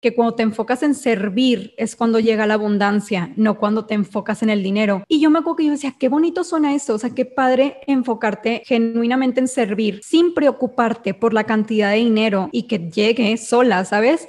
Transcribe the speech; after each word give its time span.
que 0.00 0.14
cuando 0.14 0.34
te 0.34 0.42
enfocas 0.42 0.82
en 0.82 0.94
servir 0.94 1.74
es 1.76 1.96
cuando 1.96 2.20
llega 2.20 2.46
la 2.46 2.54
abundancia, 2.54 3.32
no 3.36 3.58
cuando 3.58 3.86
te 3.86 3.94
enfocas 3.94 4.42
en 4.42 4.50
el 4.50 4.62
dinero. 4.62 5.04
Y 5.08 5.20
yo 5.20 5.30
me 5.30 5.40
acuerdo 5.40 5.56
que 5.56 5.64
yo 5.64 5.72
decía, 5.72 5.94
qué 5.98 6.08
bonito 6.08 6.44
suena 6.44 6.74
eso, 6.74 6.94
o 6.94 6.98
sea, 6.98 7.10
qué 7.10 7.24
padre 7.24 7.78
enfocarte 7.86 8.62
genuinamente 8.64 9.40
en 9.40 9.48
servir 9.48 10.00
sin 10.02 10.34
preocuparte 10.34 11.14
por 11.14 11.34
la 11.34 11.44
cantidad 11.44 11.90
de 11.90 11.98
dinero 11.98 12.48
y 12.52 12.64
que 12.64 12.90
llegue 12.90 13.36
sola, 13.36 13.84
¿sabes? 13.84 14.28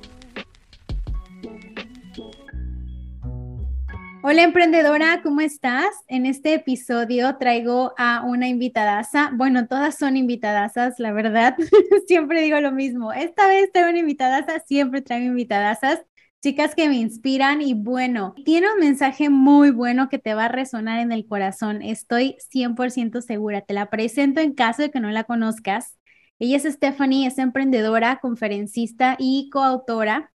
Hola 4.23 4.43
emprendedora, 4.43 5.21
¿cómo 5.23 5.41
estás? 5.41 5.89
En 6.07 6.27
este 6.27 6.53
episodio 6.53 7.37
traigo 7.37 7.95
a 7.97 8.23
una 8.23 8.47
invitadaza. 8.47 9.31
Bueno, 9.33 9.67
todas 9.67 9.97
son 9.97 10.15
invitadazas, 10.15 10.99
la 10.99 11.11
verdad. 11.11 11.55
siempre 12.07 12.43
digo 12.43 12.59
lo 12.59 12.71
mismo. 12.71 13.11
Esta 13.13 13.47
vez 13.47 13.71
traigo 13.71 13.89
una 13.89 13.97
invitadaza, 13.97 14.59
siempre 14.59 15.01
traigo 15.01 15.25
invitadazas. 15.25 16.01
Chicas 16.39 16.75
que 16.75 16.87
me 16.87 16.97
inspiran 16.97 17.63
y 17.63 17.73
bueno, 17.73 18.35
tiene 18.45 18.71
un 18.71 18.79
mensaje 18.79 19.31
muy 19.31 19.71
bueno 19.71 20.07
que 20.07 20.19
te 20.19 20.35
va 20.35 20.45
a 20.45 20.49
resonar 20.49 20.99
en 20.99 21.11
el 21.11 21.25
corazón. 21.25 21.81
Estoy 21.81 22.37
100% 22.53 23.21
segura. 23.21 23.61
Te 23.61 23.73
la 23.73 23.89
presento 23.89 24.39
en 24.39 24.53
caso 24.53 24.83
de 24.83 24.91
que 24.91 24.99
no 24.99 25.09
la 25.09 25.23
conozcas. 25.23 25.97
Ella 26.37 26.57
es 26.57 26.63
Stephanie, 26.63 27.25
es 27.25 27.39
emprendedora, 27.39 28.19
conferencista 28.21 29.15
y 29.17 29.49
coautora 29.51 30.31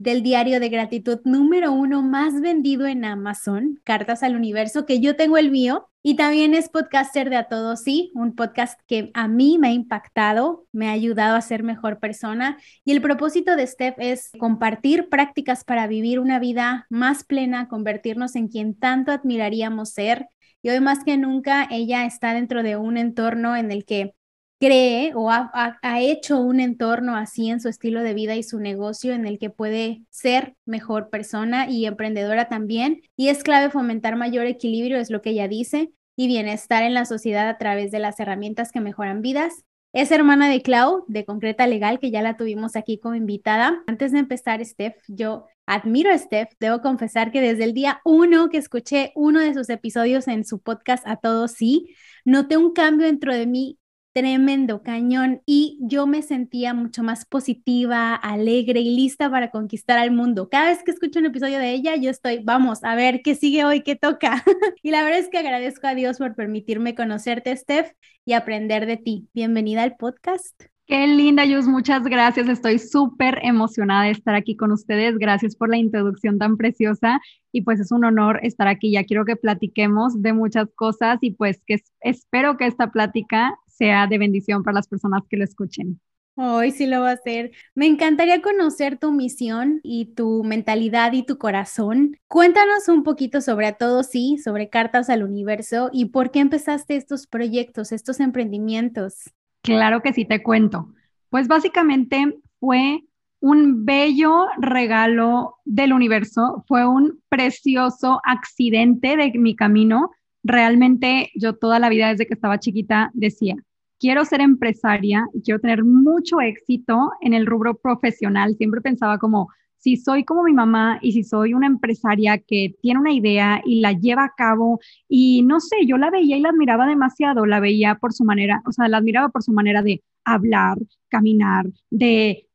del 0.00 0.22
diario 0.22 0.60
de 0.60 0.70
gratitud 0.70 1.20
número 1.24 1.72
uno 1.72 2.00
más 2.02 2.40
vendido 2.40 2.86
en 2.86 3.04
Amazon, 3.04 3.78
Cartas 3.84 4.22
al 4.22 4.34
Universo, 4.34 4.86
que 4.86 4.98
yo 4.98 5.14
tengo 5.14 5.36
el 5.36 5.50
mío. 5.50 5.90
Y 6.02 6.16
también 6.16 6.54
es 6.54 6.70
podcaster 6.70 7.28
de 7.28 7.36
A 7.36 7.48
Todos 7.48 7.82
Sí, 7.82 8.10
un 8.14 8.34
podcast 8.34 8.80
que 8.86 9.10
a 9.12 9.28
mí 9.28 9.58
me 9.58 9.68
ha 9.68 9.72
impactado, 9.72 10.64
me 10.72 10.88
ha 10.88 10.92
ayudado 10.92 11.36
a 11.36 11.42
ser 11.42 11.62
mejor 11.62 12.00
persona. 12.00 12.56
Y 12.82 12.92
el 12.92 13.02
propósito 13.02 13.56
de 13.56 13.66
Steph 13.66 13.96
es 13.98 14.30
compartir 14.38 15.10
prácticas 15.10 15.64
para 15.64 15.86
vivir 15.86 16.18
una 16.18 16.38
vida 16.38 16.86
más 16.88 17.22
plena, 17.22 17.68
convertirnos 17.68 18.36
en 18.36 18.48
quien 18.48 18.74
tanto 18.74 19.12
admiraríamos 19.12 19.90
ser. 19.90 20.28
Y 20.62 20.70
hoy 20.70 20.80
más 20.80 21.04
que 21.04 21.18
nunca, 21.18 21.68
ella 21.70 22.06
está 22.06 22.32
dentro 22.32 22.62
de 22.62 22.78
un 22.78 22.96
entorno 22.96 23.54
en 23.54 23.70
el 23.70 23.84
que 23.84 24.14
cree 24.60 25.12
o 25.14 25.30
ha, 25.30 25.78
hecho 26.00 26.38
un 26.38 26.60
entorno 26.60 27.16
así 27.16 27.48
en 27.48 27.60
su 27.60 27.68
estilo 27.68 28.02
de 28.02 28.12
vida 28.12 28.36
y 28.36 28.42
su 28.42 28.60
negocio 28.60 29.14
en 29.14 29.26
el 29.26 29.38
que 29.38 29.48
puede 29.48 30.02
ser 30.10 30.54
mejor 30.66 31.08
persona 31.08 31.68
y 31.68 31.86
emprendedora 31.86 32.48
también. 32.48 33.00
Y 33.16 33.28
es 33.28 33.42
clave 33.42 33.70
fomentar 33.70 34.16
mayor 34.16 34.46
equilibrio, 34.46 34.98
es 34.98 35.10
lo 35.10 35.22
que 35.22 35.30
ella 35.30 35.48
dice, 35.48 35.92
y 36.14 36.28
bienestar 36.28 36.82
en 36.82 36.92
la 36.92 37.06
sociedad 37.06 37.48
a 37.48 37.56
través 37.56 37.90
de 37.90 38.00
las 38.00 38.20
herramientas 38.20 38.70
que 38.70 38.80
mejoran 38.80 39.22
vidas. 39.22 39.64
Es 39.94 40.12
hermana 40.12 40.48
de 40.48 40.62
Clau, 40.62 41.04
de 41.08 41.24
Concreta 41.24 41.66
Legal, 41.66 41.98
que 41.98 42.10
ya 42.10 42.20
la 42.20 42.36
tuvimos 42.36 42.76
aquí 42.76 42.98
como 42.98 43.14
invitada. 43.14 43.82
Antes 43.86 44.12
de 44.12 44.18
empezar, 44.18 44.64
Steph, 44.64 44.96
yo 45.08 45.46
admiro 45.66 46.12
a 46.12 46.18
Steph. 46.18 46.52
Debo 46.60 46.82
confesar 46.82 47.32
que 47.32 47.40
desde 47.40 47.64
el 47.64 47.72
día 47.72 48.00
uno 48.04 48.50
que 48.50 48.58
escuché 48.58 49.10
uno 49.16 49.40
de 49.40 49.54
sus 49.54 49.70
episodios 49.70 50.28
en 50.28 50.44
su 50.44 50.60
podcast 50.60 51.04
A 51.06 51.16
Todos 51.16 51.52
Sí, 51.52 51.96
noté 52.24 52.56
un 52.56 52.72
cambio 52.72 53.06
dentro 53.06 53.34
de 53.34 53.46
mí 53.46 53.79
tremendo, 54.12 54.82
cañón. 54.82 55.42
Y 55.46 55.78
yo 55.80 56.06
me 56.06 56.22
sentía 56.22 56.74
mucho 56.74 57.02
más 57.02 57.24
positiva, 57.24 58.14
alegre 58.14 58.80
y 58.80 58.96
lista 58.96 59.30
para 59.30 59.50
conquistar 59.50 59.98
al 59.98 60.10
mundo. 60.10 60.48
Cada 60.48 60.70
vez 60.70 60.82
que 60.82 60.90
escucho 60.90 61.20
un 61.20 61.26
episodio 61.26 61.58
de 61.58 61.72
ella, 61.72 61.96
yo 61.96 62.10
estoy, 62.10 62.40
vamos, 62.42 62.84
a 62.84 62.94
ver 62.94 63.22
qué 63.22 63.34
sigue 63.34 63.64
hoy, 63.64 63.82
qué 63.82 63.96
toca. 63.96 64.44
y 64.82 64.90
la 64.90 65.02
verdad 65.02 65.20
es 65.20 65.28
que 65.28 65.38
agradezco 65.38 65.86
a 65.86 65.94
Dios 65.94 66.18
por 66.18 66.34
permitirme 66.34 66.94
conocerte, 66.94 67.56
Steph, 67.56 67.92
y 68.24 68.32
aprender 68.32 68.86
de 68.86 68.96
ti. 68.96 69.28
Bienvenida 69.32 69.82
al 69.82 69.96
podcast. 69.96 70.60
Qué 70.90 71.06
linda, 71.06 71.44
Yus, 71.44 71.68
muchas 71.68 72.02
gracias. 72.02 72.48
Estoy 72.48 72.80
súper 72.80 73.38
emocionada 73.44 74.06
de 74.06 74.10
estar 74.10 74.34
aquí 74.34 74.56
con 74.56 74.72
ustedes. 74.72 75.18
Gracias 75.18 75.54
por 75.54 75.68
la 75.68 75.76
introducción 75.76 76.36
tan 76.36 76.56
preciosa 76.56 77.20
y 77.52 77.62
pues 77.62 77.78
es 77.78 77.92
un 77.92 78.04
honor 78.04 78.40
estar 78.42 78.66
aquí. 78.66 78.90
Ya 78.90 79.04
quiero 79.04 79.24
que 79.24 79.36
platiquemos 79.36 80.20
de 80.20 80.32
muchas 80.32 80.66
cosas 80.74 81.18
y 81.20 81.30
pues 81.30 81.62
que 81.64 81.80
espero 82.00 82.56
que 82.56 82.66
esta 82.66 82.90
plática 82.90 83.56
sea 83.80 84.06
de 84.06 84.18
bendición 84.18 84.62
para 84.62 84.74
las 84.74 84.86
personas 84.86 85.22
que 85.28 85.38
lo 85.38 85.44
escuchen. 85.44 85.98
Hoy 86.36 86.70
sí 86.70 86.86
lo 86.86 87.00
va 87.00 87.10
a 87.10 87.14
hacer. 87.14 87.50
Me 87.74 87.86
encantaría 87.86 88.40
conocer 88.40 88.98
tu 88.98 89.10
misión 89.10 89.80
y 89.82 90.14
tu 90.14 90.44
mentalidad 90.44 91.12
y 91.12 91.22
tu 91.22 91.38
corazón. 91.38 92.16
Cuéntanos 92.28 92.88
un 92.88 93.02
poquito 93.02 93.40
sobre 93.40 93.66
a 93.66 93.72
todo 93.72 94.02
sí, 94.02 94.38
sobre 94.38 94.68
Cartas 94.68 95.10
al 95.10 95.22
Universo 95.22 95.90
y 95.92 96.06
por 96.06 96.30
qué 96.30 96.40
empezaste 96.40 96.96
estos 96.96 97.26
proyectos, 97.26 97.90
estos 97.90 98.20
emprendimientos. 98.20 99.30
Claro 99.62 100.02
que 100.02 100.12
sí, 100.12 100.24
te 100.24 100.42
cuento. 100.42 100.92
Pues 101.30 101.48
básicamente 101.48 102.38
fue 102.58 103.00
un 103.40 103.86
bello 103.86 104.46
regalo 104.58 105.56
del 105.64 105.94
universo, 105.94 106.64
fue 106.68 106.86
un 106.86 107.20
precioso 107.30 108.20
accidente 108.24 109.16
de 109.16 109.32
mi 109.38 109.56
camino. 109.56 110.10
Realmente 110.42 111.30
yo 111.34 111.54
toda 111.56 111.78
la 111.78 111.88
vida 111.88 112.08
desde 112.08 112.26
que 112.26 112.34
estaba 112.34 112.60
chiquita 112.60 113.10
decía, 113.14 113.56
quiero 114.00 114.24
ser 114.24 114.40
empresaria 114.40 115.26
y 115.34 115.42
quiero 115.42 115.60
tener 115.60 115.84
mucho 115.84 116.40
éxito 116.40 117.10
en 117.20 117.34
el 117.34 117.46
rubro 117.46 117.76
profesional. 117.76 118.56
Siempre 118.56 118.80
pensaba 118.80 119.18
como, 119.18 119.48
si 119.76 119.96
soy 119.96 120.24
como 120.24 120.42
mi 120.42 120.52
mamá 120.52 120.98
y 121.02 121.12
si 121.12 121.22
soy 121.22 121.54
una 121.54 121.66
empresaria 121.66 122.38
que 122.38 122.74
tiene 122.82 123.00
una 123.00 123.12
idea 123.12 123.62
y 123.64 123.80
la 123.80 123.92
lleva 123.92 124.24
a 124.24 124.32
cabo 124.36 124.80
y 125.08 125.42
no 125.42 125.60
sé, 125.60 125.86
yo 125.86 125.96
la 125.98 126.10
veía 126.10 126.36
y 126.36 126.40
la 126.40 126.48
admiraba 126.48 126.86
demasiado, 126.86 127.46
la 127.46 127.60
veía 127.60 127.94
por 127.96 128.12
su 128.12 128.24
manera, 128.24 128.62
o 128.66 128.72
sea, 128.72 128.88
la 128.88 128.98
admiraba 128.98 129.28
por 129.28 129.42
su 129.42 129.52
manera 129.52 129.82
de 129.82 130.02
hablar, 130.24 130.78
caminar, 131.08 131.66
de 131.90 132.46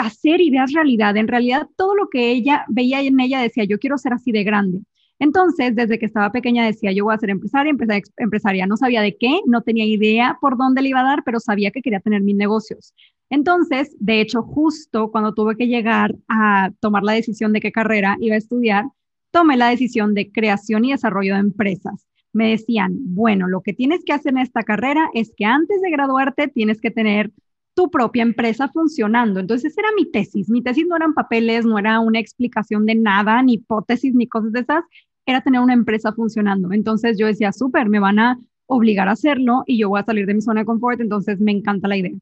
hacer 0.00 0.40
ideas 0.40 0.72
realidad. 0.72 1.16
En 1.16 1.28
realidad, 1.28 1.68
todo 1.76 1.94
lo 1.94 2.08
que 2.08 2.32
ella 2.32 2.64
veía 2.68 3.00
en 3.00 3.20
ella 3.20 3.40
decía, 3.40 3.64
yo 3.64 3.78
quiero 3.78 3.98
ser 3.98 4.12
así 4.12 4.32
de 4.32 4.44
grande. 4.44 4.80
Entonces, 5.18 5.74
desde 5.76 5.98
que 5.98 6.06
estaba 6.06 6.32
pequeña 6.32 6.66
decía, 6.66 6.92
yo 6.92 7.04
voy 7.04 7.14
a 7.14 7.18
ser 7.18 7.30
empresaria, 7.30 7.72
empresaria. 8.16 8.66
No 8.66 8.76
sabía 8.76 9.00
de 9.00 9.16
qué, 9.16 9.40
no 9.46 9.62
tenía 9.62 9.84
idea 9.84 10.38
por 10.40 10.56
dónde 10.56 10.82
le 10.82 10.88
iba 10.88 11.00
a 11.00 11.04
dar, 11.04 11.22
pero 11.24 11.40
sabía 11.40 11.70
que 11.70 11.82
quería 11.82 12.00
tener 12.00 12.22
mis 12.22 12.36
negocios. 12.36 12.94
Entonces, 13.30 13.96
de 13.98 14.20
hecho, 14.20 14.42
justo 14.42 15.10
cuando 15.10 15.34
tuve 15.34 15.56
que 15.56 15.66
llegar 15.66 16.14
a 16.28 16.70
tomar 16.80 17.02
la 17.02 17.12
decisión 17.12 17.52
de 17.52 17.60
qué 17.60 17.72
carrera 17.72 18.16
iba 18.20 18.34
a 18.34 18.38
estudiar, 18.38 18.84
tomé 19.30 19.56
la 19.56 19.68
decisión 19.68 20.14
de 20.14 20.30
creación 20.30 20.84
y 20.84 20.92
desarrollo 20.92 21.34
de 21.34 21.40
empresas. 21.40 22.06
Me 22.32 22.50
decían, 22.50 22.92
bueno, 22.96 23.48
lo 23.48 23.62
que 23.62 23.72
tienes 23.72 24.04
que 24.04 24.12
hacer 24.12 24.32
en 24.32 24.38
esta 24.38 24.62
carrera 24.62 25.08
es 25.14 25.32
que 25.36 25.44
antes 25.44 25.80
de 25.80 25.90
graduarte 25.90 26.48
tienes 26.48 26.80
que 26.80 26.90
tener 26.90 27.32
tu 27.74 27.90
propia 27.90 28.22
empresa 28.22 28.68
funcionando. 28.68 29.40
Entonces, 29.40 29.72
esa 29.72 29.82
era 29.82 29.90
mi 29.96 30.10
tesis. 30.10 30.48
Mi 30.48 30.62
tesis 30.62 30.86
no 30.86 30.96
eran 30.96 31.14
papeles, 31.14 31.66
no 31.66 31.78
era 31.78 32.00
una 32.00 32.20
explicación 32.20 32.86
de 32.86 32.94
nada, 32.94 33.42
ni 33.42 33.54
hipótesis, 33.54 34.14
ni 34.14 34.28
cosas 34.28 34.52
de 34.52 34.60
esas, 34.60 34.84
era 35.26 35.40
tener 35.40 35.60
una 35.60 35.74
empresa 35.74 36.12
funcionando. 36.12 36.72
Entonces, 36.72 37.18
yo 37.18 37.26
decía, 37.26 37.52
súper, 37.52 37.88
me 37.88 37.98
van 37.98 38.18
a 38.18 38.38
obligar 38.66 39.08
a 39.08 39.12
hacerlo 39.12 39.62
y 39.66 39.78
yo 39.78 39.88
voy 39.88 40.00
a 40.00 40.04
salir 40.04 40.26
de 40.26 40.34
mi 40.34 40.40
zona 40.40 40.60
de 40.60 40.66
confort, 40.66 41.00
entonces 41.00 41.40
me 41.40 41.52
encanta 41.52 41.88
la 41.88 41.96
idea. 41.96 42.14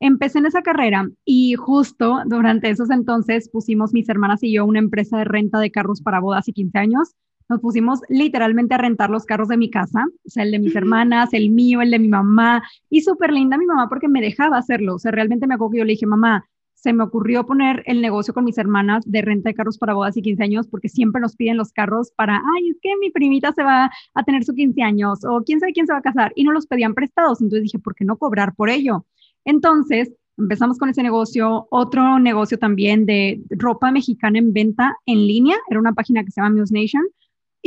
Empecé 0.00 0.38
en 0.38 0.46
esa 0.46 0.62
carrera 0.62 1.08
y 1.24 1.54
justo 1.54 2.20
durante 2.26 2.70
esos 2.70 2.90
entonces 2.90 3.48
pusimos 3.48 3.92
mis 3.92 4.08
hermanas 4.08 4.42
y 4.44 4.52
yo 4.52 4.64
una 4.64 4.78
empresa 4.78 5.18
de 5.18 5.24
renta 5.24 5.58
de 5.58 5.72
carros 5.72 6.02
para 6.02 6.20
bodas 6.20 6.46
y 6.46 6.52
15 6.52 6.78
años 6.78 7.14
nos 7.48 7.60
pusimos 7.60 8.00
literalmente 8.08 8.74
a 8.74 8.78
rentar 8.78 9.10
los 9.10 9.24
carros 9.24 9.48
de 9.48 9.56
mi 9.56 9.70
casa, 9.70 10.04
o 10.24 10.30
sea, 10.30 10.42
el 10.42 10.50
de 10.50 10.58
mis 10.58 10.76
hermanas, 10.76 11.32
el 11.32 11.50
mío, 11.50 11.80
el 11.80 11.90
de 11.90 11.98
mi 11.98 12.08
mamá, 12.08 12.62
y 12.90 13.00
súper 13.00 13.32
linda 13.32 13.56
mi 13.56 13.66
mamá 13.66 13.88
porque 13.88 14.08
me 14.08 14.20
dejaba 14.20 14.58
hacerlo, 14.58 14.96
o 14.96 14.98
sea, 14.98 15.10
realmente 15.10 15.46
me 15.46 15.54
acuerdo 15.54 15.72
que 15.72 15.78
yo 15.78 15.84
le 15.84 15.92
dije, 15.92 16.06
mamá, 16.06 16.48
se 16.74 16.92
me 16.92 17.02
ocurrió 17.02 17.44
poner 17.44 17.82
el 17.86 18.00
negocio 18.00 18.32
con 18.32 18.44
mis 18.44 18.56
hermanas 18.56 19.04
de 19.04 19.20
renta 19.20 19.50
de 19.50 19.54
carros 19.54 19.78
para 19.78 19.94
bodas 19.94 20.16
y 20.16 20.22
15 20.22 20.42
años 20.44 20.68
porque 20.68 20.88
siempre 20.88 21.20
nos 21.20 21.34
piden 21.34 21.56
los 21.56 21.72
carros 21.72 22.12
para, 22.14 22.36
ay, 22.36 22.70
es 22.70 22.76
que 22.80 22.90
mi 23.00 23.10
primita 23.10 23.52
se 23.52 23.64
va 23.64 23.90
a 24.14 24.22
tener 24.22 24.44
su 24.44 24.54
15 24.54 24.80
años 24.82 25.24
o 25.24 25.42
quién 25.44 25.58
sabe 25.58 25.72
quién 25.72 25.88
se 25.88 25.92
va 25.92 25.98
a 25.98 26.02
casar 26.02 26.32
y 26.36 26.44
no 26.44 26.52
los 26.52 26.66
pedían 26.66 26.94
prestados. 26.94 27.40
Entonces 27.40 27.64
dije, 27.64 27.80
¿por 27.80 27.96
qué 27.96 28.04
no 28.04 28.16
cobrar 28.16 28.54
por 28.54 28.70
ello? 28.70 29.06
Entonces 29.44 30.12
empezamos 30.36 30.78
con 30.78 30.88
ese 30.88 31.02
negocio, 31.02 31.66
otro 31.70 32.20
negocio 32.20 32.58
también 32.58 33.06
de 33.06 33.42
ropa 33.50 33.90
mexicana 33.90 34.38
en 34.38 34.52
venta 34.52 34.96
en 35.04 35.26
línea, 35.26 35.56
era 35.68 35.80
una 35.80 35.94
página 35.94 36.22
que 36.22 36.30
se 36.30 36.40
llama 36.40 36.54
Muse 36.54 36.72
Nation 36.72 37.02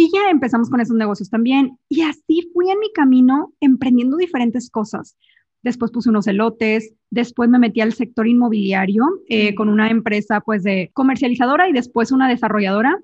y 0.02 0.10
ya 0.12 0.32
empezamos 0.32 0.70
con 0.70 0.82
esos 0.82 0.96
negocios 0.96 1.30
también. 1.30 1.78
Y 1.88 2.02
así 2.02 2.50
fui 2.54 2.72
en 2.72 2.80
mi 2.80 2.92
camino 2.92 3.54
emprendiendo 3.60 4.18
diferentes 4.18 4.70
cosas. 4.70 5.16
después 5.64 5.92
puse 5.92 6.10
unos 6.10 6.26
elotes, 6.26 6.92
después 7.12 7.48
me 7.48 7.60
metí 7.60 7.82
al 7.82 7.94
sector 7.94 8.28
inmobiliario 8.28 9.04
eh, 9.30 9.54
con 9.54 9.70
una 9.70 9.92
empresa 9.92 10.42
pues 10.42 10.64
de 10.64 10.90
comercializadora 10.94 11.70
y 11.70 11.72
después 11.72 12.12
una 12.12 12.28
desarrolladora. 12.28 12.98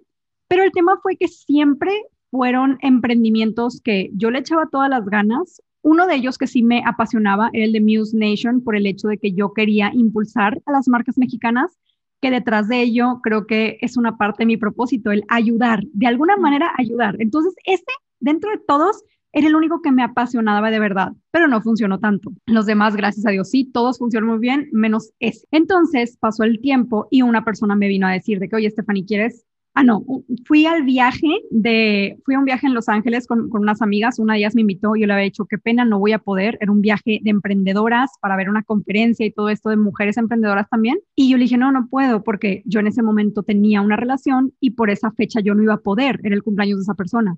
Pero 0.47 0.63
el 0.63 0.71
tema 0.71 0.97
fue 1.03 1.17
que 1.17 1.27
siempre 1.27 1.91
fueron 2.31 2.79
emprendimientos 2.81 3.79
que 3.83 4.09
yo 4.13 4.31
le 4.31 4.39
echaba 4.39 4.69
todas 4.71 4.89
las 4.89 5.05
ganas. 5.05 5.61
Uno 5.83 6.07
de 6.07 6.15
ellos 6.15 6.39
que 6.39 6.47
sí 6.47 6.63
me 6.63 6.81
apasionaba 6.83 7.51
era 7.53 7.65
el 7.65 7.73
de 7.73 7.81
Muse 7.81 8.17
Nation 8.17 8.63
por 8.63 8.75
el 8.75 8.88
hecho 8.88 9.07
de 9.07 9.19
que 9.19 9.33
yo 9.33 9.53
quería 9.53 9.91
impulsar 9.94 10.59
a 10.65 10.71
las 10.71 10.88
marcas 10.88 11.19
mexicanas, 11.19 11.77
que 12.21 12.31
detrás 12.31 12.67
de 12.67 12.81
ello 12.81 13.19
creo 13.23 13.45
que 13.47 13.77
es 13.81 13.97
una 13.97 14.17
parte 14.17 14.43
de 14.43 14.47
mi 14.47 14.57
propósito, 14.57 15.11
el 15.11 15.23
ayudar, 15.27 15.83
de 15.93 16.07
alguna 16.07 16.37
manera 16.37 16.73
ayudar. 16.77 17.15
Entonces, 17.19 17.53
este, 17.65 17.91
dentro 18.19 18.51
de 18.51 18.59
todos, 18.67 19.03
era 19.33 19.47
el 19.47 19.55
único 19.55 19.81
que 19.81 19.91
me 19.91 20.03
apasionaba 20.03 20.71
de 20.71 20.79
verdad, 20.79 21.13
pero 21.31 21.47
no 21.47 21.61
funcionó 21.61 21.99
tanto. 21.99 22.31
Los 22.45 22.65
demás, 22.65 22.95
gracias 22.95 23.25
a 23.25 23.31
Dios, 23.31 23.49
sí, 23.49 23.69
todos 23.71 23.99
funcionan 23.99 24.29
muy 24.29 24.39
bien, 24.39 24.69
menos 24.71 25.11
ese. 25.19 25.45
Entonces 25.51 26.17
pasó 26.17 26.43
el 26.43 26.59
tiempo 26.59 27.07
y 27.11 27.21
una 27.21 27.45
persona 27.45 27.75
me 27.75 27.87
vino 27.87 28.07
a 28.07 28.13
decir 28.13 28.39
de 28.39 28.49
que, 28.49 28.55
oye, 28.55 28.69
Stephanie, 28.69 29.05
¿quieres 29.05 29.45
Ah, 29.79 29.83
no, 29.83 30.03
fui 30.45 30.65
al 30.65 30.81
viaje 30.81 31.27
de, 31.51 32.18
fui 32.25 32.33
a 32.33 32.39
un 32.39 32.45
viaje 32.45 32.65
en 32.65 32.74
Los 32.74 32.89
Ángeles 32.89 33.27
con, 33.27 33.47
con, 33.47 33.62
unas 33.62 33.83
amigas, 33.83 34.18
una 34.18 34.33
de 34.33 34.39
ellas 34.39 34.56
me 34.56 34.62
invitó, 34.62 34.95
yo 34.95 35.06
le 35.06 35.13
había 35.13 35.25
dicho, 35.25 35.45
qué 35.45 35.59
pena, 35.59 35.85
no 35.85 36.00
voy 36.00 36.13
a 36.13 36.18
poder, 36.18 36.57
era 36.62 36.71
un 36.71 36.81
viaje 36.81 37.19
de 37.21 37.29
emprendedoras 37.29 38.09
para 38.19 38.35
ver 38.35 38.50
una 38.50 38.63
conferencia 38.63 39.24
y 39.24 39.31
todo 39.31 39.50
esto 39.50 39.69
de 39.69 39.77
mujeres 39.77 40.18
emprendedoras 40.18 40.68
también, 40.68 40.97
y 41.15 41.29
yo 41.29 41.38
le 41.38 41.44
dije, 41.44 41.59
no, 41.59 41.71
no 41.71 41.89
puedo, 41.91 42.24
porque 42.24 42.63
yo 42.65 42.79
en 42.79 42.88
ese 42.88 43.03
momento 43.03 43.44
tenía 43.44 43.81
una 43.81 43.97
relación 43.97 44.51
y 44.59 44.71
por 44.71 44.89
esa 44.89 45.12
fecha 45.12 45.41
yo 45.41 45.53
no 45.53 45.62
iba 45.62 45.75
a 45.75 45.81
poder, 45.81 46.21
era 46.23 46.33
el 46.33 46.41
cumpleaños 46.41 46.80
de 46.80 46.81
esa 46.81 46.95
persona. 46.95 47.38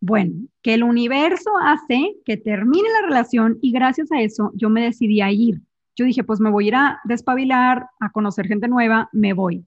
Bueno, 0.00 0.46
que 0.62 0.74
el 0.74 0.84
universo 0.84 1.50
hace 1.60 2.14
que 2.24 2.36
termine 2.36 2.88
la 3.00 3.08
relación 3.08 3.58
y 3.62 3.72
gracias 3.72 4.12
a 4.12 4.20
eso 4.20 4.52
yo 4.54 4.70
me 4.70 4.84
decidí 4.84 5.22
a 5.22 5.32
ir. 5.32 5.60
Yo 5.96 6.04
dije, 6.04 6.22
pues 6.22 6.38
me 6.38 6.52
voy 6.52 6.66
a 6.66 6.68
ir 6.68 6.74
a 6.76 7.00
despabilar, 7.02 7.86
a 7.98 8.12
conocer 8.12 8.46
gente 8.46 8.68
nueva, 8.68 9.08
me 9.12 9.32
voy. 9.32 9.66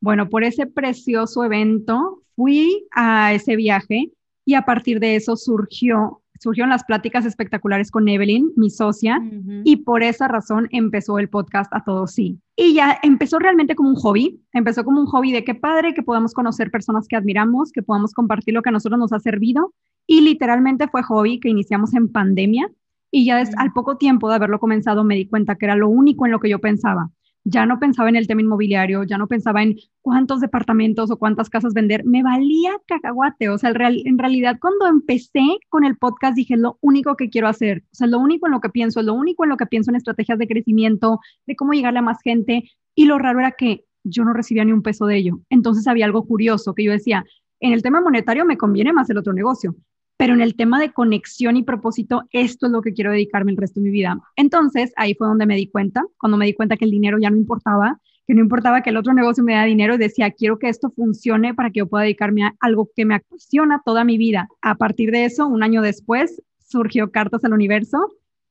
Bueno, 0.00 0.28
por 0.28 0.44
ese 0.44 0.66
precioso 0.66 1.44
evento 1.44 2.22
fui 2.34 2.86
a 2.92 3.34
ese 3.34 3.56
viaje 3.56 4.10
y 4.44 4.54
a 4.54 4.62
partir 4.62 4.98
de 4.98 5.16
eso 5.16 5.36
surgió 5.36 6.20
surgieron 6.40 6.70
las 6.70 6.84
pláticas 6.84 7.26
espectaculares 7.26 7.90
con 7.90 8.08
Evelyn, 8.08 8.50
mi 8.56 8.70
socia, 8.70 9.22
y 9.62 9.76
por 9.76 10.02
esa 10.02 10.26
razón 10.26 10.68
empezó 10.70 11.18
el 11.18 11.28
podcast 11.28 11.70
A 11.74 11.84
Todos 11.84 12.12
Sí. 12.12 12.40
Y 12.56 12.72
ya 12.72 12.98
empezó 13.02 13.38
realmente 13.38 13.74
como 13.74 13.90
un 13.90 13.96
hobby, 13.96 14.40
empezó 14.54 14.82
como 14.82 15.00
un 15.00 15.06
hobby 15.06 15.32
de 15.32 15.44
qué 15.44 15.54
padre 15.54 15.92
que 15.92 16.02
podamos 16.02 16.32
conocer 16.32 16.70
personas 16.70 17.06
que 17.08 17.16
admiramos, 17.16 17.72
que 17.72 17.82
podamos 17.82 18.14
compartir 18.14 18.54
lo 18.54 18.62
que 18.62 18.70
a 18.70 18.72
nosotros 18.72 18.98
nos 18.98 19.12
ha 19.12 19.20
servido, 19.20 19.74
y 20.06 20.22
literalmente 20.22 20.88
fue 20.88 21.02
hobby 21.02 21.40
que 21.40 21.50
iniciamos 21.50 21.92
en 21.92 22.10
pandemia, 22.10 22.70
y 23.10 23.26
ya 23.26 23.44
al 23.58 23.72
poco 23.74 23.98
tiempo 23.98 24.30
de 24.30 24.36
haberlo 24.36 24.60
comenzado 24.60 25.04
me 25.04 25.16
di 25.16 25.26
cuenta 25.26 25.56
que 25.56 25.66
era 25.66 25.76
lo 25.76 25.90
único 25.90 26.24
en 26.24 26.32
lo 26.32 26.40
que 26.40 26.48
yo 26.48 26.58
pensaba 26.58 27.10
ya 27.44 27.66
no 27.66 27.78
pensaba 27.78 28.08
en 28.08 28.16
el 28.16 28.26
tema 28.26 28.42
inmobiliario, 28.42 29.04
ya 29.04 29.18
no 29.18 29.26
pensaba 29.26 29.62
en 29.62 29.76
cuántos 30.02 30.40
departamentos 30.40 31.10
o 31.10 31.18
cuántas 31.18 31.48
casas 31.48 31.74
vender, 31.74 32.04
me 32.04 32.22
valía 32.22 32.72
cacahuate, 32.86 33.48
o 33.48 33.58
sea, 33.58 33.70
en 33.70 34.18
realidad 34.18 34.58
cuando 34.60 34.86
empecé 34.86 35.58
con 35.68 35.84
el 35.84 35.96
podcast 35.96 36.36
dije, 36.36 36.56
lo 36.56 36.78
único 36.80 37.16
que 37.16 37.30
quiero 37.30 37.48
hacer, 37.48 37.84
o 37.92 37.94
sea, 37.94 38.06
lo 38.06 38.18
único 38.18 38.46
en 38.46 38.52
lo 38.52 38.60
que 38.60 38.68
pienso, 38.68 39.02
lo 39.02 39.14
único 39.14 39.44
en 39.44 39.50
lo 39.50 39.56
que 39.56 39.66
pienso 39.66 39.90
en 39.90 39.96
estrategias 39.96 40.38
de 40.38 40.48
crecimiento, 40.48 41.20
de 41.46 41.56
cómo 41.56 41.72
llegarle 41.72 42.00
a 42.00 42.02
más 42.02 42.20
gente, 42.22 42.70
y 42.94 43.06
lo 43.06 43.18
raro 43.18 43.40
era 43.40 43.52
que 43.52 43.84
yo 44.04 44.24
no 44.24 44.32
recibía 44.32 44.64
ni 44.64 44.72
un 44.72 44.82
peso 44.82 45.06
de 45.06 45.16
ello. 45.16 45.40
Entonces 45.50 45.86
había 45.86 46.06
algo 46.06 46.26
curioso 46.26 46.74
que 46.74 46.84
yo 46.84 46.92
decía, 46.92 47.24
en 47.60 47.72
el 47.72 47.82
tema 47.82 48.00
monetario 48.00 48.44
me 48.44 48.56
conviene 48.56 48.92
más 48.92 49.10
el 49.10 49.18
otro 49.18 49.32
negocio, 49.32 49.76
pero 50.20 50.34
en 50.34 50.42
el 50.42 50.54
tema 50.54 50.78
de 50.78 50.92
conexión 50.92 51.56
y 51.56 51.62
propósito, 51.62 52.24
esto 52.30 52.66
es 52.66 52.72
lo 52.72 52.82
que 52.82 52.92
quiero 52.92 53.10
dedicarme 53.10 53.52
el 53.52 53.56
resto 53.56 53.80
de 53.80 53.84
mi 53.84 53.90
vida. 53.90 54.20
Entonces, 54.36 54.92
ahí 54.96 55.14
fue 55.14 55.26
donde 55.26 55.46
me 55.46 55.56
di 55.56 55.66
cuenta, 55.66 56.04
cuando 56.18 56.36
me 56.36 56.44
di 56.44 56.52
cuenta 56.52 56.76
que 56.76 56.84
el 56.84 56.90
dinero 56.90 57.16
ya 57.18 57.30
no 57.30 57.38
importaba, 57.38 57.98
que 58.26 58.34
no 58.34 58.42
importaba 58.42 58.82
que 58.82 58.90
el 58.90 58.98
otro 58.98 59.14
negocio 59.14 59.42
me 59.42 59.52
diera 59.52 59.64
dinero, 59.64 59.96
decía, 59.96 60.30
quiero 60.30 60.58
que 60.58 60.68
esto 60.68 60.90
funcione 60.90 61.54
para 61.54 61.70
que 61.70 61.78
yo 61.78 61.86
pueda 61.86 62.04
dedicarme 62.04 62.44
a 62.44 62.54
algo 62.60 62.90
que 62.94 63.06
me 63.06 63.14
apasiona 63.14 63.80
toda 63.82 64.04
mi 64.04 64.18
vida. 64.18 64.46
A 64.60 64.74
partir 64.74 65.10
de 65.10 65.24
eso, 65.24 65.46
un 65.46 65.62
año 65.62 65.80
después, 65.80 66.42
surgió 66.58 67.10
Cartas 67.10 67.42
al 67.46 67.54
Universo 67.54 68.06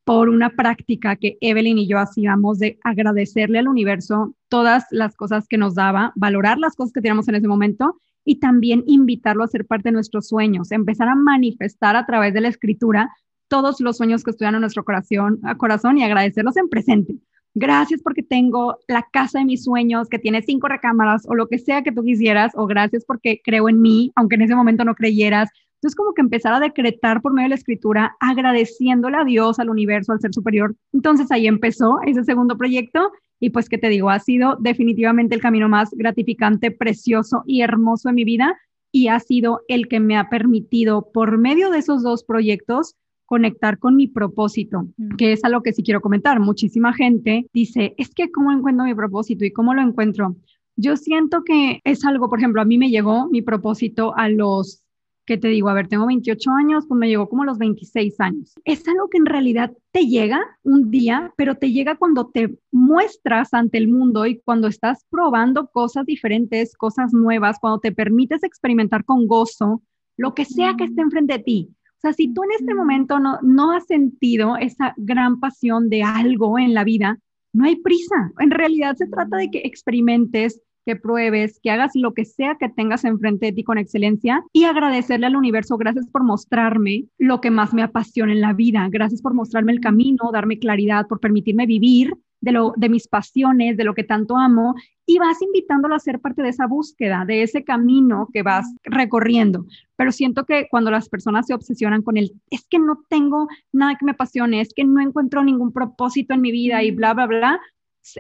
por 0.06 0.30
una 0.30 0.50
práctica 0.50 1.18
que 1.18 1.38
Evelyn 1.40 1.78
y 1.78 1.88
yo 1.88 2.00
hacíamos 2.00 2.58
de 2.58 2.80
agradecerle 2.84 3.60
al 3.60 3.68
universo 3.68 4.34
todas 4.48 4.86
las 4.90 5.16
cosas 5.16 5.48
que 5.48 5.60
nos 5.60 5.76
daba, 5.76 6.14
valorar 6.16 6.58
las 6.58 6.76
cosas 6.76 6.94
que 6.94 7.02
teníamos 7.02 7.28
en 7.28 7.36
ese 7.36 7.48
momento 7.48 8.02
y 8.30 8.36
también 8.36 8.84
invitarlo 8.86 9.44
a 9.44 9.48
ser 9.48 9.66
parte 9.66 9.90
de 9.90 9.94
nuestros 9.94 10.28
sueños, 10.28 10.72
empezar 10.72 11.10
a 11.10 11.16
manifestar 11.16 11.96
a 11.96 12.06
través 12.06 12.32
de 12.32 12.42
la 12.42 12.50
escritura 12.50 13.12
todos 13.48 13.82
los 13.82 13.98
sueños 13.98 14.24
que 14.24 14.30
estudian 14.30 14.54
en 14.54 14.62
nuestro 14.62 14.84
corazón, 14.84 15.42
corazón 15.58 15.98
y 15.98 16.04
agradecerlos 16.04 16.56
en 16.56 16.70
presente. 16.70 17.16
Gracias 17.56 18.04
porque 18.04 18.22
tengo 18.22 18.78
la 18.88 19.04
casa 19.12 19.40
de 19.40 19.46
mis 19.46 19.64
sueños 19.64 20.10
que 20.10 20.20
tiene 20.20 20.44
cinco 20.44 20.68
recámaras 20.68 21.28
o 21.28 21.34
lo 21.34 21.48
que 21.48 21.58
sea 21.58 21.82
que 21.82 21.92
tú 21.92 22.04
quisieras, 22.04 22.52
o 22.54 22.68
gracias 22.68 23.04
porque 23.04 23.42
creo 23.44 23.68
en 23.68 23.82
mí, 23.82 24.12
aunque 24.16 24.36
en 24.36 24.44
ese 24.44 24.54
momento 24.54 24.86
no 24.86 24.94
creyeras. 24.94 25.50
Entonces, 25.78 25.96
como 25.96 26.14
que 26.14 26.22
empezar 26.22 26.54
a 26.54 26.60
decretar 26.60 27.24
por 27.24 27.34
medio 27.34 27.46
de 27.46 27.50
la 27.50 27.56
escritura, 27.56 28.16
agradeciéndole 28.20 29.18
a 29.18 29.24
Dios, 29.24 29.58
al 29.58 29.72
universo, 29.72 30.12
al 30.12 30.20
ser 30.20 30.36
superior. 30.36 30.76
Entonces 30.94 31.32
ahí 31.32 31.48
empezó 31.48 32.00
ese 32.06 32.24
segundo 32.24 32.60
proyecto 32.60 33.12
y 33.40 33.52
pues, 33.52 33.70
¿qué 33.70 33.78
te 33.78 33.90
digo? 33.90 34.10
Ha 34.10 34.20
sido 34.20 34.58
definitivamente 34.60 35.36
el 35.36 35.42
camino 35.42 35.70
más 35.70 35.92
gratificante, 35.92 36.72
precioso 36.72 37.44
y 37.46 37.62
hermoso 37.62 38.10
de 38.10 38.14
mi 38.14 38.26
vida 38.26 38.58
y 38.92 39.08
ha 39.08 39.20
sido 39.20 39.62
el 39.68 39.88
que 39.88 40.00
me 40.00 40.18
ha 40.18 40.30
permitido, 40.30 41.12
por 41.14 41.38
medio 41.38 41.70
de 41.70 41.80
esos 41.80 42.04
dos 42.04 42.24
proyectos, 42.24 42.96
conectar 43.26 43.78
con 43.78 43.96
mi 43.96 44.08
propósito, 44.08 44.88
mm. 44.98 45.16
que 45.16 45.34
es 45.34 45.44
algo 45.44 45.62
que 45.62 45.74
sí 45.74 45.84
quiero 45.84 46.02
comentar. 46.02 46.40
Muchísima 46.40 46.94
gente 46.94 47.46
dice, 47.54 47.94
es 47.98 48.14
que 48.14 48.32
¿cómo 48.32 48.52
encuentro 48.52 48.86
mi 48.86 48.96
propósito 48.96 49.46
y 49.46 49.52
cómo 49.52 49.74
lo 49.74 49.82
encuentro? 49.82 50.36
Yo 50.76 50.98
siento 50.98 51.44
que 51.44 51.82
es 51.84 52.04
algo, 52.06 52.30
por 52.30 52.40
ejemplo, 52.40 52.62
a 52.62 52.66
mí 52.66 52.78
me 52.78 52.90
llegó 52.90 53.30
mi 53.30 53.42
propósito 53.42 54.16
a 54.18 54.30
los 54.30 54.82
¿qué 55.30 55.38
te 55.38 55.48
digo? 55.48 55.70
A 55.70 55.76
ver, 55.76 55.88
tengo 55.88 56.08
28 56.08 56.50
años, 56.50 56.86
pues 56.88 56.98
me 56.98 57.08
llegó 57.08 57.30
como 57.30 57.44
a 57.44 57.46
los 57.46 57.60
26 57.60 58.20
años. 58.20 58.56
Es 58.66 58.88
algo 58.88 59.12
que 59.12 59.20
en 59.20 59.28
realidad 59.28 59.72
te 59.92 60.08
llega 60.08 60.42
un 60.64 60.90
día, 60.90 61.32
pero 61.38 61.54
te 61.54 61.72
llega 61.72 61.98
cuando 61.98 62.30
te 62.30 62.58
muestras 62.72 63.54
ante 63.54 63.78
el 63.78 63.90
mundo 63.90 64.26
y 64.26 64.40
cuando 64.40 64.68
estás 64.68 65.06
probando 65.12 65.68
cosas 65.68 66.08
diferentes, 66.08 66.76
cosas 66.76 67.14
nuevas, 67.14 67.60
cuando 67.62 67.80
te 67.80 67.92
permites 67.92 68.44
experimentar 68.44 69.06
con 69.06 69.28
gozo 69.28 69.84
lo 70.18 70.34
que 70.34 70.46
sea 70.46 70.76
que 70.76 70.86
esté 70.86 71.02
enfrente 71.02 71.34
de 71.34 71.44
ti. 71.44 71.70
O 71.86 72.02
sea, 72.02 72.14
si 72.14 72.34
tú 72.34 72.42
en 72.46 72.54
este 72.60 72.74
momento 72.74 73.20
no, 73.20 73.38
no 73.44 73.72
has 73.72 73.86
sentido 73.86 74.58
esa 74.58 74.96
gran 74.98 75.40
pasión 75.40 75.90
de 75.90 76.02
algo 76.02 76.58
en 76.58 76.74
la 76.74 76.84
vida, 76.84 77.20
no 77.54 77.66
hay 77.66 77.76
prisa. 77.76 78.32
En 78.40 78.50
realidad 78.50 78.96
se 78.96 79.06
trata 79.06 79.38
de 79.38 79.52
que 79.52 79.62
experimentes, 79.64 80.60
que 80.90 80.96
pruebes, 80.96 81.60
que 81.62 81.70
hagas 81.70 81.92
lo 81.94 82.16
que 82.16 82.26
sea 82.26 82.56
que 82.56 82.68
tengas 82.68 83.06
enfrente 83.06 83.46
de 83.46 83.52
ti 83.52 83.64
con 83.64 83.78
excelencia 83.78 84.44
y 84.52 84.64
agradecerle 84.64 85.28
al 85.28 85.36
universo, 85.36 85.78
gracias 85.78 86.08
por 86.08 86.24
mostrarme 86.24 87.06
lo 87.20 87.42
que 87.42 87.52
más 87.52 87.76
me 87.76 87.84
apasiona 87.84 88.32
en 88.32 88.42
la 88.42 88.54
vida, 88.54 88.88
gracias 88.90 89.22
por 89.22 89.36
mostrarme 89.36 89.72
el 89.72 89.82
camino, 89.82 90.32
darme 90.34 90.58
claridad, 90.58 91.06
por 91.06 91.20
permitirme 91.20 91.68
vivir 91.68 92.16
de, 92.42 92.54
lo, 92.54 92.74
de 92.76 92.90
mis 92.90 93.08
pasiones, 93.08 93.78
de 93.78 93.84
lo 93.84 93.94
que 93.94 94.04
tanto 94.04 94.36
amo, 94.36 94.74
y 95.06 95.20
vas 95.20 95.40
invitándolo 95.44 95.94
a 95.94 96.00
ser 96.00 96.20
parte 96.22 96.42
de 96.42 96.50
esa 96.50 96.66
búsqueda, 96.66 97.24
de 97.24 97.44
ese 97.44 97.64
camino 97.64 98.28
que 98.34 98.42
vas 98.42 98.66
recorriendo. 98.82 99.68
Pero 99.96 100.12
siento 100.12 100.46
que 100.46 100.68
cuando 100.72 100.90
las 100.90 101.08
personas 101.08 101.46
se 101.46 101.54
obsesionan 101.54 102.02
con 102.02 102.18
el, 102.18 102.32
es 102.50 102.66
que 102.68 102.80
no 102.80 103.04
tengo 103.10 103.48
nada 103.72 103.96
que 103.96 104.06
me 104.06 104.14
apasione, 104.14 104.60
es 104.60 104.74
que 104.74 104.86
no 104.86 105.02
encuentro 105.02 105.44
ningún 105.44 105.72
propósito 105.72 106.34
en 106.34 106.42
mi 106.42 106.52
vida 106.52 106.82
y 106.82 106.90
bla, 106.90 107.14
bla, 107.14 107.28
bla, 107.28 107.62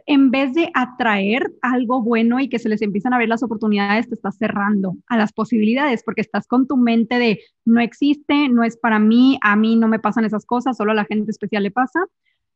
en 0.05 0.31
vez 0.31 0.53
de 0.53 0.69
atraer 0.73 1.51
algo 1.61 2.01
bueno 2.01 2.39
y 2.39 2.49
que 2.49 2.59
se 2.59 2.69
les 2.69 2.81
empiezan 2.81 3.13
a 3.13 3.17
ver 3.17 3.29
las 3.29 3.43
oportunidades, 3.43 4.07
te 4.07 4.15
estás 4.15 4.37
cerrando 4.37 4.97
a 5.07 5.17
las 5.17 5.33
posibilidades 5.33 6.03
porque 6.03 6.21
estás 6.21 6.47
con 6.47 6.67
tu 6.67 6.77
mente 6.77 7.17
de 7.17 7.39
no 7.65 7.81
existe, 7.81 8.49
no 8.49 8.63
es 8.63 8.77
para 8.77 8.99
mí, 8.99 9.37
a 9.41 9.55
mí 9.55 9.75
no 9.75 9.87
me 9.87 9.99
pasan 9.99 10.25
esas 10.25 10.45
cosas, 10.45 10.77
solo 10.77 10.91
a 10.91 10.95
la 10.95 11.05
gente 11.05 11.31
especial 11.31 11.63
le 11.63 11.71
pasa. 11.71 11.99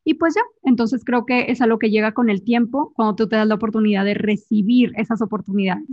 Y 0.05 0.15
pues 0.15 0.35
ya, 0.35 0.41
entonces 0.63 1.03
creo 1.05 1.25
que 1.25 1.45
es 1.49 1.61
algo 1.61 1.79
que 1.79 1.89
llega 1.89 2.13
con 2.13 2.29
el 2.29 2.43
tiempo 2.43 2.91
cuando 2.93 3.15
tú 3.15 3.29
te 3.29 3.37
das 3.37 3.47
la 3.47 3.55
oportunidad 3.55 4.03
de 4.03 4.15
recibir 4.15 4.91
esas 4.97 5.21
oportunidades. 5.21 5.85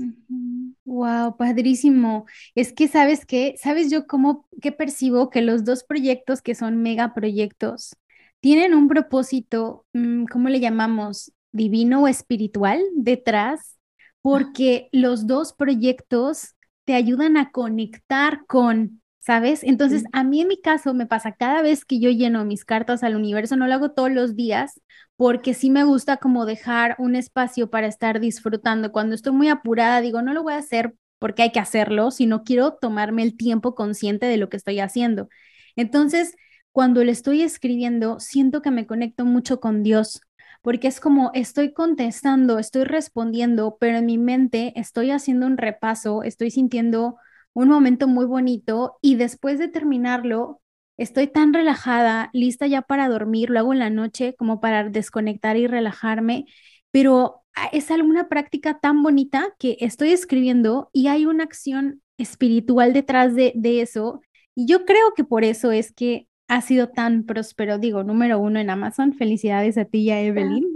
Wow, 0.84 1.36
padrísimo. 1.36 2.26
Es 2.56 2.72
que 2.72 2.88
sabes 2.88 3.24
qué, 3.24 3.54
sabes 3.56 3.88
yo 3.88 4.08
cómo 4.08 4.48
que 4.60 4.72
percibo 4.72 5.30
que 5.30 5.42
los 5.42 5.64
dos 5.64 5.84
proyectos 5.84 6.42
que 6.42 6.56
son 6.56 6.82
mega 6.82 7.14
proyectos 7.14 7.92
tienen 8.40 8.74
un 8.74 8.88
propósito, 8.88 9.86
mm, 9.92 10.24
¿cómo 10.26 10.48
le 10.48 10.60
llamamos? 10.60 11.32
Divino 11.52 12.02
o 12.02 12.08
espiritual 12.08 12.82
detrás, 12.96 13.78
porque 14.22 14.88
los 14.92 15.26
dos 15.26 15.52
proyectos 15.52 16.54
te 16.84 16.94
ayudan 16.94 17.36
a 17.36 17.50
conectar 17.52 18.44
con, 18.46 19.02
¿sabes? 19.18 19.62
Entonces, 19.64 20.04
a 20.12 20.24
mí 20.24 20.40
en 20.40 20.48
mi 20.48 20.60
caso 20.60 20.94
me 20.94 21.06
pasa 21.06 21.32
cada 21.32 21.62
vez 21.62 21.84
que 21.84 22.00
yo 22.00 22.10
lleno 22.10 22.44
mis 22.44 22.64
cartas 22.64 23.02
al 23.02 23.16
universo, 23.16 23.56
no 23.56 23.66
lo 23.66 23.74
hago 23.74 23.92
todos 23.92 24.10
los 24.10 24.36
días, 24.36 24.80
porque 25.16 25.54
sí 25.54 25.70
me 25.70 25.84
gusta 25.84 26.16
como 26.16 26.46
dejar 26.46 26.96
un 26.98 27.16
espacio 27.16 27.70
para 27.70 27.86
estar 27.86 28.20
disfrutando. 28.20 28.92
Cuando 28.92 29.14
estoy 29.14 29.32
muy 29.32 29.48
apurada, 29.48 30.00
digo, 30.00 30.22
no 30.22 30.32
lo 30.34 30.42
voy 30.42 30.54
a 30.54 30.58
hacer 30.58 30.94
porque 31.18 31.42
hay 31.42 31.52
que 31.52 31.60
hacerlo, 31.60 32.10
sino 32.10 32.42
quiero 32.44 32.72
tomarme 32.80 33.22
el 33.22 33.36
tiempo 33.36 33.74
consciente 33.74 34.26
de 34.26 34.38
lo 34.38 34.48
que 34.48 34.56
estoy 34.56 34.80
haciendo. 34.80 35.28
Entonces, 35.76 36.34
cuando 36.72 37.04
le 37.04 37.12
estoy 37.12 37.42
escribiendo, 37.42 38.20
siento 38.20 38.62
que 38.62 38.70
me 38.70 38.86
conecto 38.86 39.24
mucho 39.24 39.60
con 39.60 39.82
Dios, 39.82 40.20
porque 40.62 40.88
es 40.88 41.00
como 41.00 41.30
estoy 41.34 41.72
contestando, 41.72 42.58
estoy 42.58 42.84
respondiendo, 42.84 43.76
pero 43.80 43.98
en 43.98 44.06
mi 44.06 44.18
mente 44.18 44.72
estoy 44.76 45.10
haciendo 45.10 45.46
un 45.46 45.56
repaso, 45.56 46.22
estoy 46.22 46.50
sintiendo 46.50 47.16
un 47.52 47.68
momento 47.68 48.06
muy 48.06 48.26
bonito 48.26 48.98
y 49.02 49.16
después 49.16 49.58
de 49.58 49.68
terminarlo, 49.68 50.60
estoy 50.96 51.26
tan 51.26 51.54
relajada, 51.54 52.30
lista 52.32 52.66
ya 52.66 52.82
para 52.82 53.08
dormir, 53.08 53.50
lo 53.50 53.58
hago 53.58 53.72
en 53.72 53.78
la 53.80 53.90
noche 53.90 54.34
como 54.36 54.60
para 54.60 54.88
desconectar 54.88 55.56
y 55.56 55.66
relajarme, 55.66 56.44
pero 56.90 57.42
ah, 57.54 57.68
es 57.72 57.90
alguna 57.90 58.28
práctica 58.28 58.78
tan 58.80 59.02
bonita 59.02 59.54
que 59.58 59.76
estoy 59.80 60.12
escribiendo 60.12 60.90
y 60.92 61.08
hay 61.08 61.26
una 61.26 61.44
acción 61.44 62.02
espiritual 62.18 62.92
detrás 62.92 63.34
de, 63.34 63.52
de 63.56 63.80
eso. 63.80 64.20
Y 64.54 64.66
yo 64.66 64.84
creo 64.84 65.14
que 65.16 65.24
por 65.24 65.44
eso 65.44 65.72
es 65.72 65.92
que 65.92 66.28
ha 66.50 66.60
sido 66.62 66.88
tan 66.88 67.22
próspero, 67.22 67.78
digo, 67.78 68.02
número 68.02 68.40
uno 68.40 68.58
en 68.58 68.70
Amazon. 68.70 69.14
Felicidades 69.14 69.78
a 69.78 69.84
ti 69.84 70.00
y 70.00 70.10
a 70.10 70.20
Evelyn. 70.20 70.66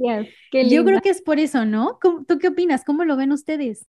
Yo 0.70 0.84
creo 0.84 1.00
que 1.00 1.10
es 1.10 1.20
por 1.20 1.40
eso, 1.40 1.64
¿no? 1.64 1.98
¿Tú 2.00 2.38
qué 2.38 2.46
opinas? 2.46 2.84
¿Cómo 2.84 3.04
lo 3.04 3.16
ven 3.16 3.32
ustedes? 3.32 3.88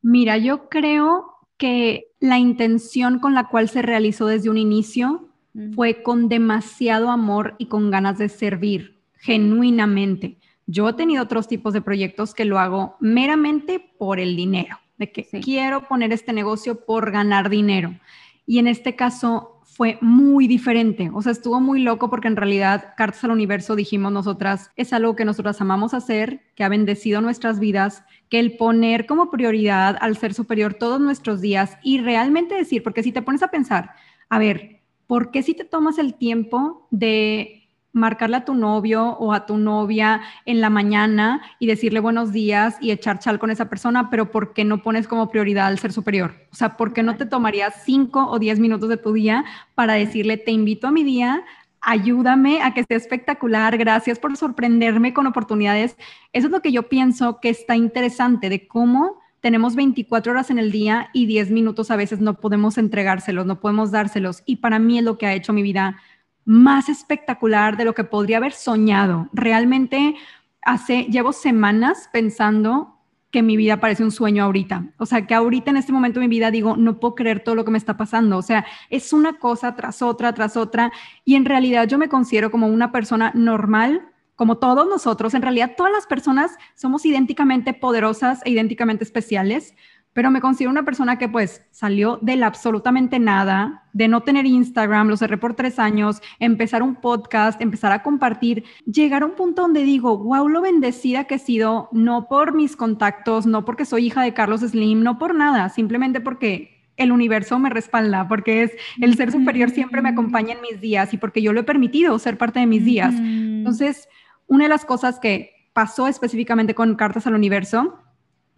Mira, 0.00 0.38
yo 0.38 0.70
creo 0.70 1.26
que 1.58 2.06
la 2.18 2.38
intención 2.38 3.18
con 3.18 3.34
la 3.34 3.48
cual 3.48 3.68
se 3.68 3.82
realizó 3.82 4.26
desde 4.26 4.48
un 4.48 4.56
inicio 4.56 5.28
fue 5.74 6.02
con 6.02 6.30
demasiado 6.30 7.10
amor 7.10 7.54
y 7.58 7.66
con 7.66 7.90
ganas 7.90 8.16
de 8.16 8.30
servir, 8.30 9.02
genuinamente. 9.18 10.38
Yo 10.66 10.88
he 10.88 10.94
tenido 10.94 11.24
otros 11.24 11.46
tipos 11.46 11.74
de 11.74 11.82
proyectos 11.82 12.32
que 12.32 12.46
lo 12.46 12.58
hago 12.58 12.96
meramente 13.00 13.80
por 13.98 14.18
el 14.18 14.34
dinero, 14.34 14.78
de 14.96 15.12
que 15.12 15.24
quiero 15.42 15.88
poner 15.88 16.10
este 16.10 16.32
negocio 16.32 16.86
por 16.86 17.10
ganar 17.12 17.50
dinero. 17.50 18.00
Y 18.46 18.60
en 18.60 18.66
este 18.66 18.96
caso 18.96 19.51
fue 19.74 19.96
muy 20.02 20.46
diferente. 20.46 21.10
O 21.14 21.22
sea, 21.22 21.32
estuvo 21.32 21.58
muy 21.58 21.80
loco 21.80 22.10
porque 22.10 22.28
en 22.28 22.36
realidad 22.36 22.92
Cartas 22.96 23.24
al 23.24 23.30
Universo, 23.30 23.74
dijimos 23.74 24.12
nosotras, 24.12 24.70
es 24.76 24.92
algo 24.92 25.16
que 25.16 25.24
nosotras 25.24 25.60
amamos 25.62 25.94
hacer, 25.94 26.42
que 26.54 26.62
ha 26.62 26.68
bendecido 26.68 27.22
nuestras 27.22 27.58
vidas, 27.58 28.04
que 28.28 28.38
el 28.38 28.56
poner 28.58 29.06
como 29.06 29.30
prioridad 29.30 29.96
al 30.00 30.18
ser 30.18 30.34
superior 30.34 30.74
todos 30.74 31.00
nuestros 31.00 31.40
días 31.40 31.78
y 31.82 31.98
realmente 32.00 32.54
decir, 32.54 32.82
porque 32.82 33.02
si 33.02 33.12
te 33.12 33.22
pones 33.22 33.42
a 33.42 33.48
pensar, 33.48 33.92
a 34.28 34.38
ver, 34.38 34.82
¿por 35.06 35.30
qué 35.30 35.42
si 35.42 35.54
te 35.54 35.64
tomas 35.64 35.98
el 35.98 36.14
tiempo 36.14 36.86
de 36.90 37.61
marcarle 37.92 38.36
a 38.36 38.44
tu 38.44 38.54
novio 38.54 39.16
o 39.18 39.32
a 39.32 39.46
tu 39.46 39.58
novia 39.58 40.22
en 40.46 40.60
la 40.60 40.70
mañana 40.70 41.42
y 41.58 41.66
decirle 41.66 42.00
buenos 42.00 42.32
días 42.32 42.76
y 42.80 42.90
echar 42.90 43.18
chal 43.18 43.38
con 43.38 43.50
esa 43.50 43.68
persona, 43.68 44.10
pero 44.10 44.30
¿por 44.30 44.52
qué 44.54 44.64
no 44.64 44.82
pones 44.82 45.06
como 45.06 45.30
prioridad 45.30 45.66
al 45.66 45.78
ser 45.78 45.92
superior? 45.92 46.34
O 46.50 46.54
sea, 46.54 46.76
¿por 46.76 46.92
qué 46.92 47.02
no 47.02 47.16
te 47.16 47.26
tomarías 47.26 47.82
cinco 47.84 48.26
o 48.30 48.38
diez 48.38 48.58
minutos 48.58 48.88
de 48.88 48.96
tu 48.96 49.12
día 49.12 49.44
para 49.74 49.94
decirle, 49.94 50.36
te 50.36 50.52
invito 50.52 50.88
a 50.88 50.92
mi 50.92 51.04
día, 51.04 51.44
ayúdame 51.80 52.62
a 52.62 52.72
que 52.72 52.84
sea 52.84 52.96
espectacular, 52.96 53.76
gracias 53.76 54.18
por 54.18 54.36
sorprenderme 54.36 55.12
con 55.12 55.26
oportunidades? 55.26 55.96
Eso 56.32 56.46
es 56.46 56.52
lo 56.52 56.62
que 56.62 56.72
yo 56.72 56.88
pienso 56.88 57.40
que 57.40 57.50
está 57.50 57.76
interesante 57.76 58.48
de 58.48 58.66
cómo 58.66 59.20
tenemos 59.42 59.74
24 59.74 60.32
horas 60.32 60.50
en 60.50 60.58
el 60.58 60.70
día 60.70 61.10
y 61.12 61.26
10 61.26 61.50
minutos 61.50 61.90
a 61.90 61.96
veces 61.96 62.20
no 62.20 62.38
podemos 62.38 62.78
entregárselos, 62.78 63.44
no 63.44 63.58
podemos 63.58 63.90
dárselos. 63.90 64.44
Y 64.46 64.56
para 64.56 64.78
mí 64.78 64.98
es 64.98 65.04
lo 65.04 65.18
que 65.18 65.26
ha 65.26 65.34
hecho 65.34 65.52
mi 65.52 65.62
vida 65.62 66.00
más 66.44 66.88
espectacular 66.88 67.76
de 67.76 67.84
lo 67.84 67.94
que 67.94 68.04
podría 68.04 68.38
haber 68.38 68.52
soñado. 68.52 69.28
Realmente 69.32 70.16
hace, 70.62 71.04
llevo 71.04 71.32
semanas 71.32 72.08
pensando 72.12 72.98
que 73.32 73.42
mi 73.42 73.56
vida 73.56 73.80
parece 73.80 74.04
un 74.04 74.10
sueño 74.10 74.44
ahorita. 74.44 74.92
O 74.98 75.06
sea, 75.06 75.26
que 75.26 75.34
ahorita 75.34 75.70
en 75.70 75.78
este 75.78 75.92
momento 75.92 76.20
de 76.20 76.28
mi 76.28 76.30
vida 76.36 76.50
digo, 76.50 76.76
no 76.76 77.00
puedo 77.00 77.14
creer 77.14 77.42
todo 77.42 77.54
lo 77.54 77.64
que 77.64 77.70
me 77.70 77.78
está 77.78 77.96
pasando. 77.96 78.36
O 78.36 78.42
sea, 78.42 78.66
es 78.90 79.12
una 79.12 79.38
cosa 79.38 79.74
tras 79.74 80.02
otra, 80.02 80.34
tras 80.34 80.56
otra. 80.56 80.92
Y 81.24 81.34
en 81.34 81.46
realidad 81.46 81.88
yo 81.88 81.96
me 81.96 82.10
considero 82.10 82.50
como 82.50 82.66
una 82.66 82.92
persona 82.92 83.32
normal, 83.34 84.06
como 84.36 84.58
todos 84.58 84.86
nosotros. 84.86 85.32
En 85.32 85.40
realidad 85.40 85.72
todas 85.76 85.92
las 85.92 86.06
personas 86.06 86.56
somos 86.74 87.06
idénticamente 87.06 87.72
poderosas 87.72 88.42
e 88.44 88.50
idénticamente 88.50 89.02
especiales 89.02 89.74
pero 90.12 90.30
me 90.30 90.40
considero 90.40 90.70
una 90.70 90.84
persona 90.84 91.18
que 91.18 91.28
pues 91.28 91.62
salió 91.70 92.18
del 92.22 92.42
absolutamente 92.42 93.18
nada, 93.18 93.84
de 93.92 94.08
no 94.08 94.22
tener 94.22 94.46
Instagram, 94.46 95.08
lo 95.08 95.16
cerré 95.16 95.38
por 95.38 95.54
tres 95.54 95.78
años, 95.78 96.20
empezar 96.38 96.82
un 96.82 96.96
podcast, 96.96 97.60
empezar 97.60 97.92
a 97.92 98.02
compartir, 98.02 98.64
llegar 98.84 99.22
a 99.22 99.26
un 99.26 99.32
punto 99.32 99.62
donde 99.62 99.82
digo, 99.82 100.18
wow, 100.18 100.48
lo 100.48 100.60
bendecida 100.60 101.24
que 101.24 101.36
he 101.36 101.38
sido, 101.38 101.88
no 101.92 102.28
por 102.28 102.54
mis 102.54 102.76
contactos, 102.76 103.46
no 103.46 103.64
porque 103.64 103.84
soy 103.84 104.06
hija 104.06 104.22
de 104.22 104.34
Carlos 104.34 104.60
Slim, 104.60 105.02
no 105.02 105.18
por 105.18 105.34
nada, 105.34 105.68
simplemente 105.68 106.20
porque 106.20 106.82
el 106.96 107.10
universo 107.10 107.58
me 107.58 107.70
respalda, 107.70 108.28
porque 108.28 108.64
es 108.64 108.72
el 109.00 109.16
ser 109.16 109.32
superior 109.32 109.70
siempre 109.70 110.02
me 110.02 110.10
acompaña 110.10 110.54
en 110.54 110.60
mis 110.60 110.80
días 110.80 111.12
y 111.14 111.16
porque 111.16 111.42
yo 111.42 111.52
lo 111.52 111.60
he 111.60 111.64
permitido 111.64 112.18
ser 112.18 112.36
parte 112.36 112.60
de 112.60 112.66
mis 112.66 112.84
días. 112.84 113.14
Entonces, 113.14 114.08
una 114.46 114.64
de 114.64 114.68
las 114.68 114.84
cosas 114.84 115.18
que 115.18 115.70
pasó 115.72 116.06
específicamente 116.06 116.74
con 116.74 116.94
Cartas 116.94 117.26
al 117.26 117.34
Universo 117.34 117.98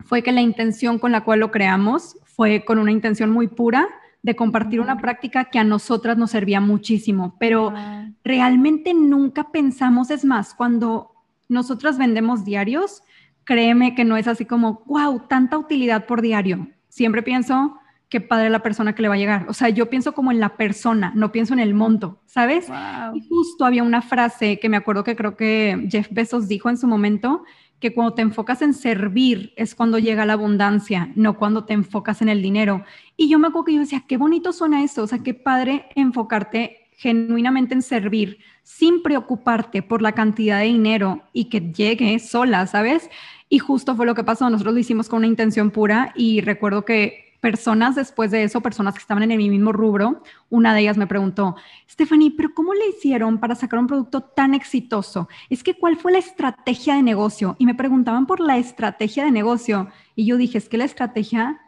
fue 0.05 0.23
que 0.23 0.33
la 0.33 0.41
intención 0.41 0.99
con 0.99 1.13
la 1.13 1.23
cual 1.23 1.41
lo 1.41 1.51
creamos 1.51 2.17
fue 2.25 2.65
con 2.65 2.79
una 2.79 2.93
intención 2.93 3.31
muy 3.31 3.49
pura 3.49 3.89
de 4.23 4.37
compartir 4.37 4.81
una 4.81 4.99
práctica 4.99 5.45
que 5.47 5.59
a 5.59 5.65
nosotras 5.65 6.17
nos 6.17 6.31
servía 6.31 6.61
muchísimo, 6.61 7.37
pero 7.39 7.75
realmente 8.25 8.95
nunca 8.95 9.51
pensamos, 9.51 10.11
es 10.11 10.25
más, 10.25 10.55
cuando 10.55 11.13
nosotras 11.49 11.99
vendemos 11.99 12.45
diarios, 12.45 13.03
créeme 13.45 13.95
que 13.95 14.05
no 14.05 14.17
es 14.17 14.27
así 14.27 14.47
como, 14.47 14.83
wow, 14.87 15.27
tanta 15.29 15.59
utilidad 15.59 16.07
por 16.07 16.23
diario. 16.23 16.69
Siempre 16.89 17.23
pienso, 17.23 17.79
qué 18.09 18.21
padre 18.21 18.49
la 18.49 18.63
persona 18.63 18.95
que 18.95 19.03
le 19.03 19.09
va 19.09 19.15
a 19.15 19.19
llegar. 19.19 19.45
O 19.49 19.53
sea, 19.53 19.69
yo 19.69 19.91
pienso 19.91 20.15
como 20.15 20.31
en 20.31 20.41
la 20.41 20.57
persona, 20.57 21.13
no 21.15 21.31
pienso 21.31 21.53
en 21.53 21.61
el 21.61 21.75
monto, 21.75 22.21
¿sabes? 22.25 22.69
Y 23.13 23.29
justo 23.29 23.67
había 23.67 23.83
una 23.83 24.01
frase 24.01 24.59
que 24.59 24.69
me 24.69 24.77
acuerdo 24.77 25.05
que 25.05 25.17
creo 25.17 25.37
que 25.37 25.87
Jeff 25.91 26.09
Bezos 26.11 26.49
dijo 26.49 26.71
en 26.71 26.79
su 26.79 26.87
momento, 26.87 27.45
que 27.85 27.93
cuando 27.93 28.15
te 28.15 28.23
enfocas 28.23 28.63
en 28.63 28.73
servir 28.73 29.53
es 29.57 29.75
cuando 29.75 29.99
llega 29.99 30.25
la 30.25 30.33
abundancia, 30.33 31.13
no 31.17 31.37
cuando 31.37 31.67
te 31.67 31.75
enfocas 31.75 32.23
en 32.23 32.31
el 32.31 32.41
dinero. 32.41 32.83
Y 33.15 33.29
yo 33.29 33.39
me 33.39 33.49
acuerdo 33.49 33.67
que 33.67 33.75
yo 33.75 33.81
decía, 33.81 34.05
qué 34.09 34.17
bonito 34.17 34.55
suena 34.55 34.83
eso, 34.83 35.03
o 35.03 35.07
sea, 35.07 35.19
qué 35.19 35.35
padre 35.35 35.85
enfocarte 35.95 36.89
genuinamente 36.97 37.75
en 37.75 37.83
servir 37.83 38.39
sin 38.63 39.03
preocuparte 39.03 39.83
por 39.83 40.01
la 40.01 40.13
cantidad 40.13 40.61
de 40.61 40.65
dinero 40.65 41.25
y 41.35 41.51
que 41.51 41.61
llegue 41.61 42.19
sola, 42.21 42.67
¿sabes? 42.67 43.11
Y 43.51 43.59
justo 43.59 43.95
fue 43.95 44.07
lo 44.07 44.15
que 44.15 44.25
pasó, 44.25 44.49
nosotros 44.49 44.73
lo 44.73 44.81
hicimos 44.81 45.11
con 45.11 45.19
una 45.19 45.27
intención 45.27 45.71
pura 45.71 46.15
y 46.17 46.41
recuerdo 46.41 46.87
que 46.87 47.24
personas 47.45 47.95
después 47.95 48.31
de 48.31 48.43
eso, 48.43 48.63
personas 48.63 48.95
que 48.95 49.01
estaban 49.01 49.23
en 49.23 49.31
el 49.31 49.37
mismo 49.37 49.71
rubro, 49.71 50.23
una 50.49 50.73
de 50.73 50.81
ellas 50.81 50.97
me 50.97 51.07
preguntó, 51.07 51.57
Stephanie, 51.87 52.33
pero 52.35 52.55
¿cómo 52.55 52.73
le 52.73 52.89
hicieron 52.89 53.37
para 53.37 53.55
sacar 53.55 53.81
un 53.81 53.87
producto 53.87 54.23
tan 54.23 54.55
exitoso? 54.55 55.29
Es 55.51 55.63
que 55.63 55.75
¿cuál 55.75 55.99
fue 55.99 56.13
la 56.13 56.21
estrategia 56.21 56.95
de 56.95 57.03
negocio? 57.03 57.55
Y 57.59 57.67
me 57.67 57.75
preguntaban 57.75 58.25
por 58.25 58.41
la 58.41 58.57
estrategia 58.57 59.27
de 59.27 59.31
negocio. 59.31 59.91
Y 60.17 60.25
yo 60.25 60.39
dije, 60.39 60.57
es 60.57 60.71
que 60.71 60.79
la 60.79 60.87
estrategia 60.87 61.61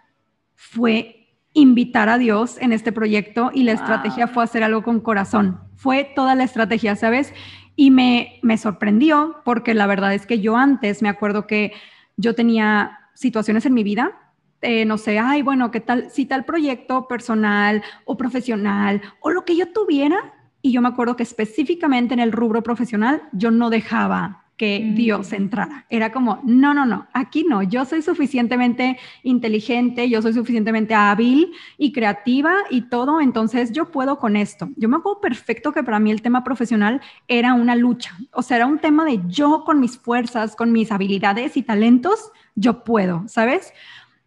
fue 0.55 1.29
invitar 1.53 2.09
a 2.09 2.17
Dios 2.17 2.57
en 2.59 2.73
este 2.73 2.91
proyecto 2.91 3.51
y 3.53 3.65
la 3.65 3.73
estrategia 3.73 4.29
fue 4.29 4.45
hacer 4.45 4.65
algo 4.65 4.83
con 4.83 5.01
corazón. 5.01 5.61
Fue 5.75 6.11
toda 6.17 6.35
la 6.35 6.45
estrategia, 6.45 6.97
¿sabes? 6.97 7.35
Y 7.77 7.91
me, 7.91 8.41
me 8.43 8.57
sorprendió 8.57 9.43
porque 9.45 9.75
la 9.75 9.87
verdad 9.87 10.15
es 10.15 10.25
que 10.25 10.41
yo 10.41 10.57
antes 10.57 11.03
me 11.03 11.11
acuerdo 11.11 11.47
que 11.47 11.75
yo 12.17 12.35
tenía 12.35 12.99
situaciones 13.13 13.67
en 13.67 13.75
mi 13.75 13.85
vida 13.85 14.23
eh, 14.67 14.85
no 14.85 14.99
sé, 14.99 15.21
ay, 15.21 15.43
bueno, 15.43 15.71
¿qué 15.71 15.79
tal? 15.79 16.11
Si 16.11 16.27
tal 16.27 16.45
proyecto 16.45 17.07
personal 17.07 17.85
o 18.05 18.17
profesional 18.17 19.01
o 19.21 19.31
lo 19.31 19.45
que 19.45 19.57
yo 19.57 19.73
tuviera, 19.73 20.35
y 20.61 20.73
yo 20.73 20.83
me 20.83 20.89
acuerdo 20.89 21.15
que 21.15 21.23
específicamente 21.23 22.15
en 22.15 22.19
el 22.19 22.33
rubro 22.33 22.65
profesional, 22.65 23.23
yo 23.31 23.53
no 23.53 23.71
dejaba 23.71 24.43
que 24.57 24.81
mm. 24.81 24.95
Dios 24.97 25.33
entrara. 25.33 25.87
Era 25.89 26.11
como, 26.11 26.41
no, 26.43 26.75
no, 26.75 26.85
no, 26.85 27.07
aquí 27.13 27.45
no, 27.49 27.63
yo 27.63 27.85
soy 27.85 28.03
suficientemente 28.03 28.99
inteligente, 29.23 30.09
yo 30.09 30.21
soy 30.21 30.33
suficientemente 30.33 30.95
hábil 30.95 31.53
y 31.79 31.93
creativa 31.93 32.57
y 32.69 32.89
todo, 32.89 33.21
entonces 33.21 33.71
yo 33.71 33.93
puedo 33.93 34.19
con 34.19 34.35
esto. 34.35 34.71
Yo 34.77 34.89
me 34.89 34.97
acuerdo 34.97 35.21
perfecto 35.21 35.71
que 35.71 35.85
para 35.85 36.01
mí 36.01 36.11
el 36.11 36.23
tema 36.23 36.43
profesional 36.43 37.01
era 37.29 37.55
una 37.55 37.77
lucha, 37.77 38.17
o 38.33 38.43
sea, 38.43 38.57
era 38.57 38.67
un 38.67 38.81
tema 38.81 39.05
de 39.05 39.21
yo 39.29 39.63
con 39.65 39.79
mis 39.79 39.97
fuerzas, 39.97 40.57
con 40.57 40.73
mis 40.73 40.91
habilidades 40.91 41.57
y 41.57 41.63
talentos, 41.63 42.33
yo 42.57 42.83
puedo, 42.83 43.23
¿sabes? 43.29 43.73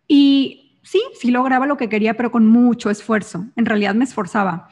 Y 0.10 0.80
sí, 0.84 1.02
sí 1.14 1.32
lograba 1.32 1.68
lo 1.68 1.78
que 1.78 1.88
quería, 1.88 2.18
pero 2.18 2.32
con 2.32 2.48
mucho 2.48 2.90
esfuerzo. 2.90 3.46
En 3.56 3.66
realidad 3.66 3.96
me 3.96 4.04
esforzaba. 4.04 4.68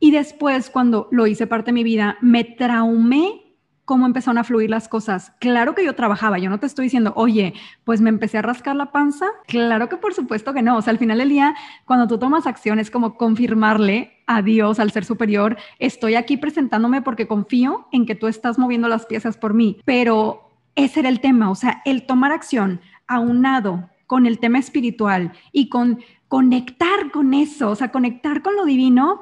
Y 0.00 0.10
después, 0.10 0.68
cuando 0.68 1.08
lo 1.10 1.26
hice 1.26 1.46
parte 1.46 1.66
de 1.66 1.74
mi 1.74 1.84
vida, 1.84 2.18
me 2.20 2.44
traumé 2.44 3.50
cómo 3.84 4.06
empezaron 4.06 4.38
a 4.38 4.44
fluir 4.44 4.70
las 4.70 4.88
cosas. 4.88 5.32
Claro 5.40 5.74
que 5.74 5.84
yo 5.84 5.94
trabajaba, 5.94 6.38
yo 6.38 6.48
no 6.48 6.60
te 6.60 6.66
estoy 6.66 6.84
diciendo, 6.84 7.12
oye, 7.16 7.54
pues 7.84 8.00
me 8.00 8.08
empecé 8.08 8.38
a 8.38 8.42
rascar 8.42 8.76
la 8.76 8.92
panza. 8.92 9.26
Claro 9.46 9.88
que 9.88 9.96
por 9.96 10.14
supuesto 10.14 10.54
que 10.54 10.62
no. 10.62 10.76
O 10.76 10.82
sea, 10.82 10.92
al 10.92 10.98
final 10.98 11.18
del 11.18 11.28
día, 11.28 11.54
cuando 11.86 12.06
tú 12.06 12.18
tomas 12.18 12.46
acción, 12.46 12.78
es 12.78 12.90
como 12.90 13.16
confirmarle 13.16 14.12
a 14.26 14.42
Dios, 14.42 14.78
al 14.78 14.92
ser 14.92 15.04
superior, 15.04 15.56
estoy 15.80 16.14
aquí 16.14 16.36
presentándome 16.36 17.02
porque 17.02 17.26
confío 17.26 17.88
en 17.90 18.06
que 18.06 18.14
tú 18.14 18.28
estás 18.28 18.58
moviendo 18.58 18.86
las 18.86 19.06
piezas 19.06 19.36
por 19.36 19.54
mí. 19.54 19.80
Pero 19.84 20.50
ese 20.76 21.00
era 21.00 21.08
el 21.08 21.20
tema, 21.20 21.50
o 21.50 21.56
sea, 21.56 21.82
el 21.84 22.06
tomar 22.06 22.30
acción 22.30 22.80
aunado 23.08 23.90
con 24.10 24.26
el 24.26 24.40
tema 24.40 24.58
espiritual 24.58 25.30
y 25.52 25.68
con 25.68 26.00
conectar 26.26 27.12
con 27.12 27.32
eso, 27.32 27.70
o 27.70 27.76
sea, 27.76 27.92
conectar 27.92 28.42
con 28.42 28.56
lo 28.56 28.64
divino, 28.64 29.20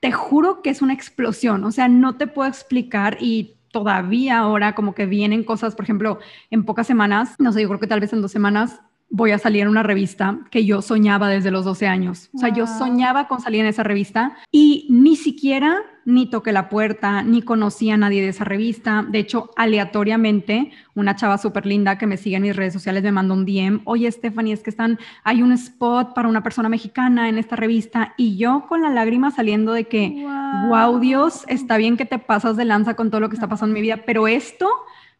te 0.00 0.10
juro 0.10 0.62
que 0.62 0.70
es 0.70 0.80
una 0.80 0.94
explosión, 0.94 1.62
o 1.64 1.70
sea, 1.70 1.86
no 1.86 2.16
te 2.16 2.26
puedo 2.26 2.48
explicar 2.48 3.18
y 3.20 3.56
todavía 3.72 4.38
ahora 4.38 4.74
como 4.74 4.94
que 4.94 5.04
vienen 5.04 5.44
cosas, 5.44 5.74
por 5.74 5.84
ejemplo, 5.84 6.18
en 6.50 6.64
pocas 6.64 6.86
semanas, 6.86 7.34
no 7.38 7.52
sé, 7.52 7.60
yo 7.60 7.68
creo 7.68 7.78
que 7.78 7.86
tal 7.86 8.00
vez 8.00 8.10
en 8.14 8.22
dos 8.22 8.32
semanas 8.32 8.80
voy 9.10 9.32
a 9.32 9.38
salir 9.38 9.64
en 9.64 9.68
una 9.68 9.82
revista 9.82 10.38
que 10.50 10.64
yo 10.64 10.80
soñaba 10.80 11.28
desde 11.28 11.50
los 11.50 11.66
12 11.66 11.86
años. 11.86 12.30
O 12.32 12.38
sea, 12.38 12.48
yo 12.48 12.66
soñaba 12.66 13.28
con 13.28 13.42
salir 13.42 13.60
en 13.60 13.66
esa 13.66 13.82
revista 13.82 14.38
y 14.50 14.86
ni 14.88 15.14
siquiera 15.14 15.82
ni 16.04 16.26
toqué 16.26 16.52
la 16.52 16.68
puerta, 16.68 17.22
ni 17.22 17.42
conocí 17.42 17.90
a 17.90 17.96
nadie 17.96 18.22
de 18.22 18.28
esa 18.28 18.44
revista. 18.44 19.04
De 19.08 19.18
hecho, 19.18 19.50
aleatoriamente, 19.56 20.72
una 20.94 21.16
chava 21.16 21.38
súper 21.38 21.66
linda 21.66 21.98
que 21.98 22.06
me 22.06 22.16
sigue 22.16 22.36
en 22.36 22.42
mis 22.42 22.56
redes 22.56 22.72
sociales 22.72 23.02
me 23.02 23.12
mandó 23.12 23.34
un 23.34 23.44
DM. 23.44 23.80
Oye, 23.84 24.10
Stephanie, 24.10 24.52
es 24.52 24.62
que 24.62 24.70
están, 24.70 24.98
hay 25.24 25.42
un 25.42 25.52
spot 25.52 26.14
para 26.14 26.28
una 26.28 26.42
persona 26.42 26.68
mexicana 26.68 27.28
en 27.28 27.38
esta 27.38 27.56
revista. 27.56 28.14
Y 28.16 28.36
yo 28.36 28.66
con 28.68 28.82
la 28.82 28.90
lágrima 28.90 29.30
saliendo 29.30 29.72
de 29.72 29.84
que, 29.84 30.24
wow, 30.68 30.98
Dios, 30.98 31.44
está 31.48 31.76
bien 31.76 31.96
que 31.96 32.04
te 32.04 32.18
pasas 32.18 32.56
de 32.56 32.64
lanza 32.64 32.94
con 32.94 33.10
todo 33.10 33.20
lo 33.20 33.28
que 33.28 33.36
está 33.36 33.48
pasando 33.48 33.76
en 33.76 33.82
mi 33.82 33.82
vida, 33.82 34.02
pero 34.04 34.28
esto 34.28 34.68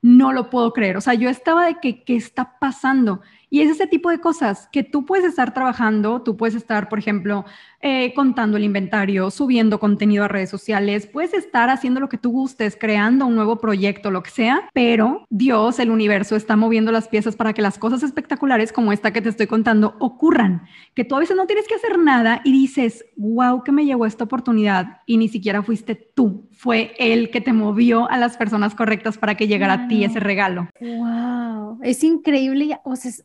no 0.02 0.32
lo 0.32 0.50
puedo 0.50 0.72
creer. 0.72 0.96
O 0.96 1.00
sea, 1.00 1.14
yo 1.14 1.30
estaba 1.30 1.66
de 1.66 1.76
que, 1.80 2.02
¿qué 2.02 2.16
está 2.16 2.58
pasando? 2.58 3.22
Y 3.48 3.60
es 3.60 3.70
ese 3.70 3.86
tipo 3.86 4.10
de 4.10 4.18
cosas 4.18 4.68
que 4.72 4.82
tú 4.82 5.06
puedes 5.06 5.24
estar 5.24 5.54
trabajando, 5.54 6.22
tú 6.22 6.36
puedes 6.36 6.56
estar, 6.56 6.88
por 6.88 6.98
ejemplo, 6.98 7.44
eh, 7.84 8.14
contando 8.14 8.56
el 8.56 8.64
inventario, 8.64 9.30
subiendo 9.30 9.80
contenido 9.80 10.24
a 10.24 10.28
redes 10.28 10.50
sociales, 10.50 11.08
puedes 11.08 11.34
estar 11.34 11.68
haciendo 11.68 11.98
lo 11.98 12.08
que 12.08 12.16
tú 12.16 12.30
gustes, 12.30 12.76
creando 12.78 13.26
un 13.26 13.34
nuevo 13.34 13.58
proyecto, 13.58 14.12
lo 14.12 14.22
que 14.22 14.30
sea, 14.30 14.68
pero 14.72 15.26
Dios, 15.30 15.80
el 15.80 15.90
universo, 15.90 16.36
está 16.36 16.54
moviendo 16.54 16.92
las 16.92 17.08
piezas 17.08 17.34
para 17.34 17.52
que 17.52 17.60
las 17.60 17.78
cosas 17.78 18.04
espectaculares 18.04 18.72
como 18.72 18.92
esta 18.92 19.12
que 19.12 19.20
te 19.20 19.28
estoy 19.28 19.48
contando 19.48 19.96
ocurran, 19.98 20.62
que 20.94 21.04
tú 21.04 21.16
a 21.16 21.18
veces 21.18 21.36
no 21.36 21.46
tienes 21.46 21.66
que 21.66 21.74
hacer 21.74 21.98
nada 21.98 22.40
y 22.44 22.52
dices, 22.52 23.04
wow, 23.16 23.64
que 23.64 23.72
me 23.72 23.84
llegó 23.84 24.06
esta 24.06 24.24
oportunidad 24.24 24.98
y 25.04 25.16
ni 25.16 25.28
siquiera 25.28 25.62
fuiste 25.62 25.96
tú, 25.96 26.48
fue 26.52 26.94
él 26.98 27.30
que 27.30 27.40
te 27.40 27.52
movió 27.52 28.08
a 28.08 28.16
las 28.16 28.36
personas 28.36 28.76
correctas 28.76 29.18
para 29.18 29.34
que 29.34 29.48
llegara 29.48 29.72
a 29.72 29.88
ti 29.88 30.04
ese 30.04 30.20
regalo. 30.20 30.68
Wow, 30.80 31.80
es 31.82 32.04
increíble, 32.04 32.78
o 32.84 32.94
sea, 32.94 33.10
es 33.10 33.24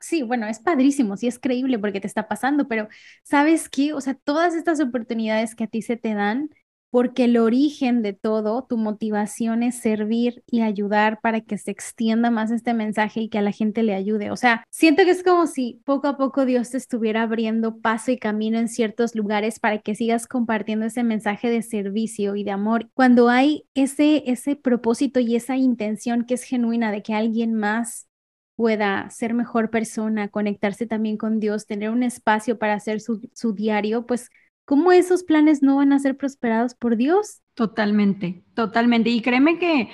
sí, 0.00 0.22
bueno, 0.22 0.46
es 0.46 0.60
padrísimo, 0.60 1.16
sí 1.16 1.26
es 1.26 1.38
creíble 1.38 1.78
porque 1.78 2.00
te 2.00 2.06
está 2.06 2.28
pasando, 2.28 2.68
pero 2.68 2.88
¿sabes 3.22 3.68
qué? 3.68 3.92
O 3.92 4.00
sea, 4.00 4.14
todas 4.14 4.54
estas 4.54 4.80
oportunidades 4.80 5.54
que 5.54 5.64
a 5.64 5.66
ti 5.68 5.82
se 5.82 5.96
te 5.96 6.14
dan, 6.14 6.50
porque 6.90 7.24
el 7.24 7.36
origen 7.36 8.02
de 8.02 8.12
todo, 8.14 8.64
tu 8.64 8.78
motivación 8.78 9.62
es 9.62 9.76
servir 9.76 10.42
y 10.46 10.62
ayudar 10.62 11.20
para 11.20 11.40
que 11.40 11.58
se 11.58 11.70
extienda 11.70 12.30
más 12.30 12.50
este 12.50 12.72
mensaje 12.72 13.20
y 13.20 13.28
que 13.28 13.38
a 13.38 13.42
la 13.42 13.52
gente 13.52 13.82
le 13.82 13.94
ayude. 13.94 14.30
O 14.30 14.36
sea, 14.36 14.64
siento 14.70 15.04
que 15.04 15.10
es 15.10 15.22
como 15.22 15.46
si 15.46 15.80
poco 15.84 16.08
a 16.08 16.16
poco 16.16 16.46
Dios 16.46 16.70
te 16.70 16.78
estuviera 16.78 17.22
abriendo 17.22 17.78
paso 17.78 18.10
y 18.10 18.18
camino 18.18 18.58
en 18.58 18.68
ciertos 18.68 19.14
lugares 19.14 19.60
para 19.60 19.78
que 19.78 19.94
sigas 19.94 20.26
compartiendo 20.26 20.86
ese 20.86 21.02
mensaje 21.04 21.50
de 21.50 21.62
servicio 21.62 22.36
y 22.36 22.44
de 22.44 22.52
amor. 22.52 22.88
Cuando 22.94 23.28
hay 23.28 23.66
ese, 23.74 24.22
ese 24.26 24.56
propósito 24.56 25.20
y 25.20 25.36
esa 25.36 25.56
intención 25.56 26.24
que 26.24 26.34
es 26.34 26.42
genuina 26.42 26.90
de 26.90 27.02
que 27.02 27.14
alguien 27.14 27.54
más 27.54 28.08
pueda 28.58 29.08
ser 29.10 29.34
mejor 29.34 29.70
persona, 29.70 30.26
conectarse 30.26 30.84
también 30.84 31.16
con 31.16 31.38
Dios, 31.38 31.64
tener 31.64 31.90
un 31.90 32.02
espacio 32.02 32.58
para 32.58 32.74
hacer 32.74 33.00
su, 33.00 33.52
diario, 33.54 34.04
pues 34.04 34.30
¿cómo 34.64 34.90
esos 34.90 35.22
planes 35.22 35.62
no 35.62 35.76
van 35.76 35.92
a 35.92 36.00
ser 36.00 36.16
prosperados 36.16 36.74
por 36.74 36.96
Dios? 36.96 37.40
Totalmente, 37.54 38.42
totalmente. 38.54 39.10
Y 39.10 39.22
créeme 39.22 39.60
que 39.60 39.90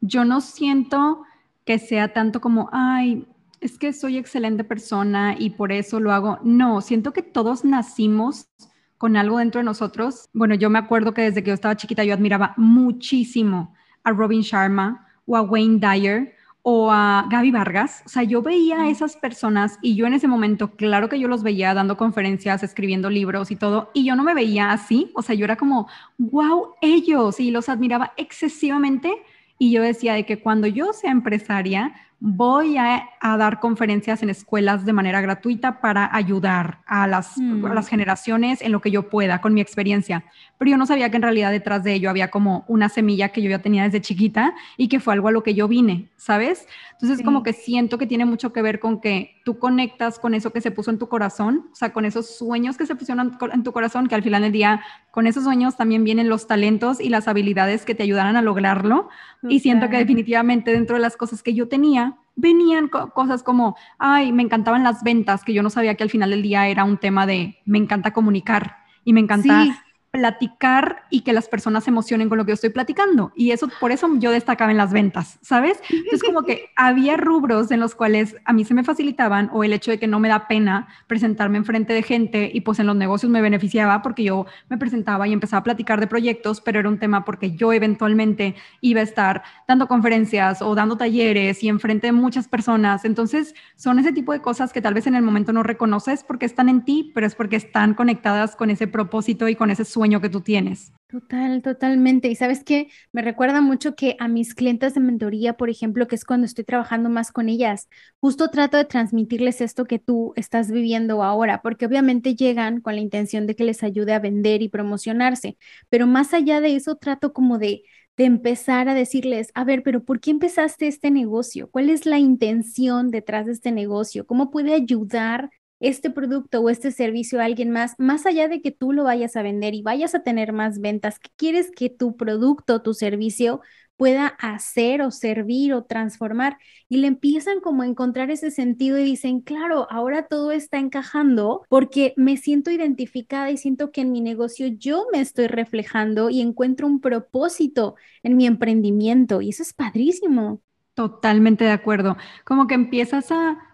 yo 0.00 0.24
no 0.24 0.40
siento 0.40 1.22
que 1.64 1.78
sea 1.78 2.12
tanto 2.12 2.40
como, 2.40 2.68
ay, 2.72 3.24
es 3.60 3.78
que 3.78 3.92
soy 3.92 4.18
excelente 4.18 4.64
persona 4.64 5.36
y 5.38 5.50
por 5.50 5.70
eso 5.70 6.00
lo 6.00 6.10
hago. 6.10 6.40
No, 6.42 6.80
siento 6.80 7.12
que 7.12 7.22
todos 7.22 7.64
nacimos 7.64 8.48
con 8.96 9.16
algo 9.16 9.38
dentro 9.38 9.60
de 9.60 9.64
nosotros. 9.64 10.28
Bueno, 10.32 10.56
yo 10.56 10.70
me 10.70 10.80
acuerdo 10.80 11.14
que 11.14 11.22
desde 11.22 11.44
que 11.44 11.50
yo 11.50 11.54
estaba 11.54 11.76
chiquita 11.76 12.02
yo 12.02 12.14
admiraba 12.14 12.52
muchísimo 12.56 13.74
a 14.02 14.10
Robin 14.10 14.40
Sharma 14.40 15.06
o 15.24 15.36
a 15.36 15.42
Wayne 15.42 15.78
Dyer 15.78 16.37
o 16.70 16.90
a 16.92 17.26
Gaby 17.30 17.50
Vargas. 17.50 18.02
O 18.04 18.10
sea, 18.10 18.24
yo 18.24 18.42
veía 18.42 18.82
a 18.82 18.90
esas 18.90 19.16
personas 19.16 19.78
y 19.80 19.94
yo 19.94 20.06
en 20.06 20.12
ese 20.12 20.28
momento, 20.28 20.72
claro 20.72 21.08
que 21.08 21.18
yo 21.18 21.26
los 21.26 21.42
veía 21.42 21.72
dando 21.72 21.96
conferencias, 21.96 22.62
escribiendo 22.62 23.08
libros 23.08 23.50
y 23.50 23.56
todo, 23.56 23.90
y 23.94 24.04
yo 24.04 24.14
no 24.14 24.22
me 24.22 24.34
veía 24.34 24.70
así. 24.70 25.10
O 25.14 25.22
sea, 25.22 25.34
yo 25.34 25.46
era 25.46 25.56
como, 25.56 25.88
wow, 26.18 26.74
ellos, 26.82 27.40
y 27.40 27.50
los 27.50 27.70
admiraba 27.70 28.12
excesivamente. 28.18 29.10
Y 29.58 29.70
yo 29.72 29.82
decía 29.82 30.12
de 30.12 30.26
que 30.26 30.40
cuando 30.40 30.66
yo 30.66 30.92
sea 30.92 31.10
empresaria, 31.10 31.94
voy 32.20 32.76
a, 32.76 33.08
dar 33.20 33.60
conferencias 33.60 34.22
en 34.22 34.30
escuelas 34.30 34.84
de 34.84 34.92
manera 34.92 35.20
gratuita 35.20 35.80
para 35.80 36.08
ayudar 36.14 36.78
a 36.86 37.06
las, 37.06 37.36
mm. 37.36 37.66
las, 37.72 37.88
generaciones 37.88 38.62
en 38.62 38.72
lo 38.72 38.80
que 38.80 38.90
yo 38.90 39.08
pueda 39.08 39.40
con 39.40 39.54
mi 39.54 39.60
experiencia. 39.60 40.24
Pero 40.56 40.72
yo 40.72 40.76
no 40.76 40.86
sabía 40.86 41.10
que 41.10 41.16
en 41.16 41.22
realidad 41.22 41.50
detrás 41.50 41.84
de 41.84 41.94
ello 41.94 42.10
había 42.10 42.30
como 42.30 42.64
una 42.66 42.88
semilla 42.88 43.28
que 43.28 43.42
yo 43.42 43.50
ya 43.50 43.60
tenía 43.60 43.84
desde 43.84 44.00
chiquita 44.00 44.54
y 44.76 44.88
que 44.88 44.98
fue 44.98 45.14
algo 45.14 45.28
a 45.28 45.32
lo 45.32 45.42
que 45.42 45.54
yo 45.54 45.68
vine, 45.68 46.08
¿sabes? 46.16 46.66
Entonces 46.92 47.24
como 47.24 47.44
que 47.44 47.52
siento 47.52 47.96
que 47.98 48.06
tiene 48.06 48.24
mucho 48.24 48.52
que 48.52 48.62
ver 48.62 48.80
con 48.80 49.00
que 49.00 49.36
tú 49.44 49.58
conectas 49.58 50.18
con 50.18 50.34
eso 50.34 50.52
que 50.52 50.60
se 50.60 50.72
puso 50.72 50.90
en 50.90 50.98
tu 50.98 51.08
corazón, 51.08 51.68
o 51.72 51.74
sea, 51.74 51.92
con 51.92 52.04
esos 52.04 52.36
sueños 52.36 52.76
que 52.76 52.86
se 52.86 52.96
pusieron 52.96 53.38
en 53.52 53.62
tu 53.62 53.72
corazón, 53.72 54.08
que 54.08 54.16
al 54.16 54.22
final 54.22 54.42
del 54.42 54.52
día, 54.52 54.82
con 55.12 55.26
esos 55.28 55.44
sueños 55.44 55.76
también 55.76 56.02
vienen 56.02 56.28
los 56.28 56.48
talentos 56.48 57.00
y 57.00 57.08
las 57.08 57.28
habilidades 57.28 57.84
que 57.84 57.94
te 57.94 58.02
ayudaran 58.02 58.36
a 58.36 58.42
lograrlo. 58.42 59.08
Y 59.42 59.60
siento 59.60 59.88
que 59.88 59.98
definitivamente 59.98 60.72
dentro 60.72 60.96
de 60.96 61.02
las 61.02 61.16
cosas 61.16 61.42
que 61.42 61.54
yo 61.54 61.68
tenía, 61.68 62.16
venían 62.34 62.88
cosas 62.88 63.42
como, 63.42 63.76
ay, 63.98 64.32
me 64.32 64.42
encantaban 64.42 64.82
las 64.82 65.02
ventas, 65.02 65.44
que 65.44 65.52
yo 65.52 65.62
no 65.62 65.70
sabía 65.70 65.94
que 65.94 66.02
al 66.02 66.10
final 66.10 66.30
del 66.30 66.42
día 66.42 66.68
era 66.68 66.84
un 66.84 66.98
tema 66.98 67.26
de, 67.26 67.58
me 67.64 67.78
encanta 67.78 68.12
comunicar 68.12 68.78
y 69.04 69.12
me 69.12 69.20
encanta 69.20 69.84
platicar 70.18 71.04
y 71.10 71.20
que 71.20 71.32
las 71.32 71.46
personas 71.46 71.84
se 71.84 71.90
emocionen 71.90 72.28
con 72.28 72.38
lo 72.38 72.44
que 72.44 72.50
yo 72.50 72.54
estoy 72.54 72.70
platicando. 72.70 73.30
Y 73.36 73.52
eso, 73.52 73.68
por 73.78 73.92
eso 73.92 74.10
yo 74.18 74.32
destacaba 74.32 74.72
en 74.72 74.76
las 74.76 74.92
ventas, 74.92 75.38
¿sabes? 75.42 75.80
Entonces 75.88 76.24
como 76.24 76.42
que 76.42 76.70
había 76.76 77.16
rubros 77.16 77.70
en 77.70 77.78
los 77.78 77.94
cuales 77.94 78.34
a 78.44 78.52
mí 78.52 78.64
se 78.64 78.74
me 78.74 78.82
facilitaban 78.82 79.48
o 79.52 79.62
el 79.62 79.72
hecho 79.72 79.92
de 79.92 80.00
que 80.00 80.08
no 80.08 80.18
me 80.18 80.28
da 80.28 80.48
pena 80.48 80.88
presentarme 81.06 81.58
enfrente 81.58 81.92
de 81.92 82.02
gente 82.02 82.50
y 82.52 82.62
pues 82.62 82.80
en 82.80 82.86
los 82.88 82.96
negocios 82.96 83.30
me 83.30 83.40
beneficiaba 83.40 84.02
porque 84.02 84.24
yo 84.24 84.46
me 84.68 84.76
presentaba 84.76 85.28
y 85.28 85.32
empezaba 85.32 85.60
a 85.60 85.62
platicar 85.62 86.00
de 86.00 86.08
proyectos, 86.08 86.60
pero 86.60 86.80
era 86.80 86.88
un 86.88 86.98
tema 86.98 87.24
porque 87.24 87.52
yo 87.52 87.72
eventualmente 87.72 88.56
iba 88.80 88.98
a 88.98 89.04
estar 89.04 89.44
dando 89.68 89.86
conferencias 89.86 90.62
o 90.62 90.74
dando 90.74 90.96
talleres 90.96 91.62
y 91.62 91.68
enfrente 91.68 92.08
de 92.08 92.12
muchas 92.12 92.48
personas. 92.48 93.04
Entonces 93.04 93.54
son 93.76 94.00
ese 94.00 94.12
tipo 94.12 94.32
de 94.32 94.40
cosas 94.40 94.72
que 94.72 94.80
tal 94.80 94.94
vez 94.94 95.06
en 95.06 95.14
el 95.14 95.22
momento 95.22 95.52
no 95.52 95.62
reconoces 95.62 96.24
porque 96.24 96.44
están 96.44 96.68
en 96.68 96.84
ti, 96.84 97.12
pero 97.14 97.24
es 97.24 97.36
porque 97.36 97.54
están 97.54 97.94
conectadas 97.94 98.56
con 98.56 98.70
ese 98.70 98.88
propósito 98.88 99.48
y 99.48 99.54
con 99.54 99.70
ese 99.70 99.84
sueño 99.84 100.07
que 100.20 100.30
tú 100.30 100.40
tienes. 100.40 100.92
Total, 101.10 101.62
totalmente. 101.62 102.28
Y 102.28 102.34
sabes 102.34 102.64
que 102.64 102.88
me 103.12 103.22
recuerda 103.22 103.62
mucho 103.62 103.94
que 103.94 104.14
a 104.20 104.28
mis 104.28 104.54
clientes 104.54 104.92
de 104.92 105.00
mentoría, 105.00 105.54
por 105.56 105.70
ejemplo, 105.70 106.06
que 106.06 106.14
es 106.16 106.24
cuando 106.26 106.44
estoy 106.44 106.64
trabajando 106.64 107.08
más 107.08 107.32
con 107.32 107.48
ellas, 107.48 107.88
justo 108.20 108.50
trato 108.50 108.76
de 108.76 108.84
transmitirles 108.84 109.62
esto 109.62 109.86
que 109.86 109.98
tú 109.98 110.34
estás 110.36 110.70
viviendo 110.70 111.22
ahora, 111.22 111.62
porque 111.62 111.86
obviamente 111.86 112.34
llegan 112.34 112.82
con 112.82 112.94
la 112.94 113.00
intención 113.00 113.46
de 113.46 113.56
que 113.56 113.64
les 113.64 113.82
ayude 113.82 114.12
a 114.12 114.18
vender 114.18 114.60
y 114.60 114.68
promocionarse, 114.68 115.56
pero 115.88 116.06
más 116.06 116.34
allá 116.34 116.60
de 116.60 116.76
eso 116.76 116.96
trato 116.96 117.32
como 117.32 117.58
de 117.58 117.84
de 118.18 118.24
empezar 118.24 118.88
a 118.88 118.94
decirles, 118.94 119.52
a 119.54 119.62
ver, 119.64 119.84
pero 119.84 120.02
¿por 120.04 120.18
qué 120.20 120.32
empezaste 120.32 120.88
este 120.88 121.12
negocio? 121.12 121.70
¿Cuál 121.70 121.88
es 121.88 122.04
la 122.04 122.18
intención 122.18 123.12
detrás 123.12 123.46
de 123.46 123.52
este 123.52 123.70
negocio? 123.70 124.26
¿Cómo 124.26 124.50
puede 124.50 124.74
ayudar 124.74 125.50
este 125.80 126.10
producto 126.10 126.60
o 126.60 126.70
este 126.70 126.90
servicio 126.90 127.40
a 127.40 127.44
alguien 127.44 127.70
más, 127.70 127.94
más 127.98 128.26
allá 128.26 128.48
de 128.48 128.60
que 128.60 128.70
tú 128.70 128.92
lo 128.92 129.04
vayas 129.04 129.36
a 129.36 129.42
vender 129.42 129.74
y 129.74 129.82
vayas 129.82 130.14
a 130.14 130.22
tener 130.22 130.52
más 130.52 130.80
ventas, 130.80 131.18
¿qué 131.18 131.30
quieres 131.36 131.70
que 131.70 131.90
tu 131.90 132.16
producto, 132.16 132.82
tu 132.82 132.94
servicio 132.94 133.60
pueda 133.96 134.28
hacer 134.28 135.02
o 135.02 135.10
servir 135.10 135.74
o 135.74 135.84
transformar? 135.84 136.58
Y 136.88 136.98
le 136.98 137.08
empiezan 137.08 137.60
como 137.60 137.82
a 137.82 137.86
encontrar 137.86 138.30
ese 138.30 138.50
sentido 138.50 138.98
y 138.98 139.04
dicen, 139.04 139.40
claro, 139.40 139.86
ahora 139.90 140.26
todo 140.26 140.52
está 140.52 140.78
encajando 140.78 141.62
porque 141.68 142.14
me 142.16 142.36
siento 142.36 142.70
identificada 142.70 143.50
y 143.50 143.56
siento 143.56 143.90
que 143.92 144.00
en 144.00 144.12
mi 144.12 144.20
negocio 144.20 144.68
yo 144.68 145.06
me 145.12 145.20
estoy 145.20 145.46
reflejando 145.46 146.30
y 146.30 146.40
encuentro 146.40 146.86
un 146.86 147.00
propósito 147.00 147.96
en 148.22 148.36
mi 148.36 148.46
emprendimiento 148.46 149.42
y 149.42 149.50
eso 149.50 149.62
es 149.62 149.72
padrísimo. 149.74 150.62
Totalmente 150.94 151.64
de 151.64 151.70
acuerdo. 151.70 152.16
Como 152.44 152.66
que 152.66 152.74
empiezas 152.74 153.30
a 153.30 153.67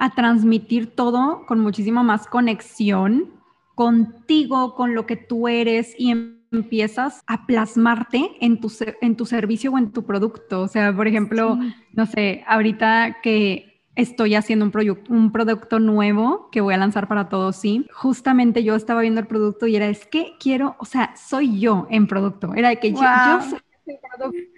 a 0.00 0.14
transmitir 0.14 0.96
todo 0.96 1.44
con 1.46 1.60
muchísima 1.60 2.02
más 2.02 2.26
conexión 2.26 3.34
contigo, 3.74 4.74
con 4.74 4.94
lo 4.94 5.04
que 5.04 5.16
tú 5.16 5.46
eres 5.46 5.94
y 5.98 6.10
empiezas 6.50 7.22
a 7.26 7.46
plasmarte 7.46 8.30
en 8.40 8.60
tu, 8.60 8.72
en 9.02 9.14
tu 9.14 9.26
servicio 9.26 9.72
o 9.72 9.78
en 9.78 9.92
tu 9.92 10.04
producto. 10.06 10.62
O 10.62 10.68
sea, 10.68 10.96
por 10.96 11.06
ejemplo, 11.06 11.58
no 11.92 12.06
sé, 12.06 12.42
ahorita 12.48 13.18
que 13.22 13.84
estoy 13.94 14.36
haciendo 14.36 14.64
un, 14.64 14.72
un 15.10 15.32
producto 15.32 15.78
nuevo 15.78 16.48
que 16.50 16.62
voy 16.62 16.72
a 16.72 16.78
lanzar 16.78 17.06
para 17.06 17.28
todos, 17.28 17.56
sí. 17.56 17.86
Justamente 17.92 18.64
yo 18.64 18.76
estaba 18.76 19.02
viendo 19.02 19.20
el 19.20 19.26
producto 19.26 19.66
y 19.66 19.76
era, 19.76 19.86
es 19.86 20.06
que 20.06 20.32
quiero, 20.40 20.76
o 20.78 20.86
sea, 20.86 21.14
soy 21.14 21.60
yo 21.60 21.86
en 21.90 22.06
producto. 22.06 22.54
Era 22.54 22.70
de 22.70 22.78
que 22.78 22.92
yo, 22.92 22.98
soy 23.50 23.60
producto 24.16 24.48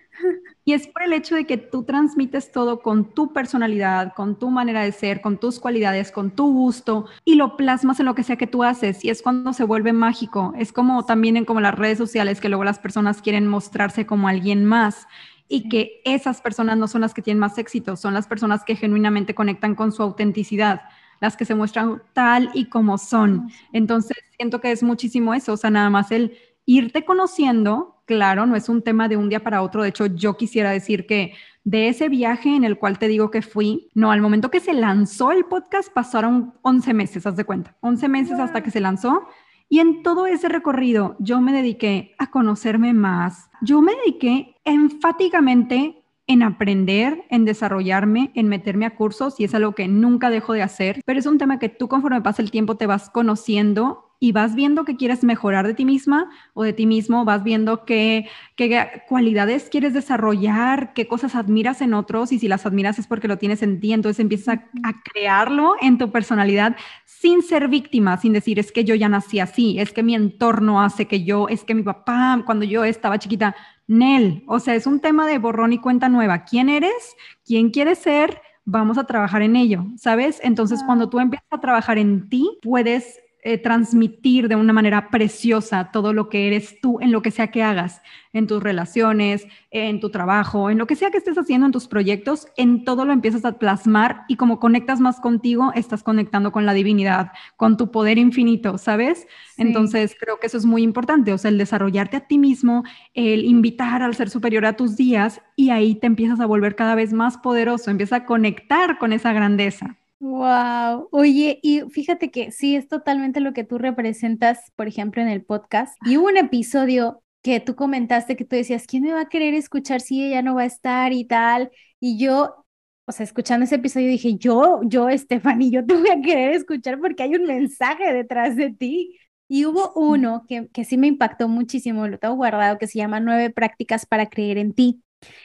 Y 0.65 0.75
es 0.75 0.87
por 0.87 1.03
el 1.03 1.13
hecho 1.13 1.35
de 1.35 1.45
que 1.45 1.57
tú 1.57 1.83
transmites 1.83 2.53
todo 2.53 2.81
con 2.81 3.13
tu 3.15 3.33
personalidad, 3.33 4.13
con 4.15 4.39
tu 4.39 4.51
manera 4.51 4.83
de 4.83 4.93
ser, 4.93 5.21
con 5.21 5.39
tus 5.39 5.59
cualidades, 5.59 6.13
con 6.13 6.31
tu 6.31 6.53
gusto 6.53 7.07
y 7.25 7.35
lo 7.35 7.57
plasmas 7.57 7.99
en 7.99 8.07
lo 8.07 8.15
que 8.15 8.23
sea 8.23 8.37
que 8.37 8.47
tú 8.47 8.63
haces. 8.63 9.05
Y 9.05 9.11
es 9.11 9.23
cuando 9.23 9.53
se 9.53 9.65
vuelve 9.65 9.93
mágico. 9.93 10.55
Es 10.57 10.73
como 10.73 11.05
también 11.05 11.37
en 11.37 11.45
como 11.45 11.61
las 11.61 11.75
redes 11.75 11.99
sociales 11.99 12.41
que 12.41 12.49
luego 12.49 12.63
las 12.65 12.79
personas 12.79 13.23
quieren 13.23 13.49
mostrarse 13.49 14.07
como 14.07 14.29
alguien 14.29 14.65
más 14.65 15.09
y 15.49 15.69
que 15.69 16.01
esas 16.05 16.41
personas 16.41 16.79
no 16.79 16.87
son 16.87 17.01
las 17.01 17.13
que 17.13 17.23
tienen 17.23 17.41
más 17.41 17.59
éxito, 17.59 17.97
son 17.97 18.15
las 18.15 18.27
personas 18.27 18.65
que 18.65 18.77
genuinamente 18.77 19.35
conectan 19.35 19.75
con 19.75 19.93
su 19.93 20.03
autenticidad 20.03 20.83
las 21.23 21.37
que 21.37 21.45
se 21.45 21.55
muestran 21.55 22.03
tal 22.15 22.51
y 22.53 22.65
como 22.69 22.99
son. 22.99 23.49
Entonces, 23.73 24.17
siento 24.37 24.61
que 24.61 24.73
es 24.73 24.83
muchísimo 24.83 25.33
eso, 25.35 25.53
o 25.53 25.57
sea, 25.57 25.71
nada 25.71 25.89
más 25.89 26.11
el 26.11 26.37
irte 26.67 27.05
conociendo, 27.05 28.03
claro, 28.07 28.47
no 28.47 28.57
es 28.57 28.69
un 28.69 28.83
tema 28.83 29.09
de 29.09 29.17
un 29.17 29.29
día 29.29 29.43
para 29.43 29.63
otro. 29.63 29.83
De 29.83 29.89
hecho, 29.89 30.07
yo 30.07 30.37
quisiera 30.37 30.71
decir 30.71 31.07
que 31.07 31.35
de 31.65 31.89
ese 31.89 32.09
viaje 32.09 32.55
en 32.55 32.65
el 32.65 32.79
cual 32.79 32.99
te 32.99 33.09
digo 33.09 33.31
que 33.31 33.43
fui, 33.43 33.89
no, 33.95 34.11
al 34.11 34.21
momento 34.21 34.51
que 34.51 34.61
se 34.61 34.75
lanzó 34.75 35.33
el 35.33 35.45
podcast 35.45 35.93
pasaron 35.93 36.55
11 36.63 36.95
meses, 36.95 37.27
haz 37.27 37.37
de 37.37 37.45
cuenta, 37.45 37.77
11 37.81 38.09
meses 38.09 38.39
hasta 38.39 38.63
que 38.63 38.71
se 38.71 38.81
lanzó. 38.81 39.27
Y 39.69 39.81
en 39.81 40.03
todo 40.03 40.27
ese 40.27 40.49
recorrido 40.49 41.17
yo 41.19 41.41
me 41.41 41.53
dediqué 41.53 42.15
a 42.19 42.31
conocerme 42.31 42.93
más. 42.93 43.49
Yo 43.63 43.81
me 43.81 43.95
dediqué 43.95 44.57
enfáticamente 44.65 46.05
en 46.27 46.43
aprender, 46.43 47.25
en 47.31 47.45
desarrollarme, 47.45 48.33
en 48.35 48.49
meterme 48.49 48.87
a 48.87 48.97
cursos 48.97 49.41
y 49.41 49.45
es 49.45 49.55
algo 49.55 49.75
que 49.75 49.89
nunca 49.89 50.31
dejo 50.31 50.53
de 50.53 50.63
hacer, 50.63 51.01
pero 51.05 51.19
es 51.19 51.27
un 51.27 51.39
tema 51.39 51.59
que 51.59 51.69
tú 51.69 51.89
conforme 51.89 52.21
pasa 52.21 52.43
el 52.43 52.51
tiempo 52.51 52.77
te 52.77 52.87
vas 52.87 53.11
conociendo 53.11 54.12
y 54.23 54.31
vas 54.31 54.55
viendo 54.55 54.85
que 54.85 54.97
quieres 54.97 55.25
mejorar 55.25 55.67
de 55.67 55.75
ti 55.75 55.85
misma 55.85 56.31
o 56.55 56.63
de 56.63 56.73
ti 56.73 56.87
mismo, 56.87 57.25
vas 57.25 57.43
viendo 57.43 57.85
qué, 57.85 58.29
qué 58.55 59.03
cualidades 59.09 59.69
quieres 59.69 59.95
desarrollar, 59.95 60.93
qué 60.95 61.09
cosas 61.09 61.35
admiras 61.35 61.81
en 61.81 61.93
otros 61.93 62.31
y 62.31 62.39
si 62.39 62.47
las 62.47 62.65
admiras 62.65 63.01
es 63.01 63.09
porque 63.09 63.27
lo 63.27 63.39
tienes 63.39 63.65
en 63.65 63.81
ti, 63.81 63.93
entonces 63.93 64.21
empiezas 64.21 64.59
a, 64.59 64.89
a 64.89 65.03
crearlo 65.03 65.75
en 65.81 65.99
tu 65.99 66.13
personalidad 66.13 66.77
sin 67.05 67.43
ser 67.43 67.67
víctima, 67.67 68.17
sin 68.17 68.33
decir 68.33 68.61
es 68.61 68.71
que 68.71 68.85
yo 68.85 68.95
ya 68.95 69.09
nací 69.09 69.41
así, 69.41 69.81
es 69.81 69.93
que 69.93 70.05
mi 70.05 70.15
entorno 70.15 70.81
hace 70.81 71.07
que 71.07 71.25
yo, 71.25 71.49
es 71.49 71.65
que 71.65 71.75
mi 71.75 71.83
papá 71.83 72.41
cuando 72.47 72.65
yo 72.65 72.85
estaba 72.85 73.19
chiquita, 73.19 73.57
Nel, 73.89 74.45
o 74.47 74.61
sea, 74.61 74.77
es 74.77 74.87
un 74.87 75.01
tema 75.01 75.27
de 75.27 75.39
borrón 75.39 75.73
y 75.73 75.79
cuenta 75.79 76.09
nueva. 76.09 76.45
¿Quién 76.45 76.69
eres? 76.69 77.17
¿Quién 77.45 77.71
quieres 77.71 77.99
ser? 77.99 78.41
Vamos 78.65 78.99
a 78.99 79.05
trabajar 79.05 79.43
en 79.43 79.57
ello, 79.57 79.85
¿sabes? 79.97 80.39
Entonces, 80.45 80.81
cuando 80.87 81.11
tú 81.11 81.19
empiezas 81.19 81.49
a 81.51 81.61
trabajar 81.61 81.99
en 81.99 82.29
ti, 82.29 82.49
puedes 82.63 83.19
eh, 83.45 83.59
transmitir 83.59 84.47
de 84.47 84.55
una 84.55 84.73
manera 84.73 85.11
preciosa 85.11 85.91
todo 85.91 86.13
lo 86.13 86.29
que 86.29 86.47
eres 86.47 86.81
tú 86.81 87.01
en 87.01 87.11
lo 87.11 87.23
que 87.23 87.33
sea 87.33 87.49
que 87.49 87.65
hagas, 87.65 88.01
en 88.33 88.47
tus 88.47 88.63
relaciones, 88.63 89.49
en 89.73 89.99
tu 89.99 90.11
trabajo, 90.11 90.71
en 90.71 90.79
lo 90.79 90.87
que 90.87 90.95
sea 90.95 91.11
que 91.11 91.19
estés 91.19 91.37
haciendo 91.37 91.67
en 91.67 91.73
tus 91.73 91.89
proyectos, 91.89 92.47
en 92.57 92.85
todo 92.85 93.05
lo 93.05 93.13
empiezas 93.13 93.45
a 93.45 93.59
plasmar 93.59 94.23
y 94.29 94.37
como 94.37 94.61
conectas 94.61 95.01
más 95.01 95.19
contigo, 95.19 95.73
estás 95.75 96.05
conectando 96.05 96.53
con 96.53 96.67
la 96.67 96.73
divinidad, 96.73 97.33
con 97.57 97.77
tu 97.77 97.91
poder 97.91 98.17
infinito, 98.17 98.79
¿sabes? 98.79 99.27
Entonces 99.57 100.15
creo 100.21 100.39
que 100.39 100.47
eso 100.47 100.59
es 100.59 100.65
muy 100.65 100.85
importante, 100.85 101.33
o 101.33 101.39
sea, 101.39 101.51
el 101.51 101.59
desarrollarte 101.59 102.19
a 102.19 102.29
ti 102.29 102.39
mismo, 102.39 102.85
el 103.13 103.45
invitar 103.45 104.05
al 104.05 104.15
ser 104.15 104.31
superior 104.31 104.67
a 104.67 104.77
tus 104.77 104.97
días 104.97 105.43
y 105.57 105.71
ahí 105.71 105.97
te 105.97 106.07
empiezas 106.07 106.39
a 106.39 106.47
volver 106.47 106.77
cada 106.77 106.95
vez 106.95 107.13
más 107.13 107.39
poderoso, 107.39 107.91
empiezas 107.91 108.21
a 108.21 108.25
conectar 108.25 108.99
con 108.99 109.13
esa 109.13 109.33
grandeza. 109.33 109.99
Wow, 110.25 111.09
oye, 111.11 111.59
y 111.65 111.81
fíjate 111.91 112.31
que 112.31 112.53
sí, 112.53 112.77
es 112.77 112.87
totalmente 112.87 113.41
lo 113.41 113.53
que 113.53 113.65
tú 113.65 113.77
representas, 113.79 114.71
por 114.77 114.87
ejemplo, 114.87 115.21
en 115.21 115.27
el 115.29 115.45
podcast. 115.45 115.97
Y 116.07 116.17
hubo 116.17 116.29
un 116.29 116.37
episodio 116.37 117.23
que 117.43 117.59
tú 117.59 117.75
comentaste 117.75 118.37
que 118.37 118.45
tú 118.45 118.55
decías, 118.55 118.87
¿quién 118.87 119.03
me 119.03 119.13
va 119.13 119.23
a 119.23 119.29
querer 119.29 119.55
escuchar 119.55 120.01
si 120.01 120.25
ella 120.25 120.41
no 120.43 120.55
va 120.55 120.63
a 120.63 120.67
estar 120.67 121.13
y 121.13 121.25
tal? 121.27 121.73
Y 121.99 122.19
yo, 122.25 122.65
o 123.05 123.11
sea, 123.13 123.25
escuchando 123.25 123.65
ese 123.65 123.75
episodio 123.77 124.07
dije, 124.09 124.37
yo, 124.37 124.81
yo, 124.85 125.09
Stephanie, 125.11 125.73
yo 125.73 125.85
te 125.85 125.95
voy 125.97 126.11
a 126.11 126.21
querer 126.23 126.53
escuchar 126.55 127.01
porque 127.01 127.25
hay 127.25 127.35
un 127.35 127.43
mensaje 127.45 128.13
detrás 128.13 128.55
de 128.55 128.71
ti. 128.73 129.19
Y 129.49 129.65
hubo 129.67 129.93
uno 129.97 130.45
que, 130.49 130.69
que 130.73 130.85
sí 130.85 130.97
me 130.99 131.09
impactó 131.09 131.49
muchísimo, 131.49 132.07
lo 132.07 132.19
tengo 132.19 132.37
guardado, 132.37 132.79
que 132.79 132.87
se 132.87 132.99
llama 132.99 133.19
Nueve 133.19 133.51
prácticas 133.51 134.07
para 134.07 134.27
creer 134.31 134.57
en 134.59 134.73
ti. 134.73 135.03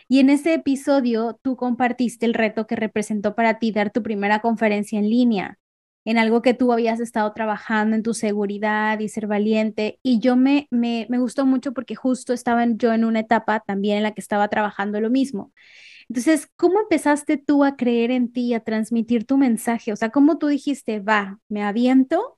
Y 0.07 0.19
en 0.19 0.29
ese 0.29 0.53
episodio 0.53 1.39
tú 1.41 1.55
compartiste 1.55 2.25
el 2.25 2.33
reto 2.33 2.67
que 2.67 2.75
representó 2.75 3.35
para 3.35 3.59
ti 3.59 3.71
dar 3.71 3.91
tu 3.91 4.03
primera 4.03 4.39
conferencia 4.39 4.99
en 4.99 5.09
línea, 5.09 5.57
en 6.05 6.17
algo 6.17 6.41
que 6.41 6.53
tú 6.53 6.71
habías 6.71 6.99
estado 6.99 7.33
trabajando 7.33 7.95
en 7.95 8.03
tu 8.03 8.13
seguridad 8.13 8.99
y 8.99 9.09
ser 9.09 9.27
valiente. 9.27 9.99
Y 10.03 10.19
yo 10.19 10.35
me, 10.35 10.67
me, 10.71 11.05
me 11.09 11.19
gustó 11.19 11.45
mucho 11.45 11.73
porque 11.73 11.95
justo 11.95 12.33
estaba 12.33 12.65
yo 12.65 12.93
en 12.93 13.05
una 13.05 13.21
etapa 13.21 13.59
también 13.61 13.97
en 13.97 14.03
la 14.03 14.13
que 14.13 14.21
estaba 14.21 14.47
trabajando 14.47 15.01
lo 15.01 15.09
mismo. 15.09 15.51
Entonces, 16.09 16.49
¿cómo 16.55 16.79
empezaste 16.79 17.37
tú 17.37 17.63
a 17.65 17.75
creer 17.75 18.11
en 18.11 18.31
ti, 18.31 18.53
a 18.53 18.61
transmitir 18.61 19.25
tu 19.25 19.37
mensaje? 19.37 19.91
O 19.91 19.95
sea, 19.97 20.09
¿cómo 20.09 20.37
tú 20.37 20.47
dijiste, 20.47 20.99
va, 20.99 21.39
me 21.49 21.63
aviento 21.63 22.37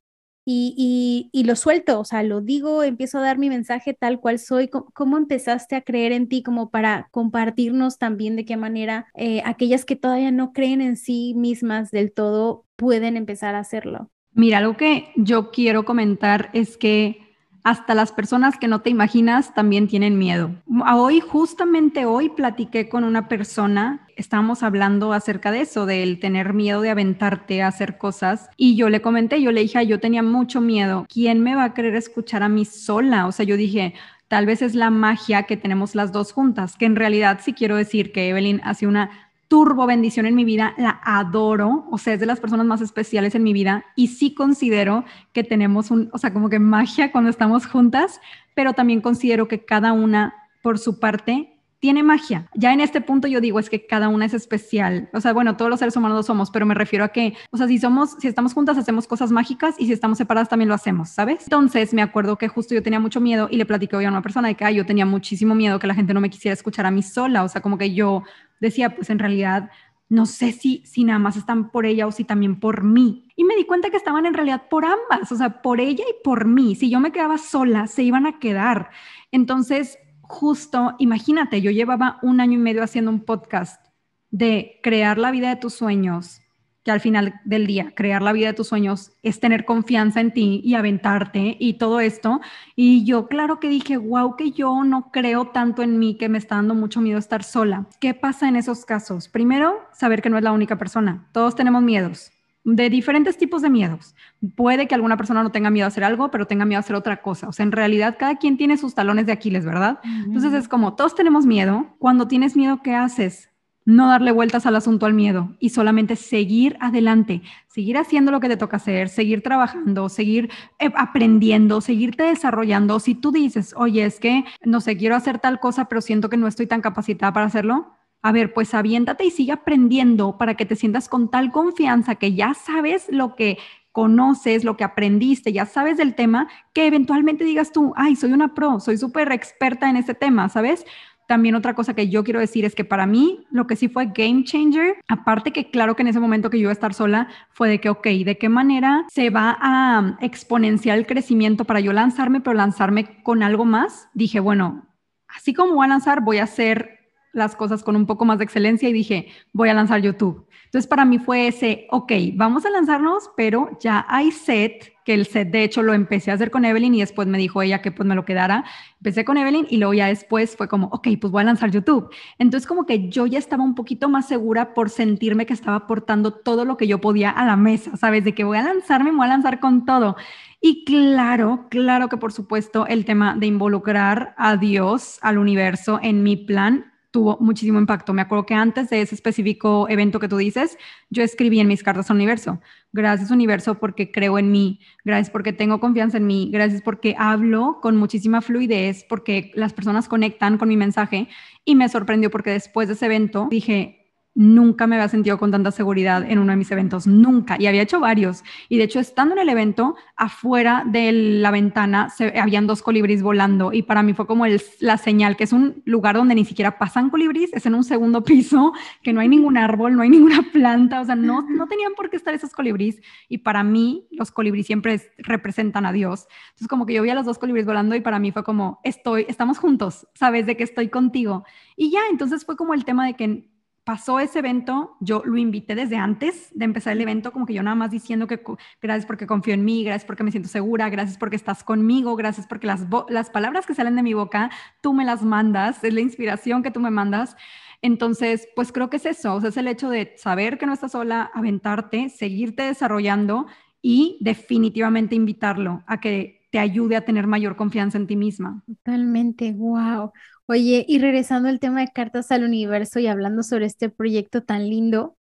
y, 0.52 1.30
y, 1.32 1.44
lo 1.44 1.56
suelto, 1.56 2.00
o 2.00 2.06
sea, 2.06 2.24
lo 2.24 2.42
digo, 2.42 2.82
empiezo 2.82 3.20
a 3.20 3.22
dar 3.22 3.38
mi 3.38 3.50
mensaje 3.50 3.94
tal 3.94 4.20
cual 4.20 4.40
soy. 4.40 4.68
¿Cómo, 4.68 5.18
empezaste 5.18 5.76
a 5.76 5.82
creer 5.82 6.12
en 6.12 6.28
ti 6.28 6.42
como 6.42 6.72
para 6.72 7.08
compartirnos 7.12 8.00
también 8.00 8.36
de 8.36 8.46
qué 8.46 8.58
manera 8.58 9.08
eh, 9.14 9.44
aquellas 9.46 9.86
que 9.86 9.96
todavía 9.96 10.32
no 10.32 10.52
creen 10.52 10.82
en 10.82 10.98
sí 10.98 11.36
mismas 11.36 11.92
del 11.92 12.12
todo 12.12 12.66
pueden 12.78 13.16
empezar 13.16 13.54
a 13.54 13.60
hacerlo? 13.60 14.10
Mira, 14.32 14.58
algo 14.58 14.76
que 14.76 15.12
yo 15.16 15.52
quiero 15.52 15.86
comentar 15.86 16.50
es 16.54 16.78
que 16.78 17.29
hasta 17.70 17.94
las 17.94 18.12
personas 18.12 18.58
que 18.58 18.68
no 18.68 18.82
te 18.82 18.90
imaginas 18.90 19.54
también 19.54 19.88
tienen 19.88 20.18
miedo. 20.18 20.50
Hoy, 20.92 21.20
justamente 21.20 22.08
hoy, 22.08 22.30
platiqué 22.30 22.90
con 22.90 23.04
una 23.04 23.28
persona, 23.28 24.08
estábamos 24.16 24.64
hablando 24.64 25.14
acerca 25.14 25.52
de 25.52 25.62
eso, 25.62 25.86
del 25.86 26.20
tener 26.20 26.54
miedo 26.54 26.82
de 26.82 26.90
aventarte 26.90 27.62
a 27.62 27.68
hacer 27.68 28.00
cosas, 28.00 28.50
y 28.58 28.76
yo 28.76 28.90
le 28.90 29.04
comenté, 29.04 29.40
yo 29.40 29.52
le 29.52 29.62
dije, 29.62 29.86
yo 29.86 30.00
tenía 30.00 30.24
mucho 30.24 30.62
miedo, 30.62 31.06
¿quién 31.14 31.42
me 31.42 31.54
va 31.54 31.66
a 31.66 31.74
querer 31.76 31.96
escuchar 31.96 32.42
a 32.42 32.50
mí 32.50 32.66
sola? 32.66 33.28
O 33.28 33.32
sea, 33.32 33.46
yo 33.46 33.56
dije, 33.56 33.94
tal 34.28 34.48
vez 34.48 34.64
es 34.64 34.74
la 34.74 34.90
magia 34.90 35.44
que 35.44 35.56
tenemos 35.56 35.94
las 35.94 36.12
dos 36.12 36.32
juntas, 36.32 36.76
que 36.76 36.86
en 36.86 36.96
realidad 36.96 37.40
sí 37.44 37.54
quiero 37.54 37.76
decir 37.76 38.12
que 38.12 38.30
Evelyn 38.30 38.62
hace 38.64 38.88
una 38.88 39.29
turbo 39.50 39.88
bendición 39.88 40.28
en 40.28 40.36
mi 40.36 40.46
vida, 40.46 40.74
la 40.78 41.02
adoro, 41.04 41.86
o 41.92 41.98
sea, 41.98 42.14
es 42.14 42.20
de 42.20 42.28
las 42.28 42.40
personas 42.40 42.68
más 42.68 42.82
especiales 42.82 43.36
en 43.36 43.44
mi 43.44 43.52
vida 43.52 43.84
y 43.96 44.08
sí 44.08 44.34
considero 44.34 45.04
que 45.34 45.44
tenemos 45.44 45.92
un, 45.92 46.10
o 46.14 46.18
sea, 46.20 46.32
como 46.32 46.50
que 46.50 46.60
magia 46.60 47.12
cuando 47.12 47.32
estamos 47.32 47.66
juntas, 47.66 48.22
pero 48.54 48.74
también 48.74 49.02
considero 49.02 49.48
que 49.48 49.66
cada 49.66 49.92
una 49.92 50.36
por 50.62 50.78
su 50.78 51.00
parte 51.00 51.56
tiene 51.80 52.04
magia. 52.04 52.48
Ya 52.54 52.74
en 52.74 52.82
este 52.82 53.02
punto 53.02 53.28
yo 53.28 53.40
digo 53.42 53.58
es 53.58 53.70
que 53.70 53.88
cada 53.88 54.10
una 54.10 54.26
es 54.26 54.34
especial. 54.34 55.10
O 55.14 55.22
sea, 55.22 55.34
bueno, 55.34 55.56
todos 55.56 55.72
los 55.72 55.80
seres 55.80 55.96
humanos 55.96 56.18
lo 56.18 56.24
somos, 56.24 56.52
pero 56.52 56.66
me 56.66 56.74
refiero 56.74 57.06
a 57.06 57.10
que, 57.10 57.36
o 57.52 57.58
sea, 57.58 57.68
si 57.68 57.80
somos, 57.80 58.18
si 58.20 58.28
estamos 58.28 58.54
juntas 58.54 58.78
hacemos 58.78 59.08
cosas 59.08 59.32
mágicas 59.32 59.76
y 59.80 59.88
si 59.88 59.94
estamos 59.94 60.18
separadas 60.18 60.50
también 60.50 60.68
lo 60.68 60.76
hacemos, 60.76 61.10
¿sabes? 61.10 61.44
Entonces 61.44 61.94
me 61.94 62.02
acuerdo 62.02 62.38
que 62.38 62.50
justo 62.50 62.76
yo 62.76 62.84
tenía 62.84 63.00
mucho 63.00 63.22
miedo 63.22 63.48
y 63.50 63.56
le 63.56 63.66
platiqué 63.66 63.96
hoy 63.96 64.06
a 64.06 64.10
una 64.10 64.22
persona 64.22 64.50
de 64.50 64.56
que 64.56 64.76
yo 64.76 64.86
tenía 64.86 65.06
muchísimo 65.06 65.56
miedo 65.56 65.80
que 65.80 65.88
la 65.88 65.96
gente 65.96 66.14
no 66.14 66.22
me 66.22 66.30
quisiera 66.30 66.54
escuchar 66.54 66.86
a 66.86 66.92
mí 66.92 67.02
sola. 67.02 67.44
O 67.44 67.50
sea, 67.50 67.62
como 67.62 67.78
que 67.78 67.94
yo 67.94 68.24
decía, 68.60 68.96
pues 68.96 69.10
en 69.10 69.20
realidad 69.20 69.70
no 70.10 70.26
sé 70.26 70.52
si, 70.52 70.84
si 70.86 71.04
nada 71.04 71.20
más 71.20 71.38
están 71.38 71.70
por 71.70 71.86
ella 71.86 72.08
o 72.08 72.12
si 72.12 72.24
también 72.24 72.60
por 72.60 72.84
mí. 72.84 73.28
Y 73.36 73.44
me 73.44 73.56
di 73.56 73.66
cuenta 73.66 73.92
que 73.92 73.98
estaban 73.98 74.26
en 74.26 74.34
realidad 74.34 74.64
por 74.68 74.84
ambas, 74.84 75.32
o 75.32 75.36
sea, 75.36 75.62
por 75.62 75.80
ella 75.80 76.04
y 76.10 76.24
por 76.24 76.48
mí. 76.48 76.76
Si 76.76 76.90
yo 76.90 77.00
me 77.00 77.12
quedaba 77.12 77.38
sola, 77.38 77.86
se 77.86 78.02
iban 78.02 78.26
a 78.26 78.40
quedar. 78.40 78.90
Entonces, 79.32 80.00
justo, 80.22 80.96
imagínate, 80.98 81.62
yo 81.62 81.70
llevaba 81.70 82.18
un 82.24 82.42
año 82.42 82.54
y 82.54 82.62
medio 82.62 82.84
haciendo 82.84 83.12
un 83.12 83.24
podcast 83.24 83.86
de 84.32 84.80
crear 84.82 85.20
la 85.20 85.32
vida 85.32 85.50
de 85.50 85.56
tus 85.58 85.76
sueños, 85.76 86.39
que 86.84 86.92
al 86.92 87.02
final 87.02 87.42
del 87.46 87.68
día, 87.68 87.94
crear 87.96 88.22
la 88.22 88.34
vida 88.34 88.48
de 88.48 88.54
tus 88.54 88.68
sueños 88.68 89.12
es 89.22 89.40
tener 89.40 89.66
confianza 89.66 90.22
en 90.22 90.34
ti 90.34 90.62
y 90.64 90.76
aventarte 90.76 91.58
y 91.60 91.74
todo 91.74 92.00
esto. 92.00 92.42
Y 92.76 93.04
yo, 93.06 93.28
claro 93.28 93.60
que 93.60 93.70
dije, 93.70 93.98
wow, 93.98 94.36
que 94.36 94.52
yo 94.52 94.84
no 94.84 95.12
creo 95.12 95.48
tanto 95.48 95.84
en 95.84 96.00
mí, 96.00 96.16
que 96.16 96.30
me 96.30 96.38
está 96.38 96.56
dando 96.56 96.76
mucho 96.76 97.02
miedo 97.02 97.20
estar 97.20 97.44
sola. 97.44 97.88
¿Qué 98.00 98.14
pasa 98.14 98.48
en 98.48 98.56
esos 98.56 98.86
casos? 98.86 99.28
Primero, 99.28 99.88
saber 99.94 100.22
que 100.22 100.30
no 100.30 100.38
es 100.38 100.44
la 100.44 100.52
única 100.52 100.78
persona. 100.78 101.28
Todos 101.32 101.56
tenemos 101.56 101.84
miedos 101.84 102.32
de 102.64 102.90
diferentes 102.90 103.38
tipos 103.38 103.62
de 103.62 103.70
miedos. 103.70 104.16
Puede 104.56 104.88
que 104.88 104.96
alguna 104.96 105.18
persona 105.18 105.44
no 105.44 105.52
tenga 105.52 105.70
miedo 105.70 105.86
a 105.86 105.88
hacer 105.88 106.04
algo, 106.04 106.30
pero 106.30 106.46
tenga 106.46 106.66
miedo 106.66 106.78
a 106.78 106.82
hacer 106.82 106.96
otra 106.96 107.22
cosa. 107.22 107.48
O 107.48 107.52
sea, 107.52 107.64
en 107.64 107.72
realidad 107.72 108.18
cada 108.20 108.38
quien 108.38 108.58
tiene 108.58 108.78
sus 108.78 108.96
talones 108.96 109.26
de 109.26 109.32
Aquiles, 109.32 109.66
¿verdad? 109.66 110.00
Entonces 110.04 110.54
es 110.54 110.68
como, 110.68 110.96
todos 110.96 111.16
tenemos 111.16 111.46
miedo. 111.46 111.96
Cuando 112.00 112.28
tienes 112.28 112.56
miedo, 112.56 112.82
¿qué 112.84 112.96
haces? 112.96 113.50
No 113.86 114.08
darle 114.08 114.32
vueltas 114.32 114.66
al 114.66 114.76
asunto 114.76 115.06
al 115.06 115.14
miedo 115.14 115.56
y 115.60 115.70
solamente 115.70 116.16
seguir 116.16 116.78
adelante, 116.80 117.42
seguir 117.68 117.98
haciendo 117.98 118.32
lo 118.32 118.40
que 118.40 118.50
te 118.50 118.58
toca 118.58 118.78
hacer, 118.78 119.10
seguir 119.10 119.42
trabajando, 119.42 120.10
seguir 120.10 120.52
eh, 120.80 120.92
aprendiendo, 120.96 121.82
seguirte 121.82 122.24
desarrollando. 122.24 123.00
Si 123.00 123.16
tú 123.16 123.32
dices, 123.32 123.74
oye, 123.76 124.06
es 124.06 124.20
que 124.20 124.46
no 124.64 124.82
sé, 124.82 124.98
quiero 124.98 125.16
hacer 125.16 125.40
tal 125.40 125.60
cosa, 125.60 125.86
pero 125.86 126.02
siento 126.02 126.30
que 126.30 126.38
no 126.38 126.48
estoy 126.48 126.68
tan 126.68 126.82
capacitada 126.82 127.34
para 127.34 127.48
hacerlo, 127.48 127.94
a 128.22 128.32
ver, 128.32 128.54
pues 128.54 128.74
aviéntate 128.74 129.26
y 129.26 129.32
sigue 129.32 129.54
aprendiendo 129.54 130.38
para 130.38 130.56
que 130.56 130.66
te 130.66 130.76
sientas 130.76 131.08
con 131.08 131.32
tal 131.32 131.52
confianza 131.52 132.16
que 132.16 132.34
ya 132.34 132.54
sabes 132.54 133.08
lo 133.10 133.36
que 133.36 133.58
conoces, 133.92 134.64
lo 134.64 134.78
que 134.78 134.84
aprendiste, 134.84 135.52
ya 135.52 135.66
sabes 135.66 135.98
del 135.98 136.16
tema, 136.16 136.48
que 136.74 136.86
eventualmente 136.86 137.44
digas 137.44 137.72
tú, 137.72 137.94
ay, 137.96 138.16
soy 138.16 138.34
una 138.34 138.54
pro, 138.54 138.80
soy 138.80 138.98
súper 138.98 139.32
experta 139.32 139.90
en 139.90 139.96
este 139.96 140.14
tema, 140.14 140.48
¿sabes? 140.50 140.86
También 141.30 141.54
otra 141.54 141.76
cosa 141.76 141.94
que 141.94 142.10
yo 142.10 142.24
quiero 142.24 142.40
decir 142.40 142.66
es 142.66 142.74
que 142.74 142.84
para 142.84 143.06
mí 143.06 143.46
lo 143.52 143.68
que 143.68 143.76
sí 143.76 143.88
fue 143.88 144.08
game 144.08 144.44
changer, 144.46 144.96
aparte 145.08 145.54
que 145.54 145.70
claro 145.70 145.96
que 145.96 146.02
en 146.02 146.08
ese 146.08 146.20
momento 146.20 146.50
que 146.50 146.58
yo 146.58 146.64
iba 146.64 146.72
a 146.72 146.74
estar 146.74 146.96
sola, 146.96 147.28
fue 147.52 147.70
de 147.70 147.80
que, 147.80 147.90
ok, 147.90 148.08
¿de 148.26 148.40
qué 148.40 148.50
manera 148.50 149.06
se 149.12 149.30
va 149.30 149.56
a 149.62 150.18
exponenciar 150.22 150.98
el 150.98 151.06
crecimiento 151.06 151.66
para 151.66 151.82
yo 151.82 151.94
lanzarme, 151.94 152.42
pero 152.42 152.56
lanzarme 152.56 153.22
con 153.22 153.44
algo 153.44 153.64
más? 153.64 154.10
Dije, 154.16 154.40
bueno, 154.40 154.88
así 155.28 155.54
como 155.54 155.76
voy 155.76 155.86
a 155.86 155.90
lanzar, 155.90 156.22
voy 156.22 156.40
a 156.40 156.46
hacer 156.46 156.99
las 157.34 157.56
cosas 157.56 157.84
con 157.84 157.96
un 157.96 158.06
poco 158.06 158.26
más 158.26 158.38
de 158.38 158.44
excelencia 158.44 158.90
y 158.90 158.94
dije, 158.94 159.28
voy 159.54 159.70
a 159.70 159.74
lanzar 159.74 160.02
YouTube. 160.02 160.48
Entonces 160.66 160.88
para 160.88 161.04
mí 161.04 161.18
fue 161.18 161.48
ese, 161.48 161.88
ok, 161.90 162.12
vamos 162.36 162.64
a 162.64 162.70
lanzarnos, 162.70 163.32
pero 163.36 163.78
ya 163.82 164.06
hay 164.08 164.32
set, 164.32 164.94
que 165.04 165.16
el 165.16 165.26
set 165.26 165.50
de 165.50 165.64
hecho 165.64 165.82
lo 165.82 165.96
empecé 165.96 166.30
a 166.30 166.36
hacer 166.36 166.52
con 166.52 166.64
Evelyn 166.64 166.94
y 166.94 167.00
después 167.00 167.28
me 167.28 167.40
dijo 167.40 167.64
ella 167.64 167.82
que 167.82 167.92
pues 167.92 168.08
me 168.08 168.14
lo 168.14 168.24
quedara. 168.24 168.64
Empecé 168.98 169.26
con 169.26 169.38
Evelyn 169.38 169.66
y 169.68 169.78
luego 169.78 169.96
ya 169.96 170.06
después 170.06 170.56
fue 170.56 170.68
como, 170.68 170.86
ok, 170.88 171.08
pues 171.20 171.32
voy 171.32 171.42
a 171.42 171.46
lanzar 171.46 171.72
YouTube. 171.72 172.12
Entonces 172.38 172.68
como 172.68 172.86
que 172.86 173.10
yo 173.10 173.26
ya 173.26 173.40
estaba 173.40 173.64
un 173.64 173.74
poquito 173.74 174.10
más 174.10 174.28
segura 174.28 174.76
por 174.76 174.92
sentirme 174.92 175.48
que 175.48 175.54
estaba 175.54 175.78
aportando 175.78 176.34
todo 176.34 176.66
lo 176.66 176.78
que 176.78 176.86
yo 176.86 177.02
podía 177.02 177.32
a 177.32 177.48
la 177.48 177.56
mesa, 177.56 177.98
¿sabes? 177.98 178.24
De 178.24 178.36
que 178.36 178.44
voy 178.44 178.60
a 178.60 178.64
lanzarme, 178.64 179.12
me 179.12 179.18
voy 179.18 179.26
a 179.26 179.30
lanzar 179.30 179.60
con 179.60 179.86
todo. 179.86 180.18
Y 180.62 180.84
claro, 180.86 181.66
claro 181.70 182.10
que 182.10 182.18
por 182.18 182.32
supuesto 182.32 182.86
el 182.86 183.06
tema 183.06 183.36
de 183.36 183.48
involucrar 183.48 184.36
a 184.38 184.56
Dios, 184.56 185.18
al 185.24 185.40
universo 185.40 186.00
en 186.04 186.22
mi 186.22 186.36
plan 186.36 186.92
tuvo 187.12 187.38
muchísimo 187.40 187.80
impacto. 187.80 188.14
Me 188.14 188.22
acuerdo 188.22 188.46
que 188.46 188.54
antes 188.54 188.90
de 188.90 189.02
ese 189.02 189.16
específico 189.16 189.88
evento 189.90 190.20
que 190.20 190.28
tú 190.28 190.38
dices, 190.38 190.78
yo 191.10 191.24
escribí 191.24 191.60
en 191.60 191.68
mis 191.68 191.84
cartas 191.84 192.10
al 192.10 192.18
universo, 192.18 192.62
gracias 192.92 193.32
universo 193.32 193.76
porque 193.76 194.12
creo 194.12 194.38
en 194.38 194.52
mí, 194.52 194.80
gracias 195.04 195.30
porque 195.30 195.54
tengo 195.54 195.80
confianza 195.80 196.18
en 196.18 196.28
mí, 196.28 196.50
gracias 196.52 196.82
porque 196.82 197.16
hablo 197.18 197.80
con 197.82 197.98
muchísima 197.98 198.42
fluidez, 198.42 199.06
porque 199.08 199.52
las 199.56 199.74
personas 199.74 200.08
conectan 200.08 200.58
con 200.58 200.70
mi 200.70 200.78
mensaje. 200.78 201.28
Y 201.66 201.76
me 201.76 201.90
sorprendió 201.90 202.32
porque 202.32 202.52
después 202.52 202.88
de 202.88 202.94
ese 202.94 203.06
evento 203.06 203.48
dije, 203.50 203.99
nunca 204.36 204.88
me 204.88 204.96
había 204.96 205.10
sentido 205.10 205.38
con 205.38 205.52
tanta 205.52 205.72
seguridad 205.72 206.24
en 206.24 206.40
uno 206.40 206.52
de 206.52 206.58
mis 206.58 206.72
eventos, 206.72 207.08
nunca. 207.08 207.58
Y 207.60 207.68
había 207.68 207.82
hecho 207.82 208.00
varios. 208.00 208.44
Y 208.70 208.78
de 208.78 208.86
hecho, 208.86 209.00
estando 209.00 209.36
en 209.36 209.42
el 209.42 209.50
evento, 209.50 209.96
afuera 210.16 210.84
de 210.86 211.12
la 211.12 211.52
ventana 211.52 212.10
se, 212.10 212.40
habían 212.40 212.68
dos 212.68 212.82
colibríes 212.82 213.22
volando. 213.22 213.74
Y 213.74 213.82
para 213.82 214.04
mí 214.04 214.14
fue 214.14 214.28
como 214.28 214.46
la 214.80 214.98
señal, 214.98 215.36
que 215.36 215.44
es 215.44 215.54
un 215.54 215.82
lugar 215.86 216.16
donde 216.16 216.36
ni 216.36 216.46
siquiera 216.46 216.78
pasan 216.78 217.10
colibríes, 217.10 217.52
es 217.54 217.66
en 217.66 217.76
un 217.76 217.84
segundo 217.84 218.24
piso, 218.24 218.74
que 219.04 219.14
no 219.14 219.20
hay 219.20 219.28
ningún 219.28 219.58
árbol, 219.58 219.96
no 219.96 220.04
hay 220.04 220.10
ninguna 220.10 220.42
planta, 220.54 221.02
o 221.02 221.06
sea, 221.06 221.16
no, 221.16 221.42
no 221.42 221.68
tenían 221.68 221.94
por 221.96 222.10
qué 222.10 222.16
estar 222.16 222.34
esos 222.34 222.54
colibríes. 222.54 223.02
Y 223.28 223.40
para 223.40 223.64
mí, 223.64 224.08
los 224.12 224.32
colibríes 224.32 224.68
siempre 224.68 225.02
representan 225.18 225.86
a 225.86 225.92
Dios. 225.92 226.28
Entonces, 226.50 226.68
como 226.68 226.86
que 226.86 226.94
yo 226.94 227.02
vi 227.02 227.10
a 227.10 227.16
los 227.16 227.26
dos 227.26 227.40
colibríes 227.40 227.66
volando 227.66 227.96
y 227.96 228.02
para 228.02 228.20
mí 228.20 228.32
fue 228.32 228.44
como, 228.44 228.80
estoy, 228.84 229.26
estamos 229.28 229.58
juntos, 229.58 230.08
sabes, 230.14 230.46
de 230.46 230.56
que 230.56 230.64
estoy 230.64 230.90
contigo. 230.90 231.44
Y 231.76 231.92
ya, 231.92 232.02
entonces 232.10 232.46
fue 232.46 232.56
como 232.56 232.74
el 232.74 232.86
tema 232.86 233.06
de 233.06 233.16
que 233.16 233.50
pasó 233.84 234.20
ese 234.20 234.40
evento, 234.40 234.96
yo 235.00 235.24
lo 235.26 235.38
invité 235.38 235.76
desde 235.76 235.98
antes 235.98 236.50
de 236.54 236.66
empezar 236.66 236.94
el 236.94 237.02
evento, 237.02 237.32
como 237.32 237.46
que 237.46 237.54
yo 237.54 237.64
nada 237.64 237.76
más 237.76 237.92
diciendo 237.92 238.28
que 238.28 238.42
gracias 238.82 239.06
porque 239.06 239.26
confío 239.26 239.54
en 239.54 239.66
mí, 239.66 239.84
gracias 239.84 240.06
porque 240.06 240.24
me 240.24 240.32
siento 240.32 240.50
segura, 240.50 240.90
gracias 240.90 241.18
porque 241.18 241.36
estás 241.36 241.64
conmigo, 241.64 242.16
gracias 242.16 242.48
porque 242.48 242.68
las, 242.68 242.86
las 243.10 243.30
palabras 243.30 243.66
que 243.66 243.74
salen 243.74 243.96
de 243.96 244.04
mi 244.04 244.14
boca, 244.14 244.52
tú 244.82 244.94
me 244.94 245.06
las 245.06 245.24
mandas, 245.24 245.84
es 245.84 245.94
la 245.94 246.02
inspiración 246.02 246.64
que 246.64 246.72
tú 246.72 246.80
me 246.80 246.92
mandas. 246.92 247.36
Entonces, 247.82 248.48
pues 248.56 248.72
creo 248.72 248.90
que 248.90 248.98
es 248.98 249.06
eso, 249.06 249.36
o 249.36 249.42
sea, 249.42 249.50
es 249.50 249.58
el 249.58 249.68
hecho 249.68 249.90
de 249.90 250.14
saber 250.18 250.58
que 250.58 250.66
no 250.66 250.74
estás 250.74 250.92
sola, 250.92 251.32
aventarte, 251.34 252.10
seguirte 252.10 252.64
desarrollando 252.64 253.48
y 253.82 254.18
definitivamente 254.20 255.16
invitarlo 255.16 255.84
a 255.88 256.00
que 256.00 256.39
te 256.50 256.60
ayude 256.60 256.96
a 256.96 257.06
tener 257.06 257.28
mayor 257.28 257.56
confianza 257.56 257.98
en 257.98 258.08
ti 258.08 258.16
misma. 258.16 258.64
Totalmente, 258.68 259.54
wow. 259.54 260.12
Oye, 260.48 260.86
y 260.88 261.00
regresando 261.00 261.50
al 261.50 261.60
tema 261.60 261.82
de 261.82 261.90
cartas 261.94 262.32
al 262.32 262.44
universo 262.44 263.00
y 263.00 263.08
hablando 263.08 263.44
sobre 263.44 263.66
este 263.66 263.90
proyecto 263.90 264.44
tan 264.44 264.68
lindo, 264.68 265.16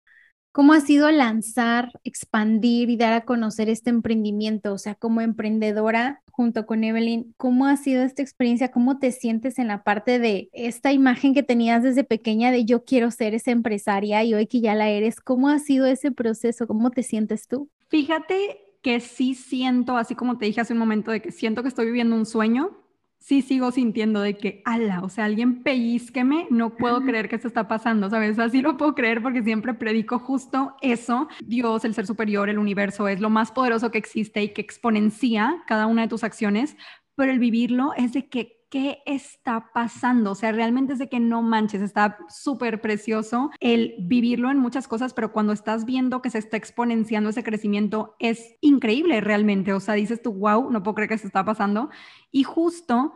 ¿cómo 0.52 0.72
ha 0.72 0.80
sido 0.80 1.10
lanzar, 1.10 1.90
expandir 2.02 2.88
y 2.88 2.96
dar 2.96 3.12
a 3.12 3.24
conocer 3.26 3.68
este 3.68 3.90
emprendimiento? 3.90 4.72
O 4.72 4.78
sea, 4.78 4.94
como 4.94 5.20
emprendedora 5.20 6.22
junto 6.30 6.66
con 6.66 6.82
Evelyn, 6.82 7.34
¿cómo 7.36 7.66
ha 7.66 7.76
sido 7.76 8.02
esta 8.04 8.22
experiencia? 8.22 8.70
¿Cómo 8.70 8.98
te 8.98 9.12
sientes 9.12 9.58
en 9.58 9.68
la 9.68 9.82
parte 9.82 10.18
de 10.18 10.48
esta 10.52 10.92
imagen 10.92 11.34
que 11.34 11.42
tenías 11.42 11.82
desde 11.82 12.04
pequeña 12.04 12.50
de 12.50 12.64
yo 12.64 12.84
quiero 12.84 13.10
ser 13.10 13.34
esa 13.34 13.50
empresaria 13.50 14.24
y 14.24 14.34
hoy 14.34 14.46
que 14.46 14.60
ya 14.60 14.74
la 14.74 14.88
eres? 14.88 15.20
¿Cómo 15.20 15.48
ha 15.48 15.58
sido 15.58 15.84
ese 15.86 16.10
proceso? 16.10 16.66
¿Cómo 16.66 16.90
te 16.90 17.02
sientes 17.02 17.48
tú? 17.48 17.68
Fíjate 17.88 18.67
que 18.88 19.00
sí 19.00 19.34
siento, 19.34 19.98
así 19.98 20.14
como 20.14 20.38
te 20.38 20.46
dije 20.46 20.62
hace 20.62 20.72
un 20.72 20.78
momento, 20.78 21.10
de 21.10 21.20
que 21.20 21.30
siento 21.30 21.60
que 21.60 21.68
estoy 21.68 21.84
viviendo 21.84 22.16
un 22.16 22.24
sueño, 22.24 22.70
sí 23.18 23.42
sigo 23.42 23.70
sintiendo 23.70 24.22
de 24.22 24.38
que, 24.38 24.62
ala, 24.64 25.02
o 25.02 25.10
sea, 25.10 25.26
alguien 25.26 25.62
pellizqueme, 25.62 26.46
no 26.48 26.74
puedo 26.74 27.02
creer 27.02 27.28
que 27.28 27.36
esto 27.36 27.48
está 27.48 27.68
pasando, 27.68 28.08
¿sabes? 28.08 28.38
Así 28.38 28.62
lo 28.62 28.78
puedo 28.78 28.94
creer 28.94 29.20
porque 29.20 29.42
siempre 29.42 29.74
predico 29.74 30.18
justo 30.18 30.74
eso. 30.80 31.28
Dios, 31.44 31.84
el 31.84 31.92
ser 31.92 32.06
superior, 32.06 32.48
el 32.48 32.58
universo, 32.58 33.08
es 33.08 33.20
lo 33.20 33.28
más 33.28 33.52
poderoso 33.52 33.90
que 33.90 33.98
existe 33.98 34.42
y 34.42 34.54
que 34.54 34.62
exponencia 34.62 35.62
cada 35.66 35.86
una 35.86 36.00
de 36.00 36.08
tus 36.08 36.24
acciones, 36.24 36.74
pero 37.14 37.30
el 37.30 37.40
vivirlo 37.40 37.92
es 37.94 38.14
de 38.14 38.30
que 38.30 38.57
qué 38.70 39.02
está 39.06 39.70
pasando. 39.72 40.32
O 40.32 40.34
sea, 40.34 40.52
realmente 40.52 40.92
es 40.92 40.98
de 40.98 41.08
que 41.08 41.20
no 41.20 41.42
manches, 41.42 41.82
está 41.82 42.18
súper 42.28 42.80
precioso 42.80 43.50
el 43.60 43.94
vivirlo 44.00 44.50
en 44.50 44.58
muchas 44.58 44.88
cosas, 44.88 45.14
pero 45.14 45.32
cuando 45.32 45.52
estás 45.52 45.84
viendo 45.84 46.22
que 46.22 46.30
se 46.30 46.38
está 46.38 46.56
exponenciando 46.56 47.30
ese 47.30 47.42
crecimiento, 47.42 48.16
es 48.18 48.56
increíble 48.60 49.20
realmente. 49.20 49.72
O 49.72 49.80
sea, 49.80 49.94
dices 49.94 50.22
tú, 50.22 50.32
wow, 50.32 50.70
no 50.70 50.82
puedo 50.82 50.96
creer 50.96 51.08
que 51.10 51.18
se 51.18 51.26
está 51.26 51.44
pasando. 51.44 51.90
Y 52.30 52.42
justo 52.42 53.14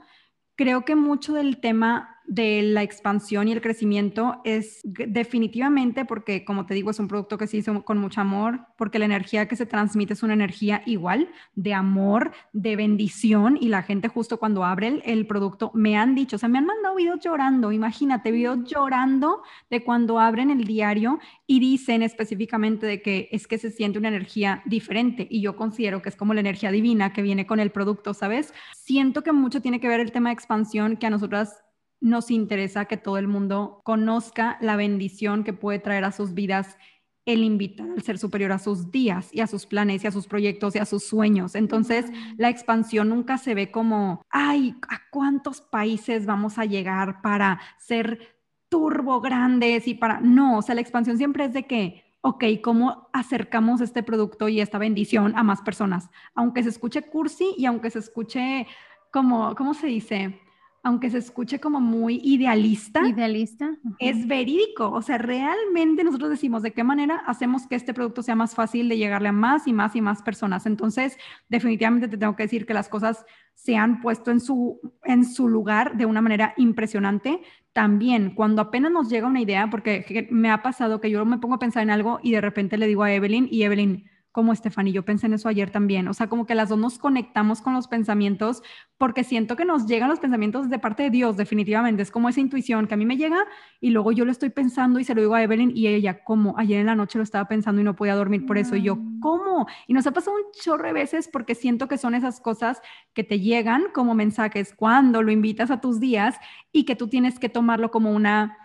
creo 0.56 0.84
que 0.84 0.96
mucho 0.96 1.32
del 1.32 1.60
tema 1.60 2.20
de 2.26 2.62
la 2.62 2.82
expansión 2.82 3.48
y 3.48 3.52
el 3.52 3.60
crecimiento 3.60 4.40
es 4.44 4.80
definitivamente 4.84 6.04
porque, 6.04 6.44
como 6.44 6.66
te 6.66 6.74
digo, 6.74 6.90
es 6.90 6.98
un 6.98 7.08
producto 7.08 7.38
que 7.38 7.46
se 7.46 7.58
hizo 7.58 7.84
con 7.84 7.98
mucho 7.98 8.20
amor, 8.20 8.60
porque 8.76 8.98
la 8.98 9.04
energía 9.04 9.48
que 9.48 9.56
se 9.56 9.66
transmite 9.66 10.12
es 10.12 10.22
una 10.22 10.34
energía 10.34 10.82
igual, 10.86 11.28
de 11.54 11.74
amor, 11.74 12.32
de 12.52 12.76
bendición, 12.76 13.58
y 13.60 13.68
la 13.68 13.82
gente 13.82 14.08
justo 14.08 14.38
cuando 14.38 14.64
abre 14.64 15.02
el, 15.04 15.26
producto 15.26 15.70
me 15.74 15.96
han 15.96 16.14
dicho, 16.14 16.36
o 16.36 16.38
sea, 16.38 16.48
me 16.48 16.58
han 16.58 16.66
mandado 16.66 16.96
videos 16.96 17.20
llorando, 17.20 17.72
imagínate, 17.72 18.30
videos 18.30 18.64
llorando 18.64 19.42
de 19.70 19.84
cuando 19.84 20.18
abren 20.18 20.50
el 20.50 20.64
diario 20.64 21.20
y 21.46 21.60
dicen 21.60 22.02
específicamente 22.02 22.86
de 22.86 23.02
que 23.02 23.28
es 23.32 23.46
que 23.46 23.58
se 23.58 23.70
siente 23.70 23.98
una 23.98 24.08
energía 24.08 24.62
diferente, 24.66 25.26
y 25.30 25.40
yo 25.40 25.56
considero 25.56 26.02
que 26.02 26.08
es 26.08 26.16
como 26.16 26.34
la 26.34 26.40
energía 26.40 26.70
divina 26.70 27.12
que 27.12 27.22
viene 27.22 27.46
con 27.46 27.60
el 27.60 27.70
producto, 27.70 28.14
¿sabes? 28.14 28.52
Siento 28.74 29.22
que 29.22 29.32
mucho 29.32 29.62
tiene 29.62 29.80
que 29.80 29.88
ver 29.88 30.00
el 30.00 30.12
tema 30.12 30.30
de 30.30 30.34
expansión 30.34 30.96
que 30.96 31.06
a 31.06 31.10
nosotras 31.10 31.62
nos 32.02 32.30
interesa 32.30 32.84
que 32.84 32.96
todo 32.96 33.16
el 33.16 33.28
mundo 33.28 33.80
conozca 33.84 34.58
la 34.60 34.76
bendición 34.76 35.44
que 35.44 35.52
puede 35.52 35.78
traer 35.78 36.04
a 36.04 36.12
sus 36.12 36.34
vidas 36.34 36.76
el 37.24 37.44
invitar 37.44 37.88
al 37.88 38.02
ser 38.02 38.18
superior 38.18 38.50
a 38.50 38.58
sus 38.58 38.90
días 38.90 39.28
y 39.32 39.40
a 39.40 39.46
sus 39.46 39.66
planes 39.66 40.02
y 40.02 40.08
a 40.08 40.10
sus 40.10 40.26
proyectos 40.26 40.74
y 40.74 40.80
a 40.80 40.84
sus 40.84 41.04
sueños. 41.04 41.54
Entonces, 41.54 42.06
la 42.36 42.48
expansión 42.48 43.08
nunca 43.08 43.38
se 43.38 43.54
ve 43.54 43.70
como, 43.70 44.22
ay, 44.28 44.74
¿a 44.88 45.08
cuántos 45.10 45.60
países 45.60 46.26
vamos 46.26 46.58
a 46.58 46.64
llegar 46.64 47.22
para 47.22 47.60
ser 47.78 48.36
turbo 48.68 49.20
grandes 49.20 49.86
y 49.86 49.94
para... 49.94 50.20
No, 50.20 50.58
o 50.58 50.62
sea, 50.62 50.74
la 50.74 50.80
expansión 50.80 51.16
siempre 51.16 51.44
es 51.44 51.52
de 51.52 51.66
que, 51.66 52.02
ok, 52.22 52.44
¿cómo 52.60 53.08
acercamos 53.12 53.80
este 53.80 54.02
producto 54.02 54.48
y 54.48 54.60
esta 54.60 54.78
bendición 54.78 55.34
a 55.36 55.44
más 55.44 55.62
personas? 55.62 56.10
Aunque 56.34 56.64
se 56.64 56.70
escuche 56.70 57.02
cursi 57.02 57.54
y 57.56 57.66
aunque 57.66 57.90
se 57.90 58.00
escuche 58.00 58.66
como, 59.12 59.54
¿cómo 59.54 59.74
se 59.74 59.86
dice? 59.86 60.40
Aunque 60.84 61.10
se 61.10 61.18
escuche 61.18 61.60
como 61.60 61.80
muy 61.80 62.20
idealista, 62.24 63.06
idealista, 63.06 63.76
es 64.00 64.26
verídico. 64.26 64.90
O 64.90 65.00
sea, 65.00 65.16
realmente 65.16 66.02
nosotros 66.02 66.30
decimos 66.30 66.62
de 66.62 66.72
qué 66.72 66.82
manera 66.82 67.22
hacemos 67.26 67.68
que 67.68 67.76
este 67.76 67.94
producto 67.94 68.22
sea 68.22 68.34
más 68.34 68.54
fácil 68.54 68.88
de 68.88 68.96
llegarle 68.96 69.28
a 69.28 69.32
más 69.32 69.68
y 69.68 69.72
más 69.72 69.94
y 69.94 70.00
más 70.00 70.22
personas. 70.22 70.66
Entonces, 70.66 71.16
definitivamente 71.48 72.08
te 72.08 72.16
tengo 72.16 72.34
que 72.34 72.42
decir 72.42 72.66
que 72.66 72.74
las 72.74 72.88
cosas 72.88 73.24
se 73.54 73.76
han 73.76 74.00
puesto 74.00 74.32
en 74.32 74.40
su, 74.40 74.80
en 75.04 75.24
su 75.24 75.48
lugar 75.48 75.96
de 75.96 76.06
una 76.06 76.20
manera 76.20 76.52
impresionante. 76.56 77.40
También, 77.72 78.34
cuando 78.34 78.60
apenas 78.60 78.90
nos 78.90 79.08
llega 79.08 79.28
una 79.28 79.40
idea, 79.40 79.70
porque 79.70 80.26
me 80.32 80.50
ha 80.50 80.62
pasado 80.62 81.00
que 81.00 81.10
yo 81.10 81.24
me 81.24 81.38
pongo 81.38 81.54
a 81.54 81.60
pensar 81.60 81.84
en 81.84 81.90
algo 81.90 82.18
y 82.24 82.32
de 82.32 82.40
repente 82.40 82.76
le 82.76 82.88
digo 82.88 83.04
a 83.04 83.12
Evelyn 83.12 83.46
y 83.48 83.62
Evelyn, 83.62 84.10
como 84.32 84.52
Estefanía, 84.52 84.94
yo 84.94 85.04
pensé 85.04 85.26
en 85.26 85.34
eso 85.34 85.48
ayer 85.48 85.70
también, 85.70 86.08
o 86.08 86.14
sea, 86.14 86.28
como 86.28 86.46
que 86.46 86.54
las 86.54 86.70
dos 86.70 86.78
nos 86.78 86.98
conectamos 86.98 87.60
con 87.60 87.74
los 87.74 87.86
pensamientos 87.86 88.62
porque 88.96 89.24
siento 89.24 89.56
que 89.56 89.64
nos 89.64 89.86
llegan 89.86 90.08
los 90.08 90.20
pensamientos 90.20 90.70
de 90.70 90.78
parte 90.78 91.02
de 91.04 91.10
Dios, 91.10 91.36
definitivamente, 91.36 92.02
es 92.02 92.10
como 92.10 92.28
esa 92.30 92.40
intuición 92.40 92.86
que 92.86 92.94
a 92.94 92.96
mí 92.96 93.04
me 93.04 93.18
llega 93.18 93.44
y 93.80 93.90
luego 93.90 94.10
yo 94.10 94.24
lo 94.24 94.32
estoy 94.32 94.50
pensando 94.50 94.98
y 94.98 95.04
se 95.04 95.14
lo 95.14 95.20
digo 95.20 95.34
a 95.34 95.42
Evelyn 95.42 95.72
y 95.76 95.86
ella, 95.86 96.24
¿cómo? 96.24 96.54
Ayer 96.56 96.80
en 96.80 96.86
la 96.86 96.94
noche 96.94 97.18
lo 97.18 97.24
estaba 97.24 97.46
pensando 97.46 97.80
y 97.80 97.84
no 97.84 97.94
podía 97.94 98.14
dormir 98.14 98.46
por 98.46 98.56
eso 98.56 98.74
y 98.74 98.82
yo, 98.82 98.96
mm. 98.96 99.20
¿cómo? 99.20 99.66
Y 99.86 99.92
nos 99.92 100.06
ha 100.06 100.12
pasado 100.12 100.36
un 100.36 100.50
chorro 100.52 100.86
de 100.86 100.94
veces 100.94 101.28
porque 101.28 101.54
siento 101.54 101.86
que 101.86 101.98
son 101.98 102.14
esas 102.14 102.40
cosas 102.40 102.80
que 103.12 103.24
te 103.24 103.38
llegan 103.38 103.84
como 103.92 104.14
mensajes 104.14 104.72
cuando 104.74 105.22
lo 105.22 105.30
invitas 105.30 105.70
a 105.70 105.80
tus 105.80 106.00
días 106.00 106.36
y 106.72 106.84
que 106.84 106.96
tú 106.96 107.08
tienes 107.08 107.38
que 107.38 107.50
tomarlo 107.50 107.90
como 107.90 108.12
una 108.12 108.61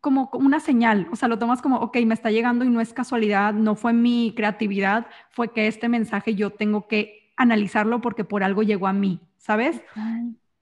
como 0.00 0.30
una 0.34 0.60
señal, 0.60 1.08
o 1.12 1.16
sea, 1.16 1.28
lo 1.28 1.38
tomas 1.38 1.62
como, 1.62 1.76
ok, 1.76 1.98
me 2.04 2.14
está 2.14 2.30
llegando 2.30 2.64
y 2.64 2.68
no 2.68 2.80
es 2.80 2.92
casualidad, 2.92 3.54
no 3.54 3.74
fue 3.74 3.92
mi 3.92 4.32
creatividad, 4.36 5.06
fue 5.30 5.52
que 5.52 5.66
este 5.66 5.88
mensaje 5.88 6.34
yo 6.34 6.50
tengo 6.50 6.88
que 6.88 7.32
analizarlo 7.36 8.00
porque 8.00 8.24
por 8.24 8.44
algo 8.44 8.62
llegó 8.62 8.86
a 8.86 8.92
mí, 8.92 9.20
¿sabes? 9.36 9.82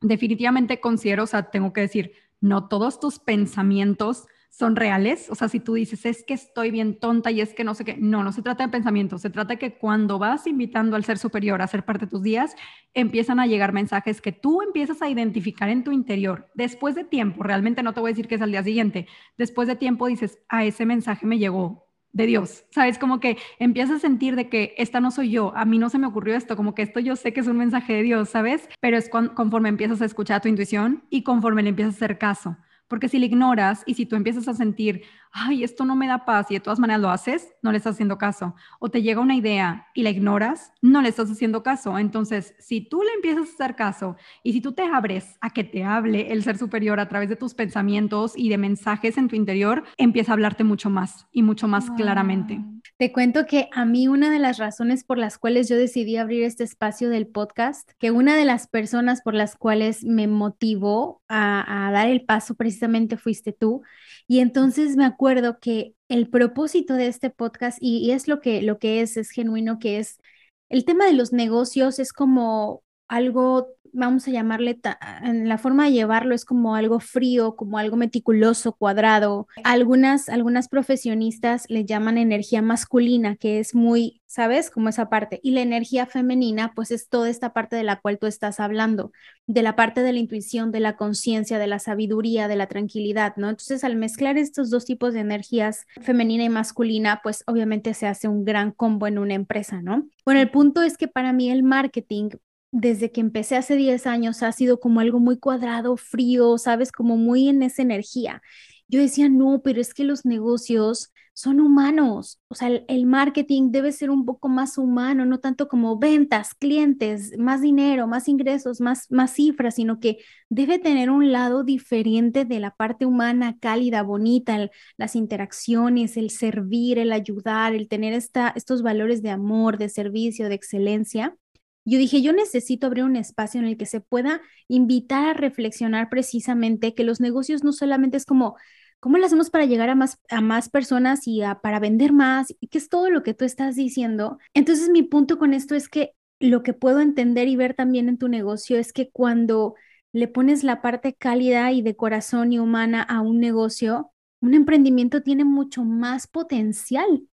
Definitivamente 0.01 0.81
considero, 0.81 1.25
o 1.25 1.27
sea, 1.27 1.51
tengo 1.51 1.73
que 1.73 1.83
decir, 1.83 2.13
no 2.41 2.69
todos 2.69 2.99
tus 3.01 3.19
pensamientos 3.19 4.27
son 4.53 4.77
reales. 4.77 5.31
O 5.31 5.35
sea, 5.35 5.49
si 5.49 5.61
tú 5.61 5.75
dices, 5.75 6.05
es 6.05 6.23
que 6.25 6.35
estoy 6.35 6.71
bien 6.71 7.01
tonta 7.01 7.31
y 7.31 7.41
es 7.41 7.55
que 7.55 7.65
no 7.65 7.75
sé 7.75 7.87
qué, 7.87 7.97
no, 7.97 8.23
no 8.23 8.33
se 8.33 8.43
trata 8.43 8.65
de 8.65 8.71
pensamientos, 8.71 9.23
se 9.23 9.31
trata 9.31 9.55
de 9.55 9.59
que 9.59 9.73
cuando 9.73 10.19
vas 10.19 10.47
invitando 10.47 10.95
al 10.95 11.05
ser 11.05 11.19
superior 11.19 11.63
a 11.63 11.67
ser 11.67 11.85
parte 11.85 12.05
de 12.05 12.11
tus 12.11 12.23
días, 12.23 12.55
empiezan 12.93 13.41
a 13.41 13.47
llegar 13.47 13.73
mensajes 13.73 14.21
que 14.21 14.31
tú 14.31 14.61
empiezas 14.61 15.01
a 15.01 15.09
identificar 15.09 15.71
en 15.71 15.85
tu 15.85 15.91
interior. 15.91 16.51
Después 16.55 16.95
de 16.95 17.05
tiempo, 17.05 17.43
realmente 17.43 17.83
no 17.83 17.95
te 17.95 18.01
voy 18.01 18.11
a 18.11 18.13
decir 18.13 18.29
que 18.29 18.35
es 18.35 18.43
al 18.43 18.51
día 18.51 18.63
siguiente, 18.63 19.09
después 19.39 19.69
de 19.69 19.77
tiempo 19.77 20.07
dices, 20.07 20.39
a 20.51 20.65
ese 20.65 20.85
mensaje 20.85 21.27
me 21.27 21.39
llegó 21.39 21.89
de 22.13 22.27
Dios, 22.27 22.67
¿sabes? 22.71 22.99
Como 22.99 23.21
que 23.21 23.39
empiezas 23.59 23.97
a 23.97 24.01
sentir 24.01 24.37
de 24.37 24.51
que 24.51 24.75
esta 24.77 25.01
no 25.01 25.11
soy 25.11 25.31
yo, 25.31 25.57
a 25.57 25.65
mí 25.65 25.79
no 25.79 25.89
se 25.89 25.99
me 25.99 26.07
ocurrió 26.07 26.37
esto, 26.37 26.57
como 26.57 26.75
que 26.75 26.83
esto 26.83 27.01
yo 27.01 27.17
sé 27.17 27.33
que 27.33 27.41
es 27.41 27.47
un 27.47 27.57
mensaje 27.57 27.95
de 27.95 28.03
Dios, 28.03 28.29
¿sabes? 28.29 28.69
Pero 28.81 28.99
es 28.99 29.09
conforme 29.09 29.71
empiezas 29.71 30.03
a 30.03 30.05
escuchar 30.05 30.37
a 30.37 30.41
tu 30.41 30.49
intuición 30.49 31.05
y 31.09 31.23
conforme 31.23 31.63
le 31.63 31.71
empiezas 31.71 31.95
a 31.95 31.97
hacer 31.97 32.19
caso. 32.19 32.59
Porque 32.93 33.09
si 33.09 33.19
le 33.19 33.25
ignoras 33.25 33.85
y 33.87 33.95
si 33.95 34.05
tú 34.05 34.17
empiezas 34.17 34.49
a 34.49 34.53
sentir, 34.53 35.05
ay, 35.33 35.65
esto 35.65 35.87
no 35.87 35.97
me 35.97 36.07
da 36.07 36.27
paz 36.27 36.51
y 36.51 36.55
de 36.55 36.61
todas 36.61 36.79
maneras 36.79 37.01
lo 37.01 37.09
haces, 37.09 37.55
no 37.63 37.73
le 37.73 37.79
estás 37.79 37.95
haciendo 37.95 38.19
caso. 38.19 38.55
O 38.81 38.91
te 38.91 39.01
llega 39.01 39.23
una 39.23 39.35
idea 39.35 39.87
y 39.95 40.03
la 40.03 40.11
ignoras, 40.11 40.75
no 40.83 41.01
le 41.01 41.09
estás 41.09 41.31
haciendo 41.31 41.63
caso. 41.63 41.99
Entonces, 41.99 42.55
si 42.59 42.83
tú 42.83 43.03
le 43.03 43.15
empiezas 43.15 43.49
a 43.49 43.55
hacer 43.55 43.77
caso 43.77 44.17
y 44.43 44.53
si 44.53 44.61
tú 44.61 44.73
te 44.73 44.83
abres 44.83 45.39
a 45.41 45.49
que 45.49 45.65
te 45.65 45.85
hable 45.85 46.33
el 46.33 46.43
ser 46.43 46.59
superior 46.59 47.01
a 47.01 47.09
través 47.09 47.31
de 47.31 47.37
tus 47.37 47.55
pensamientos 47.55 48.35
y 48.37 48.51
de 48.51 48.59
mensajes 48.59 49.17
en 49.17 49.29
tu 49.29 49.37
interior, 49.37 49.85
empieza 49.97 50.33
a 50.33 50.35
hablarte 50.35 50.63
mucho 50.63 50.91
más 50.91 51.27
y 51.33 51.43
mucho 51.43 51.69
más 51.69 51.91
claramente. 51.93 52.61
Te 53.03 53.11
cuento 53.11 53.47
que 53.47 53.69
a 53.73 53.85
mí 53.85 54.07
una 54.07 54.31
de 54.31 54.39
las 54.39 54.59
razones 54.59 55.03
por 55.03 55.19
las 55.19 55.37
cuales 55.37 55.69
yo 55.69 55.77
decidí 55.77 56.19
abrir 56.19 56.45
este 56.45 56.63
espacio 56.63 57.11
del 57.11 57.27
podcast, 57.27 57.91
que 57.99 58.13
una 58.13 58.37
de 58.37 58.45
las 58.45 58.69
personas 58.69 59.23
por 59.23 59.35
las 59.35 59.57
cuales 59.57 60.05
me 60.05 60.29
motivó 60.29 61.21
a, 61.27 61.91
dar 61.93 62.07
el 62.07 62.25
paso 62.25 62.55
precisamente 62.55 63.17
fuiste 63.17 63.53
tú. 63.53 63.83
Y 64.29 64.39
entonces 64.39 64.95
me 64.95 65.05
acuerdo 65.05 65.59
que 65.59 65.97
el 66.09 66.31
propósito 66.31 66.95
de 66.95 67.09
este 67.09 67.29
podcast, 67.31 67.77
y, 67.81 68.13
es 68.13 68.29
lo 68.29 68.41
que, 68.41 68.63
lo 68.63 68.79
que 68.79 69.01
es, 69.01 69.17
es 69.17 69.31
genuino, 69.31 69.81
que 69.81 69.99
es 69.99 70.21
el 70.69 70.85
tema 70.85 71.05
de 71.05 71.15
los 71.15 71.33
negocios, 71.33 71.99
es 71.99 72.13
como 72.13 72.85
algo 73.09 73.75
vamos 73.93 74.27
a 74.27 74.31
llamarle, 74.31 74.81
en 75.23 75.49
la 75.49 75.59
forma 75.59 75.85
de 75.85 75.93
llevarlo 75.93 76.35
es 76.35 76.45
como 76.45 76.75
algo 76.75 77.01
frío, 77.01 77.57
como 77.57 77.79
algo 77.79 77.97
meticuloso, 77.97 78.73
cuadrado. 78.73 79.47
Algunas, 79.65 80.29
algunas 80.29 80.69
profesionistas 80.69 81.67
le 81.69 81.85
llaman 81.85 82.19
energía 82.19 82.63
masculina, 82.63 83.37
que 83.37 83.59
es 83.59 83.75
muy, 83.75 84.23
¿sabes? 84.27 84.71
Como 84.71 84.89
esa 84.89 85.09
parte. 85.09 85.41
Y 85.43 85.53
la 85.53 85.61
energía 85.61 86.07
femenina, 86.07 86.73
pues 86.75 86.91
es 86.91 87.09
toda 87.09 87.29
esta 87.29 87.53
parte 87.53 87.77
de 87.77 87.85
la 87.85 88.01
cual 88.01 88.19
tú 88.19 88.27
estás 88.27 88.61
hablando, 88.61 89.13
de 89.47 89.63
la 89.63 89.77
parte 89.77 90.03
de 90.03 90.13
la 90.13 90.19
intuición, 90.19 90.73
de 90.73 90.81
la 90.81 90.97
conciencia, 90.97 91.59
de 91.59 91.67
la 91.67 91.79
sabiduría, 91.79 92.49
de 92.49 92.57
la 92.57 92.67
tranquilidad, 92.67 93.35
¿no? 93.37 93.51
Entonces, 93.51 93.85
al 93.85 93.97
mezclar 93.97 94.39
estos 94.39 94.71
dos 94.71 94.85
tipos 94.85 95.13
de 95.15 95.21
energías, 95.21 95.87
femenina 96.01 96.45
y 96.45 96.49
masculina, 96.49 97.21
pues 97.23 97.45
obviamente 97.47 97.95
se 97.95 98.07
hace 98.07 98.29
un 98.29 98.45
gran 98.45 98.73
combo 98.73 99.07
en 99.07 99.19
una 99.19 99.35
empresa, 99.35 99.83
¿no? 99.83 100.09
Bueno, 100.25 100.41
el 100.41 100.51
punto 100.51 100.83
es 100.83 100.97
que 100.97 101.09
para 101.09 101.33
mí 101.33 101.51
el 101.51 101.63
marketing 101.63 102.31
desde 102.73 103.13
que 103.13 103.21
empecé 103.21 103.57
hace 103.57 103.77
10 103.77 104.07
años 104.07 104.43
ha 104.43 104.53
sido 104.53 104.81
como 104.81 105.01
algo 105.01 105.21
muy 105.21 105.39
cuadrado, 105.39 105.97
frío, 105.97 106.59
sabes, 106.59 106.91
como 106.93 107.17
muy 107.17 107.49
en 107.49 107.63
esa 107.63 107.83
energía. 107.83 108.43
Yo 108.89 109.01
decía, 109.01 109.29
no, 109.29 109.63
pero 109.63 109.81
es 109.81 109.95
que 109.95 110.05
los 110.05 110.25
negocios 110.25 111.13
son 111.35 111.61
humanos, 111.61 112.41
o 112.49 112.55
sea, 112.55 112.69
el, 112.69 113.07
marketing 113.07 113.71
debe 113.71 113.91
ser 113.93 114.11
un 114.11 114.27
poco 114.27 114.49
más 114.49 114.77
humano, 114.77 115.25
no 115.25 115.41
tanto 115.41 115.67
como 115.67 115.99
ventas, 115.99 116.55
clientes, 116.55 117.33
más 117.39 117.63
dinero, 117.63 118.07
más 118.07 118.29
ingresos, 118.29 118.81
más, 118.83 119.11
más 119.11 119.33
cifras, 119.33 119.77
sino 119.77 119.99
que 119.99 120.19
debe 120.51 120.79
tener 120.79 121.09
un 121.11 121.33
lado 121.33 121.65
diferente 121.65 122.45
de 122.45 122.61
la 122.61 122.75
parte 122.75 123.07
humana, 123.07 123.57
cálida, 123.61 124.03
bonita, 124.03 124.71
las 124.99 125.17
interacciones, 125.17 126.19
el 126.19 126.31
servir, 126.31 126.99
el 126.99 127.13
ayudar, 127.13 127.75
el 127.75 127.89
tener 127.89 128.13
esta, 128.13 128.53
estos 128.55 128.83
valores 128.83 129.23
de 129.23 129.31
amor, 129.31 129.79
de 129.79 129.89
servicio, 129.89 130.49
de 130.51 130.55
excelencia. 130.55 131.35
Yo 131.85 131.99
dije, 131.99 132.23
yo 132.23 132.33
necesito 132.33 132.87
abrir 132.87 133.05
un 133.05 133.17
espacio 133.17 133.61
en 133.61 133.67
el 133.67 133.77
que 133.77 133.87
se 133.87 134.01
pueda 134.01 134.41
invitar 134.69 135.29
a 135.29 135.35
reflexionar 135.35 136.09
precisamente 136.09 136.95
que 136.95 137.05
los 137.05 137.21
negocios 137.21 137.65
no 137.65 137.73
solamente 137.73 138.17
es 138.17 138.25
como, 138.25 138.57
¿cómo 139.01 139.19
lo 139.19 139.27
hacemos 139.27 139.51
para 139.51 139.67
llegar 139.67 139.89
a 139.89 139.97
más, 139.97 140.21
a 140.31 140.41
más 140.41 140.69
personas 140.69 141.27
y 141.27 141.43
para 141.63 141.81
vender 141.81 142.13
más? 142.13 142.55
Y 142.61 142.69
que 142.69 142.79
es 142.79 142.89
todo 142.89 143.11
lo 143.11 143.25
que 143.25 143.35
tú 143.35 143.45
estás 143.45 143.75
diciendo. 143.75 144.39
Entonces, 144.55 144.91
mi 144.91 145.03
punto 145.03 145.39
con 145.39 145.55
esto 145.55 145.75
es 145.75 145.89
que 145.89 146.13
lo 146.39 146.63
que 146.63 146.73
puedo 146.73 147.01
entender 147.01 147.49
y 147.49 147.57
ver 147.57 147.75
también 147.75 148.09
en 148.09 148.19
tu 148.19 148.29
negocio 148.29 148.79
es 148.79 148.93
que 148.93 149.11
cuando 149.11 149.75
le 150.13 150.29
pones 150.29 150.63
la 150.63 150.83
parte 150.83 151.15
cálida 151.15 151.73
y 151.73 151.83
de 151.83 151.97
corazón 151.97 152.53
y 152.53 152.59
humana 152.59 153.03
a 153.03 153.21
un 153.23 153.41
negocio, 153.41 154.13
un 154.41 154.55
emprendimiento 154.55 155.23
tiene 155.23 155.45
mucho 155.45 155.85
más 155.85 156.27
potencial. 156.27 157.29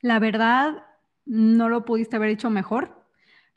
La 0.00 0.18
verdad, 0.18 0.84
no 1.24 1.68
lo 1.68 1.84
pudiste 1.84 2.16
haber 2.16 2.30
hecho 2.30 2.50
mejor 2.50 3.01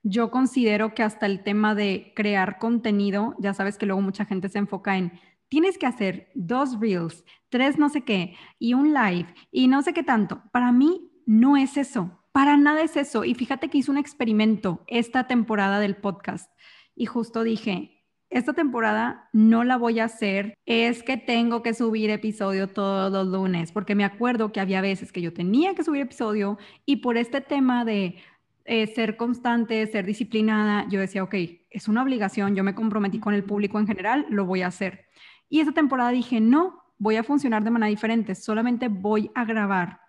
yo 0.07 0.29
considero 0.29 0.93
que 0.93 1.01
hasta 1.01 1.25
el 1.25 1.41
tema 1.41 1.73
de 1.73 2.13
crear 2.15 2.59
contenido, 2.59 3.35
ya 3.39 3.55
sabes 3.55 3.79
que 3.79 3.87
luego 3.87 4.01
mucha 4.01 4.23
gente 4.23 4.49
se 4.49 4.59
enfoca 4.59 4.97
en, 4.97 5.19
tienes 5.49 5.79
que 5.79 5.87
hacer 5.87 6.29
dos 6.35 6.79
reels, 6.79 7.25
tres 7.49 7.79
no 7.79 7.89
sé 7.89 8.01
qué, 8.01 8.35
y 8.59 8.75
un 8.75 8.93
live, 8.93 9.25
y 9.51 9.67
no 9.67 9.81
sé 9.81 9.93
qué 9.93 10.03
tanto. 10.03 10.43
Para 10.51 10.71
mí 10.71 11.11
no 11.25 11.57
es 11.57 11.75
eso, 11.75 12.21
para 12.31 12.55
nada 12.55 12.83
es 12.83 12.95
eso. 12.97 13.25
Y 13.25 13.33
fíjate 13.33 13.69
que 13.69 13.79
hice 13.79 13.89
un 13.89 13.97
experimento 13.97 14.83
esta 14.85 15.25
temporada 15.25 15.79
del 15.79 15.95
podcast 15.95 16.51
y 16.95 17.07
justo 17.07 17.43
dije, 17.43 18.03
esta 18.29 18.53
temporada 18.53 19.29
no 19.33 19.63
la 19.63 19.77
voy 19.77 19.99
a 19.99 20.05
hacer, 20.05 20.53
es 20.67 21.01
que 21.01 21.17
tengo 21.17 21.63
que 21.63 21.73
subir 21.73 22.11
episodio 22.11 22.67
todos 22.67 23.11
los 23.11 23.27
lunes, 23.27 23.71
porque 23.71 23.95
me 23.95 24.03
acuerdo 24.03 24.51
que 24.51 24.59
había 24.59 24.81
veces 24.81 25.11
que 25.11 25.21
yo 25.21 25.33
tenía 25.33 25.73
que 25.73 25.83
subir 25.83 26.01
episodio 26.01 26.59
y 26.85 26.97
por 26.97 27.17
este 27.17 27.41
tema 27.41 27.85
de 27.85 28.17
eh, 28.65 28.87
ser 28.87 29.15
constante, 29.15 29.85
ser 29.87 30.05
disciplinada, 30.05 30.87
yo 30.89 30.99
decía, 30.99 31.23
ok, 31.23 31.35
es 31.69 31.87
una 31.87 32.03
obligación, 32.03 32.55
yo 32.55 32.63
me 32.63 32.75
comprometí 32.75 33.19
con 33.19 33.33
el 33.33 33.43
público 33.43 33.79
en 33.79 33.87
general, 33.87 34.25
lo 34.29 34.45
voy 34.45 34.63
a 34.63 34.67
hacer. 34.67 35.05
Y 35.49 35.59
esa 35.59 35.71
temporada 35.71 36.09
dije, 36.09 36.41
no, 36.41 36.83
voy 36.97 37.17
a 37.17 37.23
funcionar 37.23 37.63
de 37.63 37.71
manera 37.71 37.89
diferente, 37.89 38.35
solamente 38.35 38.87
voy 38.87 39.29
a 39.35 39.45
grabar 39.45 40.01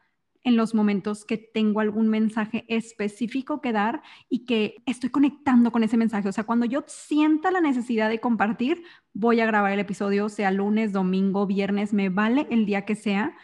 en 0.42 0.57
los 0.57 0.75
momentos 0.75 1.25
que 1.25 1.38
tengo 1.38 1.81
algún 1.81 2.09
mensaje 2.09 2.64
específico 2.69 3.61
que 3.61 3.73
dar 3.73 4.03
y 4.29 4.45
que 4.45 4.77
estoy 4.87 5.11
conectando 5.11 5.73
con 5.73 5.83
ese 5.83 5.97
mensaje. 5.97 6.29
O 6.29 6.33
sea, 6.33 6.45
cuando 6.45 6.66
yo 6.66 6.85
sienta 6.87 7.51
la 7.51 7.61
necesidad 7.61 8.09
de 8.09 8.21
compartir, 8.21 8.85
voy 9.12 9.40
a 9.40 9.47
grabar 9.47 9.73
el 9.73 9.81
episodio, 9.81 10.29
sea 10.29 10.53
lunes, 10.53 10.92
domingo, 10.92 11.47
viernes, 11.47 11.92
me 11.92 12.11
vale 12.11 12.47
el 12.51 12.64
día 12.64 12.85
que 12.85 12.95
sea 12.95 13.37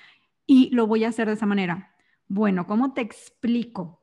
y 0.46 0.70
lo 0.70 0.86
voy 0.86 1.02
a 1.02 1.08
hacer 1.08 1.26
de 1.26 1.34
esa 1.34 1.44
manera. 1.44 1.92
Bueno, 2.28 2.68
¿cómo 2.68 2.94
te 2.94 3.00
explico? 3.00 4.01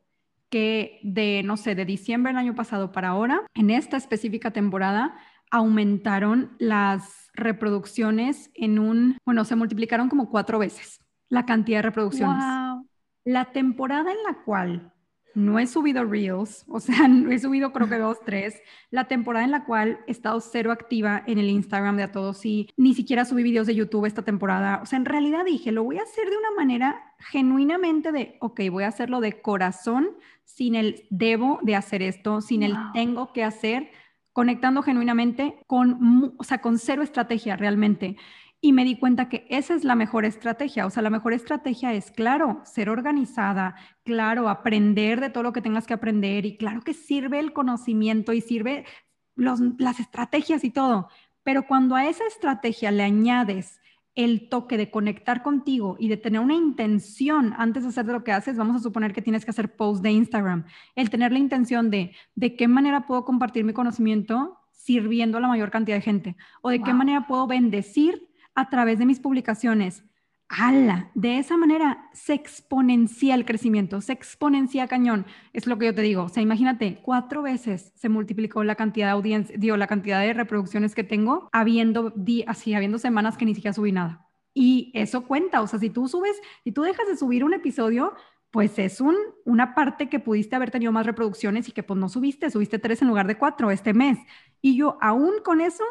Que 0.50 1.00
de, 1.04 1.42
no 1.44 1.58
sé, 1.58 1.76
de 1.76 1.86
diciembre 1.86 2.32
del 2.32 2.40
año 2.40 2.56
pasado 2.56 2.92
para 2.92 3.10
ahora, 3.10 3.42
en 3.54 3.70
esta 3.70 3.98
específica 3.98 4.52
temporada, 4.52 5.16
aumentaron 5.52 6.56
las 6.60 7.30
reproducciones 7.34 8.52
en 8.54 8.80
un, 8.80 9.18
bueno, 9.26 9.46
se 9.46 9.56
multiplicaron 9.56 10.10
como 10.10 10.30
cuatro 10.30 10.60
veces 10.60 11.00
la 11.30 11.46
cantidad 11.46 11.80
de 11.80 11.84
reproducciones. 11.84 12.44
La 13.24 13.46
temporada 13.52 14.12
en 14.12 14.18
la 14.28 14.44
cual 14.44 14.94
no 15.40 15.58
he 15.58 15.68
subido 15.68 16.04
reels, 16.04 16.66
o 16.68 16.80
sea, 16.80 17.08
no 17.08 17.32
he 17.32 17.40
subido 17.40 17.72
creo 17.72 17.88
que 17.88 17.98
dos, 17.98 18.18
tres. 18.26 18.62
La 18.92 19.08
temporada 19.08 19.46
en 19.46 19.52
la 19.52 19.64
cual 19.64 20.00
he 20.06 20.12
estado 20.12 20.40
cero 20.42 20.72
activa 20.72 21.24
en 21.26 21.38
el 21.38 21.50
Instagram 21.50 21.96
de 21.98 22.04
a 22.04 22.12
todos 22.12 22.46
y 22.46 22.70
ni 22.76 22.94
siquiera 22.94 23.26
subí 23.26 23.42
videos 23.42 23.66
de 23.66 23.76
YouTube 23.76 24.06
esta 24.06 24.24
temporada. 24.24 24.80
O 24.84 24.86
sea, 24.86 24.98
en 24.98 25.06
realidad 25.06 25.46
dije, 25.46 25.72
lo 25.72 25.84
voy 25.84 25.98
a 25.98 26.04
hacer 26.04 26.30
de 26.30 26.38
una 26.38 26.52
manera 26.56 27.14
genuinamente 27.20 28.12
de, 28.12 28.38
ok, 28.42 28.62
voy 28.70 28.84
a 28.84 28.90
hacerlo 28.90 29.22
de 29.22 29.42
corazón, 29.42 30.10
sin 30.44 30.76
el 30.76 31.08
debo 31.10 31.60
de 31.62 31.76
hacer 31.76 32.02
esto, 32.02 32.42
sin 32.42 32.64
el 32.64 32.76
tengo 32.94 33.32
que 33.32 33.44
hacer, 33.44 33.92
conectando 34.34 34.82
genuinamente 34.82 35.64
con, 35.68 36.34
o 36.38 36.44
sea, 36.44 36.60
con 36.60 36.78
cero 36.80 37.02
estrategia 37.02 37.56
realmente. 37.56 38.18
Y 38.62 38.74
me 38.74 38.84
di 38.84 38.98
cuenta 38.98 39.30
que 39.30 39.46
esa 39.50 39.74
es 39.74 39.86
la 39.86 39.96
mejor 39.96 40.26
estrategia. 40.26 40.86
O 40.86 40.90
sea, 40.90 41.02
la 41.02 41.10
mejor 41.10 41.34
estrategia 41.34 41.94
es, 41.94 42.12
claro, 42.12 42.62
ser 42.66 42.90
organizada, 42.90 43.76
claro, 44.04 44.50
aprender 44.50 45.22
de 45.22 45.30
todo 45.30 45.44
lo 45.44 45.54
que 45.54 45.62
tengas 45.62 45.88
que 45.88 45.94
aprender 45.94 46.46
y 46.46 46.58
claro 46.58 46.82
que 46.82 46.94
sirve 46.94 47.40
el 47.40 47.54
conocimiento 47.54 48.34
y 48.34 48.42
sirve 48.42 48.86
las 49.36 50.00
estrategias 50.00 50.66
y 50.66 50.72
todo. 50.72 51.08
Pero 51.44 51.68
cuando 51.68 51.96
a 51.96 52.06
esa 52.06 52.26
estrategia 52.28 52.92
le 52.92 53.04
añades 53.04 53.80
el 54.16 54.50
toque 54.50 54.76
de 54.76 54.92
conectar 54.92 55.42
contigo 55.44 55.96
y 55.98 56.10
de 56.10 56.18
tener 56.18 56.42
una 56.42 56.56
intención 56.56 57.54
antes 57.58 57.84
de 57.84 57.90
hacer 57.90 58.06
de 58.06 58.14
lo 58.14 58.26
que 58.26 58.34
haces, 58.34 58.58
vamos 58.58 58.76
a 58.76 58.84
suponer 58.84 59.14
que 59.14 59.22
tienes 59.22 59.46
que 59.46 59.52
hacer 59.52 59.78
post 59.78 60.04
de 60.04 60.12
Instagram, 60.12 60.66
el 60.96 61.10
tener 61.10 61.32
la 61.32 61.40
intención 61.40 61.90
de 61.90 62.14
de 62.36 62.58
qué 62.58 62.68
manera 62.68 63.08
puedo 63.08 63.24
compartir 63.24 63.64
mi 63.64 63.72
conocimiento 63.72 64.60
sirviendo 64.72 65.38
a 65.38 65.42
la 65.42 65.48
mayor 65.48 65.72
cantidad 65.72 65.98
de 65.98 66.02
gente 66.02 66.36
o 66.62 66.70
de 66.70 66.82
qué 66.82 66.94
manera 66.94 67.28
puedo 67.28 67.48
bendecir 67.48 68.29
a 68.56 68.70
través 68.70 69.00
de 69.00 69.06
mis 69.06 69.20
publicaciones 69.20 70.04
ala, 70.50 71.12
de 71.14 71.38
esa 71.38 71.58
manera 71.58 72.10
se 72.12 72.34
exponencia 72.34 73.36
el 73.36 73.46
crecimiento, 73.46 74.02
se 74.02 74.14
exponencia 74.14 74.88
cañón. 74.88 75.26
Es 75.54 75.68
lo 75.68 75.78
que 75.78 75.86
yo 75.86 75.96
te 75.96 76.02
digo. 76.02 76.24
O 76.24 76.30
sea, 76.30 76.42
imagínate, 76.42 77.00
cuatro 77.04 77.44
veces 77.44 77.94
se 77.96 78.10
multiplicó 78.10 78.64
la 78.64 78.76
cantidad 78.76 79.08
de 79.08 79.12
audiencia, 79.12 79.56
digo, 79.58 79.78
la 79.78 79.88
cantidad 79.88 80.20
de 80.20 80.34
reproducciones 80.34 80.96
que 80.96 81.04
tengo, 81.04 81.50
habiendo, 81.52 82.14
así, 82.48 82.74
habiendo 82.74 82.98
semanas 82.98 83.38
que 83.38 83.46
ni 83.46 83.54
siquiera 83.54 83.74
subí 83.74 83.92
nada. 83.92 84.26
Y 84.54 84.92
eso 84.96 85.26
cuenta. 85.26 85.62
O 85.62 85.68
sea, 85.68 85.80
si 85.80 85.92
tú 85.92 86.08
subes, 86.08 86.36
si 86.64 86.72
tú 86.72 86.82
dejas 86.82 87.08
de 87.08 87.16
subir 87.16 87.44
un 87.44 87.54
episodio, 87.54 88.14
pues 88.50 88.80
es 88.80 89.00
un, 89.00 89.16
una 89.46 89.76
parte 89.76 90.10
que 90.10 90.20
pudiste 90.20 90.56
haber 90.56 90.72
tenido 90.72 90.92
más 90.92 91.06
reproducciones 91.06 91.70
y 91.70 91.72
que 91.72 91.84
pues 91.84 92.00
no 92.00 92.10
subiste, 92.10 92.50
subiste 92.50 92.80
tres 92.80 93.04
en 93.04 93.08
lugar 93.08 93.28
de 93.28 93.38
cuatro 93.38 93.70
este 93.70 93.94
mes. 93.94 94.18
Y 94.62 94.76
yo 94.76 94.98
aún 95.00 95.34
con 95.44 95.62
eso, 95.62 95.84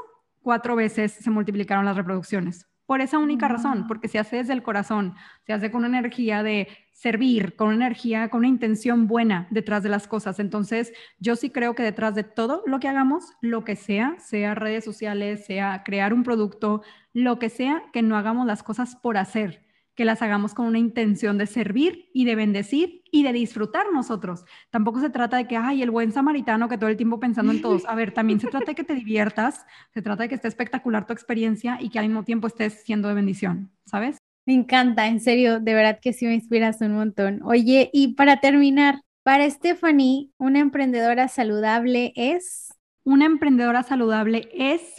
cuatro 0.43 0.77
veces 0.77 1.13
se 1.13 1.31
multiplicaron 1.31 1.85
las 1.85 1.97
reproducciones. 1.97 2.67
Por 2.87 3.03
esa 3.03 3.19
única 3.19 3.49
razón, 3.49 3.87
porque 3.87 4.09
se 4.09 4.19
hace 4.19 4.37
desde 4.37 4.55
el 4.55 4.63
corazón, 4.63 5.15
se 5.47 5.53
hace 5.53 5.71
con 5.71 5.85
una 5.85 5.99
energía 5.99 6.43
de 6.43 6.69
servir, 6.91 7.55
con 7.55 7.69
una 7.69 7.85
energía, 7.85 8.31
con 8.31 8.39
una 8.39 8.49
intención 8.49 9.07
buena 9.07 9.47
detrás 9.51 9.83
de 9.83 9.91
las 9.91 10.09
cosas. 10.09 10.41
Entonces, 10.41 10.95
yo 11.19 11.37
sí 11.37 11.51
creo 11.51 11.75
que 11.75 11.83
detrás 11.83 12.15
de 12.15 12.25
todo 12.25 12.63
lo 12.67 12.81
que 12.81 12.89
hagamos, 12.89 13.35
lo 13.43 13.63
que 13.63 13.77
sea, 13.77 14.17
sea 14.19 14.55
redes 14.55 14.85
sociales, 14.85 15.45
sea 15.45 15.83
crear 15.85 16.15
un 16.15 16.23
producto, 16.23 16.83
lo 17.13 17.39
que 17.39 17.51
sea, 17.51 17.83
que 17.93 18.01
no 18.01 18.17
hagamos 18.17 18.47
las 18.47 18.63
cosas 18.63 18.97
por 18.97 19.19
hacer, 19.19 19.68
que 19.99 20.05
las 20.05 20.23
hagamos 20.23 20.55
con 20.55 20.67
una 20.67 20.79
intención 20.79 21.39
de 21.39 21.49
servir 21.49 22.09
y 22.15 22.25
de 22.25 22.37
bendecir 22.37 23.03
y 23.11 23.25
de 23.25 23.33
disfrutar 23.33 23.87
nosotros. 23.93 24.45
Tampoco 24.71 25.01
se 25.01 25.11
trata 25.11 25.39
de 25.39 25.49
que, 25.49 25.57
ay, 25.57 25.83
el 25.83 25.91
buen 25.91 26.13
samaritano 26.13 26.69
que 26.69 26.79
todo 26.79 26.89
el 26.89 26.97
tiempo 26.97 27.19
pensando 27.19 27.51
en 27.51 27.61
todos. 27.61 27.85
A 27.85 27.97
ver, 27.97 28.15
también 28.15 28.39
se 28.39 28.47
trata 28.51 28.67
de 28.67 28.75
que 28.77 28.85
te 28.85 28.95
diviertas, 28.95 29.67
se 29.93 30.01
trata 30.01 30.23
de 30.23 30.29
que 30.29 30.37
esté 30.37 30.47
espectacular 30.47 31.05
tu 31.05 31.13
experiencia 31.13 31.79
y 31.81 31.89
que 31.89 31.99
al 31.99 32.07
mismo 32.07 32.23
tiempo 32.23 32.47
estés 32.47 32.85
siendo 32.85 33.09
de 33.09 33.15
bendición, 33.15 33.73
¿sabes? 33.87 34.19
Me 34.47 34.55
encanta, 34.55 35.09
en 35.09 35.19
serio, 35.19 35.59
de 35.59 35.75
verdad 35.75 35.99
que 36.01 36.13
sí 36.13 36.27
me 36.27 36.35
inspiras 36.35 36.81
un 36.81 36.93
montón. 36.93 37.41
Oye, 37.43 37.91
y 37.93 38.15
para 38.15 38.39
terminar, 38.39 39.01
para 39.25 39.51
Stephanie, 39.51 40.31
una 40.39 40.61
emprendedora 40.61 41.27
saludable 41.27 42.13
es... 42.15 42.73
Una 43.03 43.27
emprendedora 43.27 43.83
saludable 43.83 44.49
es 44.53 44.95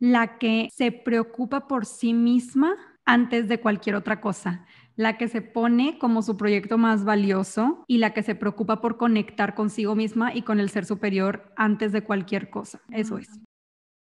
la 0.00 0.38
que 0.38 0.70
se 0.72 0.90
preocupa 0.90 1.68
por 1.68 1.86
sí 1.86 2.14
misma 2.14 2.74
antes 3.04 3.48
de 3.48 3.60
cualquier 3.60 3.96
otra 3.96 4.20
cosa, 4.20 4.66
la 4.96 5.16
que 5.16 5.28
se 5.28 5.42
pone 5.42 5.98
como 5.98 6.22
su 6.22 6.36
proyecto 6.36 6.78
más 6.78 7.04
valioso 7.04 7.84
y 7.88 7.98
la 7.98 8.12
que 8.12 8.22
se 8.22 8.34
preocupa 8.34 8.80
por 8.80 8.96
conectar 8.96 9.54
consigo 9.54 9.94
misma 9.94 10.34
y 10.34 10.42
con 10.42 10.60
el 10.60 10.70
ser 10.70 10.84
superior 10.84 11.52
antes 11.56 11.92
de 11.92 12.02
cualquier 12.02 12.50
cosa. 12.50 12.80
Eso 12.90 13.18
es. 13.18 13.28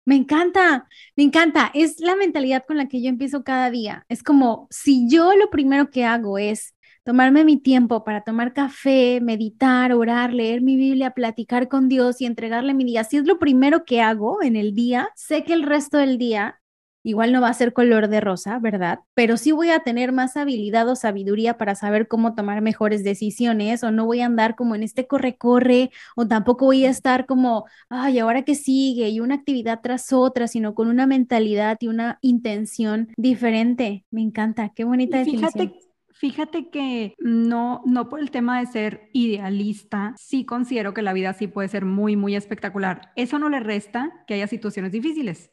Me 0.05 0.15
encanta, 0.15 0.87
me 1.15 1.23
encanta. 1.23 1.69
Es 1.73 1.99
la 1.99 2.15
mentalidad 2.15 2.63
con 2.67 2.77
la 2.77 2.87
que 2.87 3.01
yo 3.01 3.09
empiezo 3.09 3.43
cada 3.43 3.69
día. 3.69 4.05
Es 4.09 4.23
como 4.23 4.67
si 4.71 5.07
yo 5.07 5.35
lo 5.35 5.49
primero 5.49 5.91
que 5.91 6.05
hago 6.05 6.37
es 6.37 6.73
tomarme 7.03 7.43
mi 7.43 7.57
tiempo 7.57 8.03
para 8.03 8.21
tomar 8.21 8.53
café, 8.53 9.19
meditar, 9.21 9.93
orar, 9.93 10.33
leer 10.33 10.61
mi 10.61 10.75
Biblia, 10.75 11.11
platicar 11.11 11.67
con 11.67 11.89
Dios 11.89 12.21
y 12.21 12.25
entregarle 12.25 12.73
mi 12.73 12.85
día. 12.85 13.03
Si 13.03 13.17
es 13.17 13.25
lo 13.25 13.39
primero 13.39 13.85
que 13.85 14.01
hago 14.01 14.41
en 14.41 14.55
el 14.55 14.73
día, 14.73 15.09
sé 15.15 15.43
que 15.43 15.53
el 15.53 15.63
resto 15.63 15.97
del 15.97 16.17
día 16.17 16.58
Igual 17.03 17.31
no 17.31 17.41
va 17.41 17.49
a 17.49 17.53
ser 17.53 17.73
color 17.73 18.09
de 18.09 18.19
rosa, 18.21 18.59
¿verdad? 18.59 18.99
Pero 19.13 19.37
sí 19.37 19.51
voy 19.51 19.69
a 19.69 19.79
tener 19.79 20.11
más 20.11 20.35
habilidad 20.35 20.87
o 20.89 20.95
sabiduría 20.95 21.57
para 21.57 21.75
saber 21.75 22.07
cómo 22.07 22.35
tomar 22.35 22.61
mejores 22.61 23.03
decisiones 23.03 23.83
o 23.83 23.91
no 23.91 24.05
voy 24.05 24.21
a 24.21 24.25
andar 24.25 24.55
como 24.55 24.75
en 24.75 24.83
este 24.83 25.07
corre-corre 25.07 25.91
o 26.15 26.27
tampoco 26.27 26.65
voy 26.65 26.85
a 26.85 26.89
estar 26.89 27.25
como, 27.25 27.65
ay, 27.89 28.19
ahora 28.19 28.43
que 28.43 28.55
sigue 28.55 29.09
y 29.09 29.19
una 29.19 29.35
actividad 29.35 29.79
tras 29.81 30.11
otra, 30.11 30.47
sino 30.47 30.75
con 30.75 30.87
una 30.87 31.07
mentalidad 31.07 31.77
y 31.79 31.87
una 31.87 32.19
intención 32.21 33.09
diferente. 33.17 34.05
Me 34.11 34.21
encanta, 34.21 34.69
qué 34.75 34.83
bonita 34.83 35.19
definición. 35.19 35.73
Fíjate 36.19 36.69
que 36.69 37.15
no, 37.17 37.81
no 37.85 38.09
por 38.09 38.19
el 38.19 38.29
tema 38.29 38.59
de 38.59 38.65
ser 38.65 39.09
idealista, 39.13 40.15
sí 40.17 40.43
considero 40.43 40.93
que 40.93 41.01
la 41.01 41.13
vida 41.13 41.31
sí 41.31 41.47
puede 41.47 41.69
ser 41.69 41.85
muy, 41.85 42.17
muy 42.17 42.35
espectacular. 42.35 43.13
Eso 43.15 43.39
no 43.39 43.47
le 43.47 43.61
resta 43.61 44.11
que 44.27 44.33
haya 44.33 44.47
situaciones 44.47 44.91
difíciles. 44.91 45.49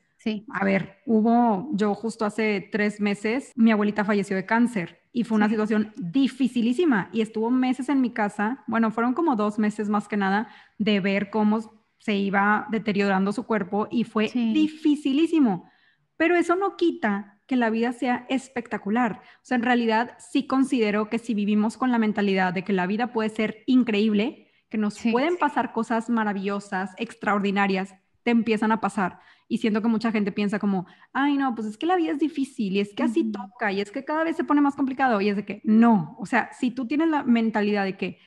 A 0.53 0.65
ver, 0.65 0.99
hubo, 1.07 1.71
yo 1.73 1.95
justo 1.95 2.25
hace 2.25 2.69
tres 2.73 3.01
meses, 3.01 3.53
mi 3.55 3.71
abuelita 3.71 4.05
falleció 4.05 4.37
de 4.37 4.47
cáncer 4.47 5.01
y 5.13 5.25
fue 5.25 5.37
una 5.37 5.49
situación 5.49 5.93
dificilísima 5.97 7.09
y 7.13 7.21
estuvo 7.21 7.51
meses 7.51 7.89
en 7.89 8.01
mi 8.01 8.11
casa, 8.11 8.65
bueno, 8.67 8.91
fueron 8.91 9.15
como 9.15 9.37
dos 9.37 9.59
meses 9.59 9.89
más 9.89 10.09
que 10.09 10.17
nada 10.17 10.49
de 10.79 11.01
ver 11.01 11.31
cómo 11.31 11.61
se 11.99 12.15
iba 12.17 12.67
deteriorando 12.71 13.33
su 13.33 13.45
cuerpo 13.45 13.89
y 13.91 14.05
fue 14.05 14.31
dificilísimo. 14.33 15.69
Pero 16.17 16.37
eso 16.37 16.57
no 16.57 16.77
quita 16.77 17.41
que 17.47 17.57
la 17.57 17.71
vida 17.71 17.93
sea 17.93 18.27
espectacular. 18.29 19.21
O 19.37 19.45
sea, 19.45 19.57
en 19.57 19.63
realidad 19.63 20.17
sí 20.19 20.47
considero 20.47 21.09
que 21.09 21.19
si 21.19 21.35
vivimos 21.35 21.77
con 21.77 21.93
la 21.93 21.99
mentalidad 21.99 22.53
de 22.53 22.65
que 22.65 22.73
la 22.73 22.87
vida 22.87 23.13
puede 23.13 23.29
ser 23.29 23.63
increíble, 23.67 24.51
que 24.69 24.79
nos 24.79 25.01
pueden 25.01 25.37
pasar 25.37 25.73
cosas 25.73 26.11
maravillosas, 26.11 26.91
extraordinarias, 26.99 27.95
te 28.27 28.33
empiezan 28.33 28.73
a 28.73 28.81
pasar. 28.81 29.21
Y 29.47 29.59
siento 29.59 29.81
que 29.81 29.87
mucha 29.87 30.11
gente 30.11 30.33
piensa 30.33 30.59
como, 30.59 30.87
ay, 31.13 31.37
no, 31.37 31.55
pues 31.55 31.69
es 31.69 31.79
que 31.79 31.87
la 31.87 31.95
vida 31.95 32.11
es 32.11 32.19
difícil 32.19 32.73
y 32.73 32.81
es 32.81 32.93
que 32.93 33.05
así 33.05 33.31
toca 33.31 33.71
y 33.71 33.81
es 33.81 33.93
que 33.93 34.05
cada 34.05 34.25
vez 34.25 34.35
se 34.35 34.43
pone 34.43 34.61
más 34.61 34.75
complicado. 34.75 35.21
Y 35.21 35.29
es 35.29 35.37
de 35.37 35.45
que 35.45 35.61
no, 35.63 36.17
o 36.19 36.27
sea, 36.27 36.51
si 36.53 36.73
tú 36.73 36.89
tienes 36.89 37.09
la 37.09 37.23
mentalidad 37.23 37.85
de 37.85 37.97
que 37.97 38.19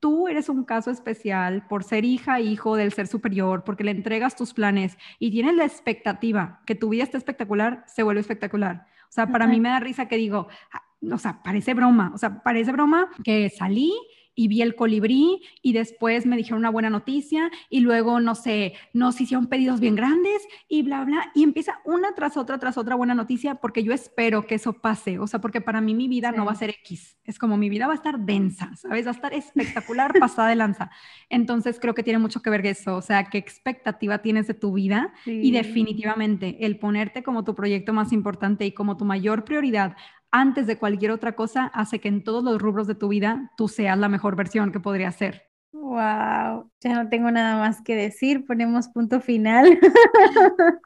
tú 0.00 0.26
eres 0.26 0.48
un 0.48 0.64
caso 0.64 0.90
especial 0.90 1.66
por 1.68 1.84
ser 1.84 2.06
hija, 2.06 2.40
hijo 2.40 2.76
del 2.76 2.94
ser 2.94 3.08
superior, 3.08 3.62
porque 3.62 3.84
le 3.84 3.90
entregas 3.90 4.36
tus 4.36 4.54
planes 4.54 4.96
y 5.18 5.30
tienes 5.30 5.54
la 5.54 5.66
expectativa 5.66 6.62
que 6.64 6.74
tu 6.74 6.88
vida 6.88 7.02
esté 7.02 7.18
espectacular, 7.18 7.84
se 7.86 8.02
vuelve 8.02 8.22
espectacular. 8.22 8.86
O 9.10 9.12
sea, 9.12 9.26
para 9.26 9.46
mí 9.46 9.60
me 9.60 9.68
da 9.68 9.80
risa 9.80 10.08
que 10.08 10.16
digo, 10.16 10.48
ah, 10.72 10.82
o 11.12 11.18
sea, 11.18 11.42
parece 11.42 11.74
broma, 11.74 12.12
o 12.14 12.18
sea, 12.18 12.42
parece 12.42 12.72
broma 12.72 13.10
que 13.22 13.50
salí 13.50 13.92
y 14.34 14.48
vi 14.48 14.62
el 14.62 14.74
colibrí 14.74 15.42
y 15.62 15.72
después 15.72 16.26
me 16.26 16.36
dijeron 16.36 16.58
una 16.58 16.70
buena 16.70 16.90
noticia 16.90 17.50
y 17.68 17.80
luego, 17.80 18.20
no 18.20 18.34
sé, 18.34 18.74
nos 18.92 19.20
hicieron 19.20 19.46
pedidos 19.46 19.80
bien 19.80 19.94
grandes 19.94 20.42
y 20.68 20.82
bla, 20.82 21.04
bla, 21.04 21.30
y 21.34 21.42
empieza 21.42 21.80
una 21.84 22.14
tras 22.14 22.36
otra, 22.36 22.58
tras 22.58 22.78
otra 22.78 22.94
buena 22.94 23.14
noticia 23.14 23.56
porque 23.56 23.82
yo 23.82 23.92
espero 23.92 24.46
que 24.46 24.54
eso 24.54 24.72
pase, 24.74 25.18
o 25.18 25.26
sea, 25.26 25.40
porque 25.40 25.60
para 25.60 25.80
mí 25.80 25.94
mi 25.94 26.08
vida 26.08 26.32
no 26.32 26.44
va 26.44 26.52
a 26.52 26.56
ser 26.56 26.70
X, 26.70 27.18
es 27.24 27.38
como 27.38 27.56
mi 27.56 27.68
vida 27.68 27.86
va 27.86 27.92
a 27.92 27.96
estar 27.96 28.18
densa, 28.18 28.74
¿sabes? 28.76 29.06
Va 29.06 29.10
a 29.10 29.14
estar 29.14 29.34
espectacular, 29.34 30.12
pasada 30.18 30.48
de 30.48 30.56
lanza. 30.56 30.90
Entonces 31.28 31.78
creo 31.80 31.94
que 31.94 32.02
tiene 32.02 32.18
mucho 32.18 32.42
que 32.42 32.50
ver 32.50 32.64
eso, 32.66 32.96
o 32.96 33.02
sea, 33.02 33.24
qué 33.24 33.38
expectativa 33.38 34.18
tienes 34.18 34.46
de 34.46 34.54
tu 34.54 34.72
vida 34.72 35.12
y 35.26 35.50
definitivamente 35.50 36.64
el 36.64 36.78
ponerte 36.78 37.22
como 37.22 37.44
tu 37.44 37.54
proyecto 37.54 37.92
más 37.92 38.12
importante 38.12 38.64
y 38.64 38.72
como 38.72 38.96
tu 38.96 39.04
mayor 39.04 39.44
prioridad 39.44 39.96
antes 40.32 40.66
de 40.66 40.78
cualquier 40.78 41.12
otra 41.12 41.36
cosa 41.36 41.66
hace 41.66 42.00
que 42.00 42.08
en 42.08 42.24
todos 42.24 42.42
los 42.42 42.60
rubros 42.60 42.86
de 42.86 42.94
tu 42.94 43.08
vida 43.08 43.52
tú 43.56 43.68
seas 43.68 43.98
la 43.98 44.08
mejor 44.08 44.34
versión 44.34 44.72
que 44.72 44.80
podría 44.80 45.12
ser. 45.12 45.48
Wow, 45.72 46.70
ya 46.80 46.94
no 46.94 47.08
tengo 47.08 47.30
nada 47.30 47.58
más 47.58 47.82
que 47.82 47.94
decir, 47.94 48.46
ponemos 48.46 48.88
punto 48.88 49.20
final. 49.20 49.78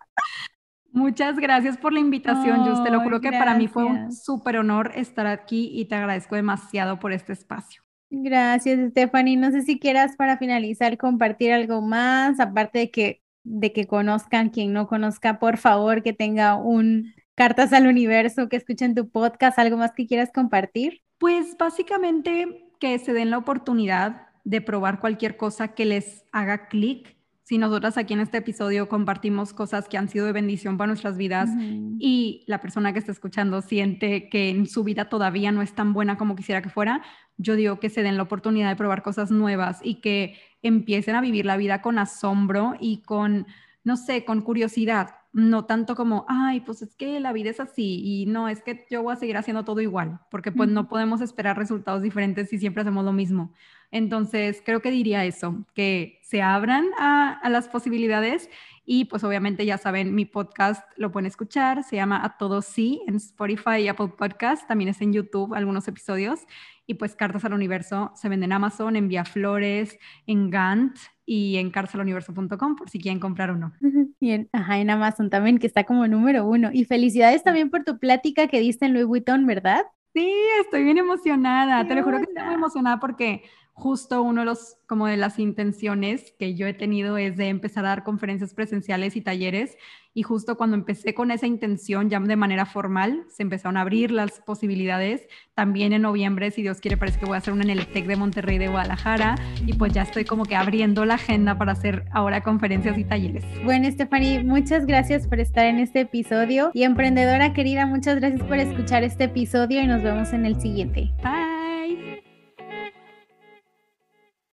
Muchas 0.92 1.36
gracias 1.36 1.76
por 1.76 1.92
la 1.92 2.00
invitación, 2.00 2.64
Yo 2.64 2.82
Te 2.82 2.90
lo 2.90 3.00
juro 3.00 3.20
que 3.20 3.30
para 3.30 3.54
mí 3.54 3.68
fue 3.68 3.84
un 3.84 4.12
súper 4.12 4.56
honor 4.56 4.92
estar 4.94 5.26
aquí 5.26 5.70
y 5.74 5.84
te 5.84 5.94
agradezco 5.94 6.36
demasiado 6.36 6.98
por 6.98 7.12
este 7.12 7.34
espacio. 7.34 7.82
Gracias, 8.08 8.90
Stephanie. 8.90 9.36
No 9.36 9.50
sé 9.50 9.62
si 9.62 9.78
quieras 9.78 10.16
para 10.16 10.38
finalizar 10.38 10.96
compartir 10.96 11.52
algo 11.52 11.82
más, 11.82 12.40
aparte 12.40 12.78
de 12.78 12.90
que, 12.90 13.22
de 13.44 13.72
que 13.72 13.86
conozcan, 13.86 14.48
quien 14.48 14.72
no 14.72 14.86
conozca, 14.86 15.38
por 15.38 15.58
favor, 15.58 16.02
que 16.02 16.12
tenga 16.12 16.54
un 16.54 17.12
cartas 17.36 17.72
al 17.72 17.86
universo, 17.86 18.48
que 18.48 18.56
escuchen 18.56 18.94
tu 18.94 19.08
podcast, 19.08 19.58
algo 19.58 19.76
más 19.76 19.92
que 19.92 20.06
quieras 20.06 20.30
compartir? 20.34 21.02
Pues 21.18 21.56
básicamente 21.56 22.70
que 22.80 22.98
se 22.98 23.12
den 23.12 23.30
la 23.30 23.38
oportunidad 23.38 24.28
de 24.44 24.60
probar 24.60 25.00
cualquier 25.00 25.36
cosa 25.36 25.68
que 25.68 25.84
les 25.84 26.24
haga 26.32 26.68
clic. 26.68 27.14
Si 27.42 27.58
nosotras 27.58 27.96
aquí 27.98 28.14
en 28.14 28.20
este 28.20 28.38
episodio 28.38 28.88
compartimos 28.88 29.52
cosas 29.52 29.86
que 29.86 29.98
han 29.98 30.08
sido 30.08 30.26
de 30.26 30.32
bendición 30.32 30.76
para 30.76 30.88
nuestras 30.88 31.16
vidas 31.16 31.50
y 31.98 32.42
la 32.46 32.60
persona 32.60 32.92
que 32.92 32.98
está 32.98 33.12
escuchando 33.12 33.62
siente 33.62 34.28
que 34.28 34.48
en 34.48 34.66
su 34.66 34.82
vida 34.82 35.08
todavía 35.08 35.52
no 35.52 35.62
es 35.62 35.72
tan 35.72 35.92
buena 35.92 36.16
como 36.16 36.34
quisiera 36.34 36.62
que 36.62 36.70
fuera, 36.70 37.02
yo 37.36 37.54
digo 37.54 37.78
que 37.78 37.90
se 37.90 38.02
den 38.02 38.16
la 38.16 38.24
oportunidad 38.24 38.68
de 38.68 38.76
probar 38.76 39.02
cosas 39.02 39.30
nuevas 39.30 39.78
y 39.82 40.00
que 40.00 40.36
empiecen 40.62 41.14
a 41.14 41.20
vivir 41.20 41.46
la 41.46 41.56
vida 41.56 41.82
con 41.82 41.98
asombro 41.98 42.74
y 42.80 43.02
con, 43.02 43.46
no 43.84 43.96
sé, 43.96 44.24
con 44.24 44.40
curiosidad 44.40 45.10
no 45.36 45.66
tanto 45.66 45.96
como, 45.96 46.24
ay, 46.30 46.60
pues 46.60 46.80
es 46.80 46.94
que 46.94 47.20
la 47.20 47.34
vida 47.34 47.50
es 47.50 47.60
así 47.60 48.00
y 48.02 48.24
no, 48.24 48.48
es 48.48 48.62
que 48.62 48.86
yo 48.90 49.02
voy 49.02 49.12
a 49.12 49.16
seguir 49.16 49.36
haciendo 49.36 49.66
todo 49.66 49.82
igual, 49.82 50.18
porque 50.30 50.50
pues 50.50 50.70
no 50.70 50.88
podemos 50.88 51.20
esperar 51.20 51.58
resultados 51.58 52.00
diferentes 52.00 52.48
si 52.48 52.58
siempre 52.58 52.80
hacemos 52.80 53.04
lo 53.04 53.12
mismo. 53.12 53.52
Entonces, 53.90 54.62
creo 54.64 54.80
que 54.80 54.90
diría 54.90 55.26
eso, 55.26 55.66
que 55.74 56.20
se 56.22 56.40
abran 56.40 56.86
a, 56.98 57.38
las 57.50 57.68
posibilidades 57.68 58.48
y 58.86 59.04
pues 59.04 59.24
obviamente 59.24 59.66
ya 59.66 59.76
saben, 59.76 60.14
mi 60.14 60.24
podcast 60.24 60.82
lo 60.96 61.12
pueden 61.12 61.26
escuchar, 61.26 61.84
se 61.84 61.96
llama 61.96 62.24
A 62.24 62.38
Todos 62.38 62.64
Sí 62.64 63.02
en 63.06 63.16
Spotify 63.16 63.80
y 63.82 63.88
Apple 63.88 64.14
Podcast, 64.16 64.66
también 64.66 64.88
es 64.88 65.02
en 65.02 65.12
YouTube 65.12 65.52
algunos 65.52 65.86
episodios 65.86 66.46
Y 66.86 66.94
pues 66.94 67.16
Cartas 67.16 67.44
al 67.44 67.52
Universo 67.52 68.12
se 68.14 68.28
vende 68.28 68.46
en 68.46 68.52
Amazon, 68.52 68.96
en 68.96 69.08
Vía 69.08 69.24
Flores, 69.24 69.98
en 70.26 70.50
Gant 70.50 70.96
y 71.24 71.56
en 71.56 71.70
cartasaluniverso.com 71.70 72.76
por 72.76 72.88
si 72.88 73.00
quieren 73.00 73.18
comprar 73.18 73.50
uno. 73.50 73.72
Y 74.20 74.30
en, 74.30 74.48
ajá, 74.52 74.78
en 74.78 74.90
Amazon 74.90 75.28
también, 75.28 75.58
que 75.58 75.66
está 75.66 75.84
como 75.84 76.06
número 76.06 76.46
uno. 76.46 76.70
Y 76.72 76.84
felicidades 76.84 77.42
también 77.42 77.70
por 77.70 77.84
tu 77.84 77.98
plática 77.98 78.46
que 78.46 78.60
diste 78.60 78.86
en 78.86 78.94
Louis 78.94 79.06
Vuitton, 79.06 79.46
¿verdad? 79.46 79.84
Sí, 80.14 80.32
estoy 80.62 80.84
bien 80.84 80.96
emocionada. 80.96 81.86
Te 81.86 81.94
lo 81.94 82.02
juro 82.02 82.18
que 82.18 82.24
estoy 82.24 82.42
muy 82.44 82.54
emocionada 82.54 82.98
porque 82.98 83.42
justo 83.76 84.22
uno 84.22 84.40
de 84.40 84.46
los, 84.46 84.78
como 84.86 85.06
de 85.06 85.18
las 85.18 85.38
intenciones 85.38 86.32
que 86.38 86.54
yo 86.54 86.66
he 86.66 86.72
tenido 86.72 87.18
es 87.18 87.36
de 87.36 87.48
empezar 87.48 87.84
a 87.84 87.90
dar 87.90 88.04
conferencias 88.04 88.54
presenciales 88.54 89.16
y 89.16 89.20
talleres. 89.20 89.76
Y 90.14 90.22
justo 90.22 90.56
cuando 90.56 90.76
empecé 90.76 91.12
con 91.12 91.30
esa 91.30 91.46
intención, 91.46 92.08
ya 92.08 92.18
de 92.18 92.36
manera 92.36 92.64
formal, 92.64 93.26
se 93.28 93.42
empezaron 93.42 93.76
a 93.76 93.82
abrir 93.82 94.12
las 94.12 94.40
posibilidades. 94.40 95.28
También 95.54 95.92
en 95.92 96.02
noviembre, 96.02 96.50
si 96.50 96.62
Dios 96.62 96.80
quiere, 96.80 96.96
parece 96.96 97.18
que 97.18 97.26
voy 97.26 97.34
a 97.34 97.38
hacer 97.38 97.52
una 97.52 97.64
en 97.64 97.70
el 97.70 97.86
TEC 97.86 98.06
de 98.06 98.16
Monterrey 98.16 98.56
de 98.56 98.68
Guadalajara. 98.68 99.34
Y 99.66 99.74
pues 99.74 99.92
ya 99.92 100.04
estoy 100.04 100.24
como 100.24 100.46
que 100.46 100.56
abriendo 100.56 101.04
la 101.04 101.14
agenda 101.14 101.58
para 101.58 101.72
hacer 101.72 102.06
ahora 102.12 102.42
conferencias 102.42 102.96
y 102.96 103.04
talleres. 103.04 103.44
Bueno, 103.62 103.90
Stephanie, 103.90 104.42
muchas 104.42 104.86
gracias 104.86 105.28
por 105.28 105.38
estar 105.38 105.66
en 105.66 105.80
este 105.80 106.00
episodio. 106.00 106.70
Y 106.72 106.84
emprendedora 106.84 107.52
querida, 107.52 107.84
muchas 107.84 108.16
gracias 108.16 108.42
por 108.42 108.56
escuchar 108.56 109.04
este 109.04 109.24
episodio 109.24 109.82
y 109.82 109.86
nos 109.86 110.02
vemos 110.02 110.32
en 110.32 110.46
el 110.46 110.58
siguiente. 110.58 111.12
Bye. 111.22 111.55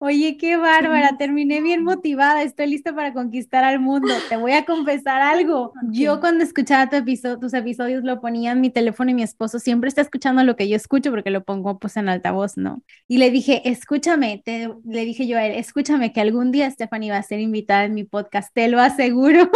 Oye, 0.00 0.36
qué 0.38 0.56
bárbara, 0.56 1.16
terminé 1.18 1.60
bien 1.60 1.82
motivada, 1.82 2.44
estoy 2.44 2.68
lista 2.68 2.94
para 2.94 3.12
conquistar 3.12 3.64
al 3.64 3.80
mundo. 3.80 4.14
Te 4.28 4.36
voy 4.36 4.52
a 4.52 4.64
confesar 4.64 5.22
algo. 5.22 5.72
Yo 5.90 6.20
cuando 6.20 6.44
escuchaba 6.44 6.88
tu 6.88 6.94
episodio, 6.94 7.40
tus 7.40 7.52
episodios 7.52 8.04
lo 8.04 8.20
ponía 8.20 8.52
en 8.52 8.60
mi 8.60 8.70
teléfono 8.70 9.10
y 9.10 9.14
mi 9.14 9.24
esposo 9.24 9.58
siempre 9.58 9.88
está 9.88 10.00
escuchando 10.02 10.44
lo 10.44 10.54
que 10.54 10.68
yo 10.68 10.76
escucho 10.76 11.10
porque 11.10 11.30
lo 11.30 11.42
pongo 11.42 11.80
pues 11.80 11.96
en 11.96 12.08
altavoz, 12.08 12.56
¿no? 12.56 12.82
Y 13.08 13.18
le 13.18 13.32
dije, 13.32 13.68
escúchame, 13.68 14.40
te, 14.44 14.72
le 14.84 15.04
dije 15.04 15.26
yo 15.26 15.36
a 15.36 15.44
él, 15.44 15.56
escúchame 15.56 16.12
que 16.12 16.20
algún 16.20 16.52
día 16.52 16.70
Stephanie 16.70 17.10
va 17.10 17.16
a 17.16 17.22
ser 17.24 17.40
invitada 17.40 17.84
en 17.84 17.94
mi 17.94 18.04
podcast, 18.04 18.54
te 18.54 18.68
lo 18.68 18.80
aseguro. 18.80 19.50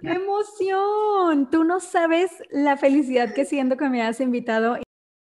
¡Qué 0.00 0.12
emoción! 0.12 1.50
Tú 1.50 1.64
no 1.64 1.80
sabes 1.80 2.30
la 2.50 2.76
felicidad 2.76 3.34
que 3.34 3.44
siento 3.44 3.76
que 3.76 3.88
me 3.88 4.02
has 4.02 4.20
invitado 4.20 4.78